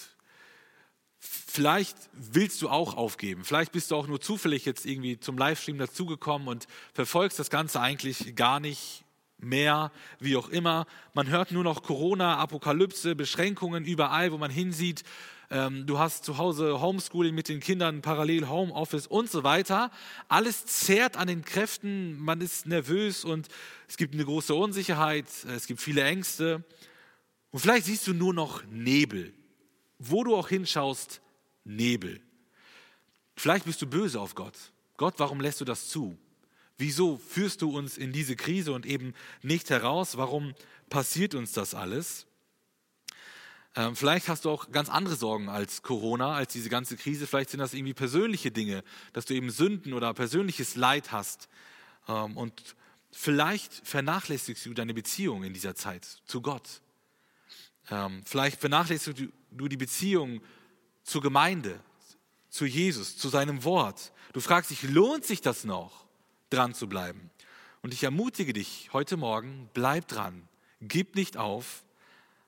Vielleicht 1.19 1.97
willst 2.13 2.61
du 2.61 2.69
auch 2.69 2.99
aufgeben. 2.99 3.47
Vielleicht 3.47 3.73
bist 3.73 3.91
du 3.91 3.97
auch 3.97 4.07
nur 4.09 4.21
zufällig 4.21 4.67
jetzt 4.67 4.85
irgendwie 4.85 5.21
zum 5.21 5.39
Livestream 5.39 5.79
dazugekommen 5.79 6.49
und 6.49 6.67
verfolgst 6.93 7.39
das 7.39 7.49
Ganze 7.49 7.81
eigentlich 7.81 8.37
gar 8.37 8.61
nicht 8.61 9.07
mehr, 9.39 9.91
wie 10.19 10.37
auch 10.37 10.51
immer. 10.51 10.85
Man 11.15 11.29
hört 11.29 11.51
nur 11.51 11.65
noch 11.65 11.83
Corona, 11.83 12.37
Apokalypse, 12.37 13.17
Beschränkungen 13.17 13.87
überall, 13.87 14.33
wo 14.33 14.37
man 14.37 14.51
hinsieht. 14.51 15.03
Ähm, 15.55 15.86
du 15.86 15.98
hast 15.98 16.24
zu 16.24 16.38
Hause 16.38 16.80
Homeschooling 16.80 17.34
mit 17.34 17.50
den 17.50 17.61
Kindern, 17.61 18.00
parallel 18.00 18.48
Homeoffice 18.48 19.07
und 19.07 19.30
so 19.30 19.44
weiter. 19.44 19.90
Alles 20.28 20.64
zehrt 20.64 21.18
an 21.18 21.28
den 21.28 21.44
Kräften, 21.44 22.18
man 22.18 22.40
ist 22.40 22.64
nervös 22.64 23.22
und 23.22 23.48
es 23.86 23.98
gibt 23.98 24.14
eine 24.14 24.24
große 24.24 24.55
Unsicherheit, 24.55 25.26
es 25.55 25.66
gibt 25.66 25.82
viele 25.82 26.05
Ängste. 26.05 26.64
Und 27.50 27.61
vielleicht 27.61 27.84
siehst 27.84 28.07
du 28.07 28.14
nur 28.14 28.32
noch 28.32 28.64
Nebel. 28.70 29.34
Wo 29.98 30.24
du 30.24 30.34
auch 30.34 30.48
hinschaust, 30.48 31.20
Nebel. 31.64 32.22
Vielleicht 33.36 33.66
bist 33.66 33.82
du 33.82 33.86
böse 33.86 34.18
auf 34.22 34.34
Gott. 34.34 34.57
Gott, 34.96 35.16
warum 35.18 35.38
lässt 35.38 35.61
du 35.61 35.66
das 35.66 35.90
zu? 35.90 36.16
Wieso 36.78 37.18
führst 37.18 37.61
du 37.61 37.76
uns 37.76 37.98
in 37.98 38.14
diese 38.14 38.36
Krise 38.36 38.72
und 38.72 38.86
eben 38.86 39.12
nicht 39.42 39.68
heraus? 39.68 40.16
Warum 40.16 40.55
passiert 40.88 41.34
uns 41.34 41.53
das 41.53 41.74
alles? 41.74 42.26
Ähm, 43.75 43.97
vielleicht 43.97 44.29
hast 44.29 44.45
du 44.45 44.51
auch 44.51 44.70
ganz 44.70 44.91
andere 44.91 45.16
Sorgen 45.16 45.49
als 45.49 45.83
Corona, 45.83 46.35
als 46.35 46.53
diese 46.53 46.68
ganze 46.68 46.97
Krise. 46.97 47.27
Vielleicht 47.27 47.51
sind 47.51 47.61
das 47.61 47.73
irgendwie 47.73 47.95
persönliche 47.95 48.51
Dinge, 48.51 48.85
dass 49.12 49.25
du 49.25 49.35
eben 49.35 49.51
Sünden 49.51 49.95
oder 49.95 50.12
persönliches 50.12 50.77
Leid 50.77 51.11
hast. 51.11 51.49
Ähm, 52.07 52.37
und 52.37 52.77
vielleicht 53.11 53.73
vernachlässigst 53.87 54.66
du 54.66 54.75
deine 54.75 54.93
Beziehung 54.93 55.45
in 55.45 55.55
dieser 55.55 55.75
Zeit 55.75 56.05
zu 56.27 56.43
Gott. 56.43 56.83
Ähm, 57.91 58.23
vielleicht 58.27 58.61
vernachlässigst 58.61 59.31
du 59.51 59.68
die 59.68 59.77
Beziehung 59.77 60.43
zur 61.03 61.23
Gemeinde, 61.23 61.81
zu 62.49 62.66
Jesus, 62.66 63.16
zu 63.16 63.29
seinem 63.29 63.64
Wort. 63.64 64.12
Du 64.35 64.41
fragst 64.41 64.70
dich, 64.70 64.83
lohnt 64.83 65.25
sich 65.25 65.41
das 65.41 65.64
noch, 65.64 66.05
dran 66.51 66.75
zu 66.75 66.89
bleiben? 66.89 67.31
Und 67.81 67.95
ich 67.95 68.05
ermutige 68.05 68.53
dich 68.53 68.91
heute 68.93 69.16
Morgen, 69.16 69.68
bleib 69.73 70.09
dran, 70.09 70.47
gib 70.81 71.16
nicht 71.16 71.37
auf, 71.37 71.83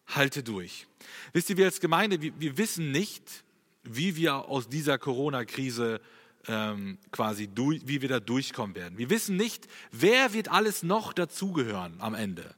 halte 0.07 0.43
durch. 0.43 0.87
Wisst 1.33 1.51
ihr, 1.51 1.57
wir 1.57 1.67
als 1.67 1.81
Gemeinde, 1.81 2.21
wir, 2.21 2.33
wir 2.39 2.57
wissen 2.59 2.91
nicht, 2.91 3.45
wie 3.83 4.17
wir 4.17 4.49
aus 4.49 4.69
dieser 4.69 4.99
Corona-Krise 4.99 6.01
ähm, 6.47 6.99
quasi, 7.11 7.49
durch, 7.49 7.83
wie 7.87 8.03
wir 8.03 8.09
da 8.09 8.21
durchkommen 8.21 8.75
werden. 8.75 8.99
Wir 8.99 9.11
wissen 9.11 9.37
nicht, 9.37 9.67
wer 9.91 10.33
wird 10.33 10.51
alles 10.51 10.83
noch 10.83 11.13
dazugehören 11.13 11.95
am 12.01 12.15
Ende. 12.15 12.55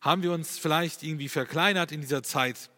Haben 0.00 0.22
wir 0.22 0.32
uns 0.32 0.58
vielleicht 0.58 1.02
irgendwie 1.02 1.28
verkleinert 1.28 1.92
in 1.92 2.00
dieser 2.00 2.22
Zeit? 2.22 2.70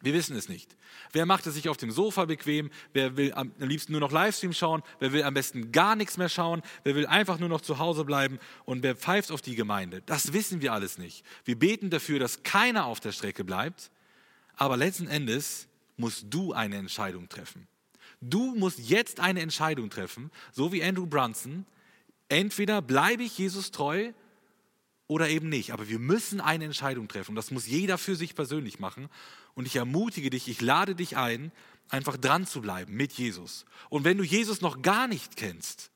Wir 0.00 0.14
wissen 0.14 0.36
es 0.36 0.48
nicht. 0.48 0.76
Wer 1.12 1.26
macht 1.26 1.46
es 1.46 1.54
sich 1.54 1.68
auf 1.68 1.76
dem 1.76 1.90
Sofa 1.90 2.24
bequem? 2.24 2.70
Wer 2.92 3.16
will 3.16 3.32
am 3.32 3.52
liebsten 3.58 3.92
nur 3.92 4.00
noch 4.00 4.12
Livestream 4.12 4.52
schauen? 4.52 4.82
Wer 5.00 5.12
will 5.12 5.24
am 5.24 5.34
besten 5.34 5.72
gar 5.72 5.96
nichts 5.96 6.16
mehr 6.16 6.28
schauen? 6.28 6.62
Wer 6.84 6.94
will 6.94 7.06
einfach 7.06 7.38
nur 7.38 7.48
noch 7.48 7.60
zu 7.60 7.78
Hause 7.78 8.04
bleiben? 8.04 8.38
Und 8.64 8.82
wer 8.82 8.94
pfeift 8.94 9.32
auf 9.32 9.42
die 9.42 9.56
Gemeinde? 9.56 10.02
Das 10.06 10.32
wissen 10.32 10.62
wir 10.62 10.72
alles 10.72 10.98
nicht. 10.98 11.24
Wir 11.44 11.58
beten 11.58 11.90
dafür, 11.90 12.18
dass 12.20 12.44
keiner 12.44 12.86
auf 12.86 13.00
der 13.00 13.12
Strecke 13.12 13.44
bleibt. 13.44 13.90
Aber 14.56 14.76
letzten 14.76 15.08
Endes 15.08 15.68
musst 15.96 16.26
du 16.30 16.52
eine 16.52 16.76
Entscheidung 16.76 17.28
treffen. 17.28 17.66
Du 18.20 18.54
musst 18.54 18.78
jetzt 18.78 19.20
eine 19.20 19.40
Entscheidung 19.40 19.90
treffen, 19.90 20.30
so 20.52 20.72
wie 20.72 20.82
Andrew 20.82 21.06
Brunson. 21.06 21.66
Entweder 22.28 22.82
bleibe 22.82 23.22
ich 23.22 23.38
Jesus 23.38 23.70
treu 23.70 24.12
oder 25.08 25.28
eben 25.28 25.48
nicht. 25.48 25.72
Aber 25.72 25.88
wir 25.88 25.98
müssen 25.98 26.40
eine 26.40 26.66
Entscheidung 26.66 27.08
treffen. 27.08 27.34
Das 27.34 27.50
muss 27.50 27.66
jeder 27.66 27.98
für 27.98 28.14
sich 28.14 28.36
persönlich 28.36 28.78
machen. 28.78 29.08
Und 29.54 29.66
ich 29.66 29.74
ermutige 29.74 30.30
dich, 30.30 30.46
ich 30.48 30.60
lade 30.60 30.94
dich 30.94 31.16
ein, 31.16 31.50
einfach 31.88 32.16
dran 32.16 32.46
zu 32.46 32.60
bleiben 32.60 32.94
mit 32.94 33.12
Jesus. 33.14 33.64
Und 33.88 34.04
wenn 34.04 34.18
du 34.18 34.24
Jesus 34.24 34.60
noch 34.60 34.82
gar 34.82 35.08
nicht 35.08 35.36
kennst, 35.36 35.90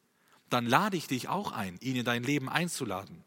dann 0.49 0.67
lade 0.67 0.97
ich 0.97 1.07
dich 1.07 1.29
auch 1.29 1.53
ein, 1.53 1.77
ihn 1.81 1.97
in 1.97 2.05
dein 2.05 2.25
Leben 2.25 2.49
einzuladen. 2.49 3.23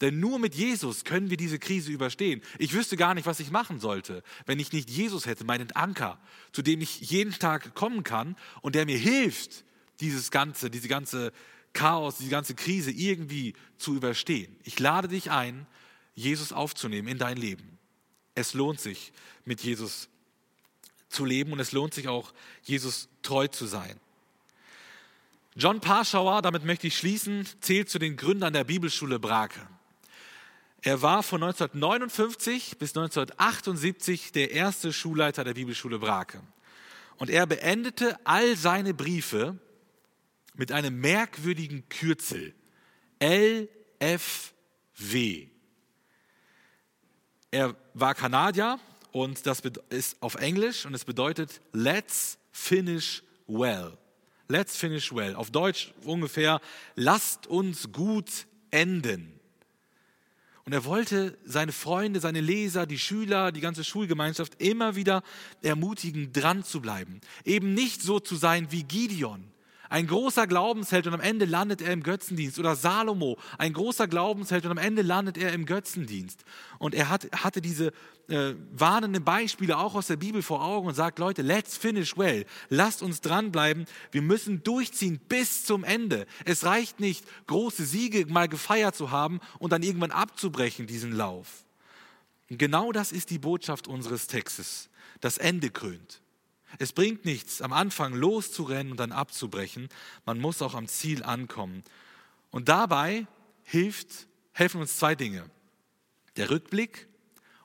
Denn 0.00 0.20
nur 0.20 0.38
mit 0.38 0.54
Jesus 0.54 1.04
können 1.04 1.30
wir 1.30 1.36
diese 1.36 1.58
Krise 1.58 1.90
überstehen. 1.90 2.42
Ich 2.58 2.74
wüsste 2.74 2.96
gar 2.96 3.14
nicht, 3.14 3.26
was 3.26 3.40
ich 3.40 3.50
machen 3.50 3.80
sollte, 3.80 4.22
wenn 4.44 4.60
ich 4.60 4.72
nicht 4.72 4.90
Jesus 4.90 5.26
hätte, 5.26 5.44
meinen 5.44 5.72
Anker, 5.72 6.20
zu 6.52 6.62
dem 6.62 6.80
ich 6.82 7.00
jeden 7.00 7.32
Tag 7.32 7.74
kommen 7.74 8.02
kann 8.02 8.36
und 8.60 8.74
der 8.74 8.84
mir 8.84 8.98
hilft, 8.98 9.64
dieses 10.00 10.30
ganze, 10.30 10.70
diese 10.70 10.88
ganze 10.88 11.32
Chaos, 11.76 12.16
diese 12.16 12.30
ganze 12.30 12.54
Krise 12.54 12.90
irgendwie 12.90 13.54
zu 13.76 13.94
überstehen. 13.94 14.56
Ich 14.64 14.80
lade 14.80 15.08
dich 15.08 15.30
ein, 15.30 15.66
Jesus 16.14 16.52
aufzunehmen 16.52 17.06
in 17.06 17.18
dein 17.18 17.36
Leben. 17.36 17.78
Es 18.34 18.54
lohnt 18.54 18.80
sich, 18.80 19.12
mit 19.44 19.60
Jesus 19.60 20.08
zu 21.10 21.24
leben 21.24 21.52
und 21.52 21.60
es 21.60 21.72
lohnt 21.72 21.92
sich 21.92 22.08
auch, 22.08 22.32
Jesus 22.62 23.08
treu 23.22 23.46
zu 23.46 23.66
sein. 23.66 24.00
John 25.54 25.80
Parschauer, 25.80 26.42
damit 26.42 26.64
möchte 26.64 26.86
ich 26.86 26.96
schließen, 26.96 27.46
zählt 27.60 27.90
zu 27.90 27.98
den 27.98 28.16
Gründern 28.16 28.54
der 28.54 28.64
Bibelschule 28.64 29.18
Brake. 29.18 29.60
Er 30.80 31.02
war 31.02 31.22
von 31.22 31.42
1959 31.42 32.78
bis 32.78 32.96
1978 32.96 34.32
der 34.32 34.50
erste 34.52 34.92
Schulleiter 34.92 35.44
der 35.44 35.54
Bibelschule 35.54 35.98
Brake. 35.98 36.40
Und 37.18 37.28
er 37.28 37.46
beendete 37.46 38.18
all 38.24 38.56
seine 38.56 38.94
Briefe 38.94 39.58
mit 40.56 40.72
einem 40.72 41.00
merkwürdigen 41.00 41.88
Kürzel. 41.88 42.54
LFW. 43.20 44.48
Er 47.50 47.76
war 47.94 48.14
Kanadier 48.14 48.78
und 49.12 49.46
das 49.46 49.62
ist 49.88 50.20
auf 50.20 50.34
Englisch 50.34 50.84
und 50.84 50.94
es 50.94 51.04
bedeutet 51.04 51.60
Let's 51.72 52.38
finish 52.52 53.22
well. 53.46 53.96
Let's 54.48 54.76
finish 54.76 55.14
well. 55.14 55.34
Auf 55.34 55.50
Deutsch 55.50 55.92
ungefähr 56.04 56.60
Lasst 56.94 57.46
uns 57.46 57.92
gut 57.92 58.46
enden. 58.70 59.36
Und 60.66 60.72
er 60.72 60.84
wollte 60.84 61.38
seine 61.44 61.70
Freunde, 61.70 62.18
seine 62.18 62.40
Leser, 62.40 62.86
die 62.86 62.98
Schüler, 62.98 63.52
die 63.52 63.60
ganze 63.60 63.84
Schulgemeinschaft 63.84 64.60
immer 64.60 64.96
wieder 64.96 65.22
ermutigen, 65.62 66.32
dran 66.32 66.64
zu 66.64 66.80
bleiben. 66.80 67.20
Eben 67.44 67.72
nicht 67.72 68.02
so 68.02 68.18
zu 68.18 68.34
sein 68.34 68.72
wie 68.72 68.82
Gideon, 68.82 69.44
ein 69.88 70.06
großer 70.06 70.46
Glaubensheld 70.46 71.06
und 71.06 71.14
am 71.14 71.20
Ende 71.20 71.44
landet 71.44 71.80
er 71.80 71.92
im 71.92 72.02
Götzendienst. 72.02 72.58
Oder 72.58 72.76
Salomo, 72.76 73.38
ein 73.58 73.72
großer 73.72 74.08
Glaubensheld 74.08 74.64
und 74.64 74.72
am 74.72 74.78
Ende 74.78 75.02
landet 75.02 75.38
er 75.38 75.52
im 75.52 75.66
Götzendienst. 75.66 76.44
Und 76.78 76.94
er 76.94 77.08
hat, 77.08 77.28
hatte 77.32 77.60
diese 77.60 77.92
äh, 78.28 78.54
warnenden 78.72 79.24
Beispiele 79.24 79.78
auch 79.78 79.94
aus 79.94 80.08
der 80.08 80.16
Bibel 80.16 80.42
vor 80.42 80.64
Augen 80.64 80.88
und 80.88 80.94
sagt, 80.94 81.18
Leute, 81.18 81.42
let's 81.42 81.76
finish 81.76 82.16
well. 82.16 82.44
Lasst 82.68 83.02
uns 83.02 83.20
dranbleiben. 83.20 83.86
Wir 84.10 84.22
müssen 84.22 84.62
durchziehen 84.62 85.20
bis 85.28 85.64
zum 85.64 85.84
Ende. 85.84 86.26
Es 86.44 86.64
reicht 86.64 87.00
nicht, 87.00 87.24
große 87.46 87.84
Siege 87.84 88.26
mal 88.26 88.48
gefeiert 88.48 88.96
zu 88.96 89.10
haben 89.10 89.40
und 89.58 89.72
dann 89.72 89.82
irgendwann 89.82 90.10
abzubrechen, 90.10 90.86
diesen 90.86 91.12
Lauf. 91.12 91.64
Genau 92.48 92.92
das 92.92 93.12
ist 93.12 93.30
die 93.30 93.38
Botschaft 93.38 93.88
unseres 93.88 94.26
Textes. 94.26 94.88
Das 95.20 95.38
Ende 95.38 95.70
krönt. 95.70 96.20
Es 96.78 96.92
bringt 96.92 97.24
nichts, 97.24 97.62
am 97.62 97.72
Anfang 97.72 98.14
loszurennen 98.14 98.92
und 98.92 99.00
dann 99.00 99.12
abzubrechen. 99.12 99.88
Man 100.24 100.38
muss 100.38 100.62
auch 100.62 100.74
am 100.74 100.88
Ziel 100.88 101.22
ankommen. 101.22 101.82
Und 102.50 102.68
dabei 102.68 103.26
hilft, 103.64 104.28
helfen 104.52 104.80
uns 104.80 104.96
zwei 104.96 105.14
Dinge. 105.14 105.48
Der 106.36 106.50
Rückblick 106.50 107.08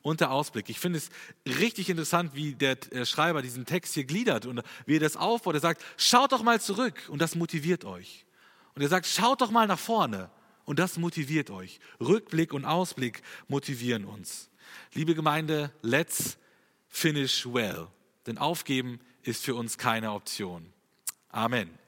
und 0.01 0.21
der 0.21 0.31
Ausblick. 0.31 0.69
Ich 0.69 0.79
finde 0.79 0.97
es 0.97 1.09
richtig 1.45 1.89
interessant, 1.89 2.35
wie 2.35 2.53
der 2.53 2.77
Schreiber 3.05 3.41
diesen 3.41 3.65
Text 3.65 3.93
hier 3.93 4.05
gliedert 4.05 4.45
und 4.45 4.61
wie 4.85 4.95
er 4.95 4.99
das 4.99 5.17
aufbaut. 5.17 5.55
Er 5.55 5.61
sagt, 5.61 5.83
schaut 5.97 6.31
doch 6.31 6.43
mal 6.43 6.59
zurück 6.59 6.95
und 7.09 7.21
das 7.21 7.35
motiviert 7.35 7.85
euch. 7.85 8.25
Und 8.73 8.81
er 8.81 8.87
sagt, 8.87 9.05
schaut 9.05 9.41
doch 9.41 9.51
mal 9.51 9.67
nach 9.67 9.79
vorne 9.79 10.29
und 10.65 10.79
das 10.79 10.97
motiviert 10.97 11.49
euch. 11.49 11.79
Rückblick 11.99 12.53
und 12.53 12.65
Ausblick 12.65 13.21
motivieren 13.47 14.05
uns. 14.05 14.49
Liebe 14.93 15.15
Gemeinde, 15.15 15.71
let's 15.81 16.37
finish 16.87 17.45
well. 17.45 17.87
Denn 18.27 18.37
aufgeben 18.37 18.99
ist 19.23 19.43
für 19.43 19.55
uns 19.55 19.77
keine 19.77 20.11
Option. 20.11 20.71
Amen. 21.29 21.80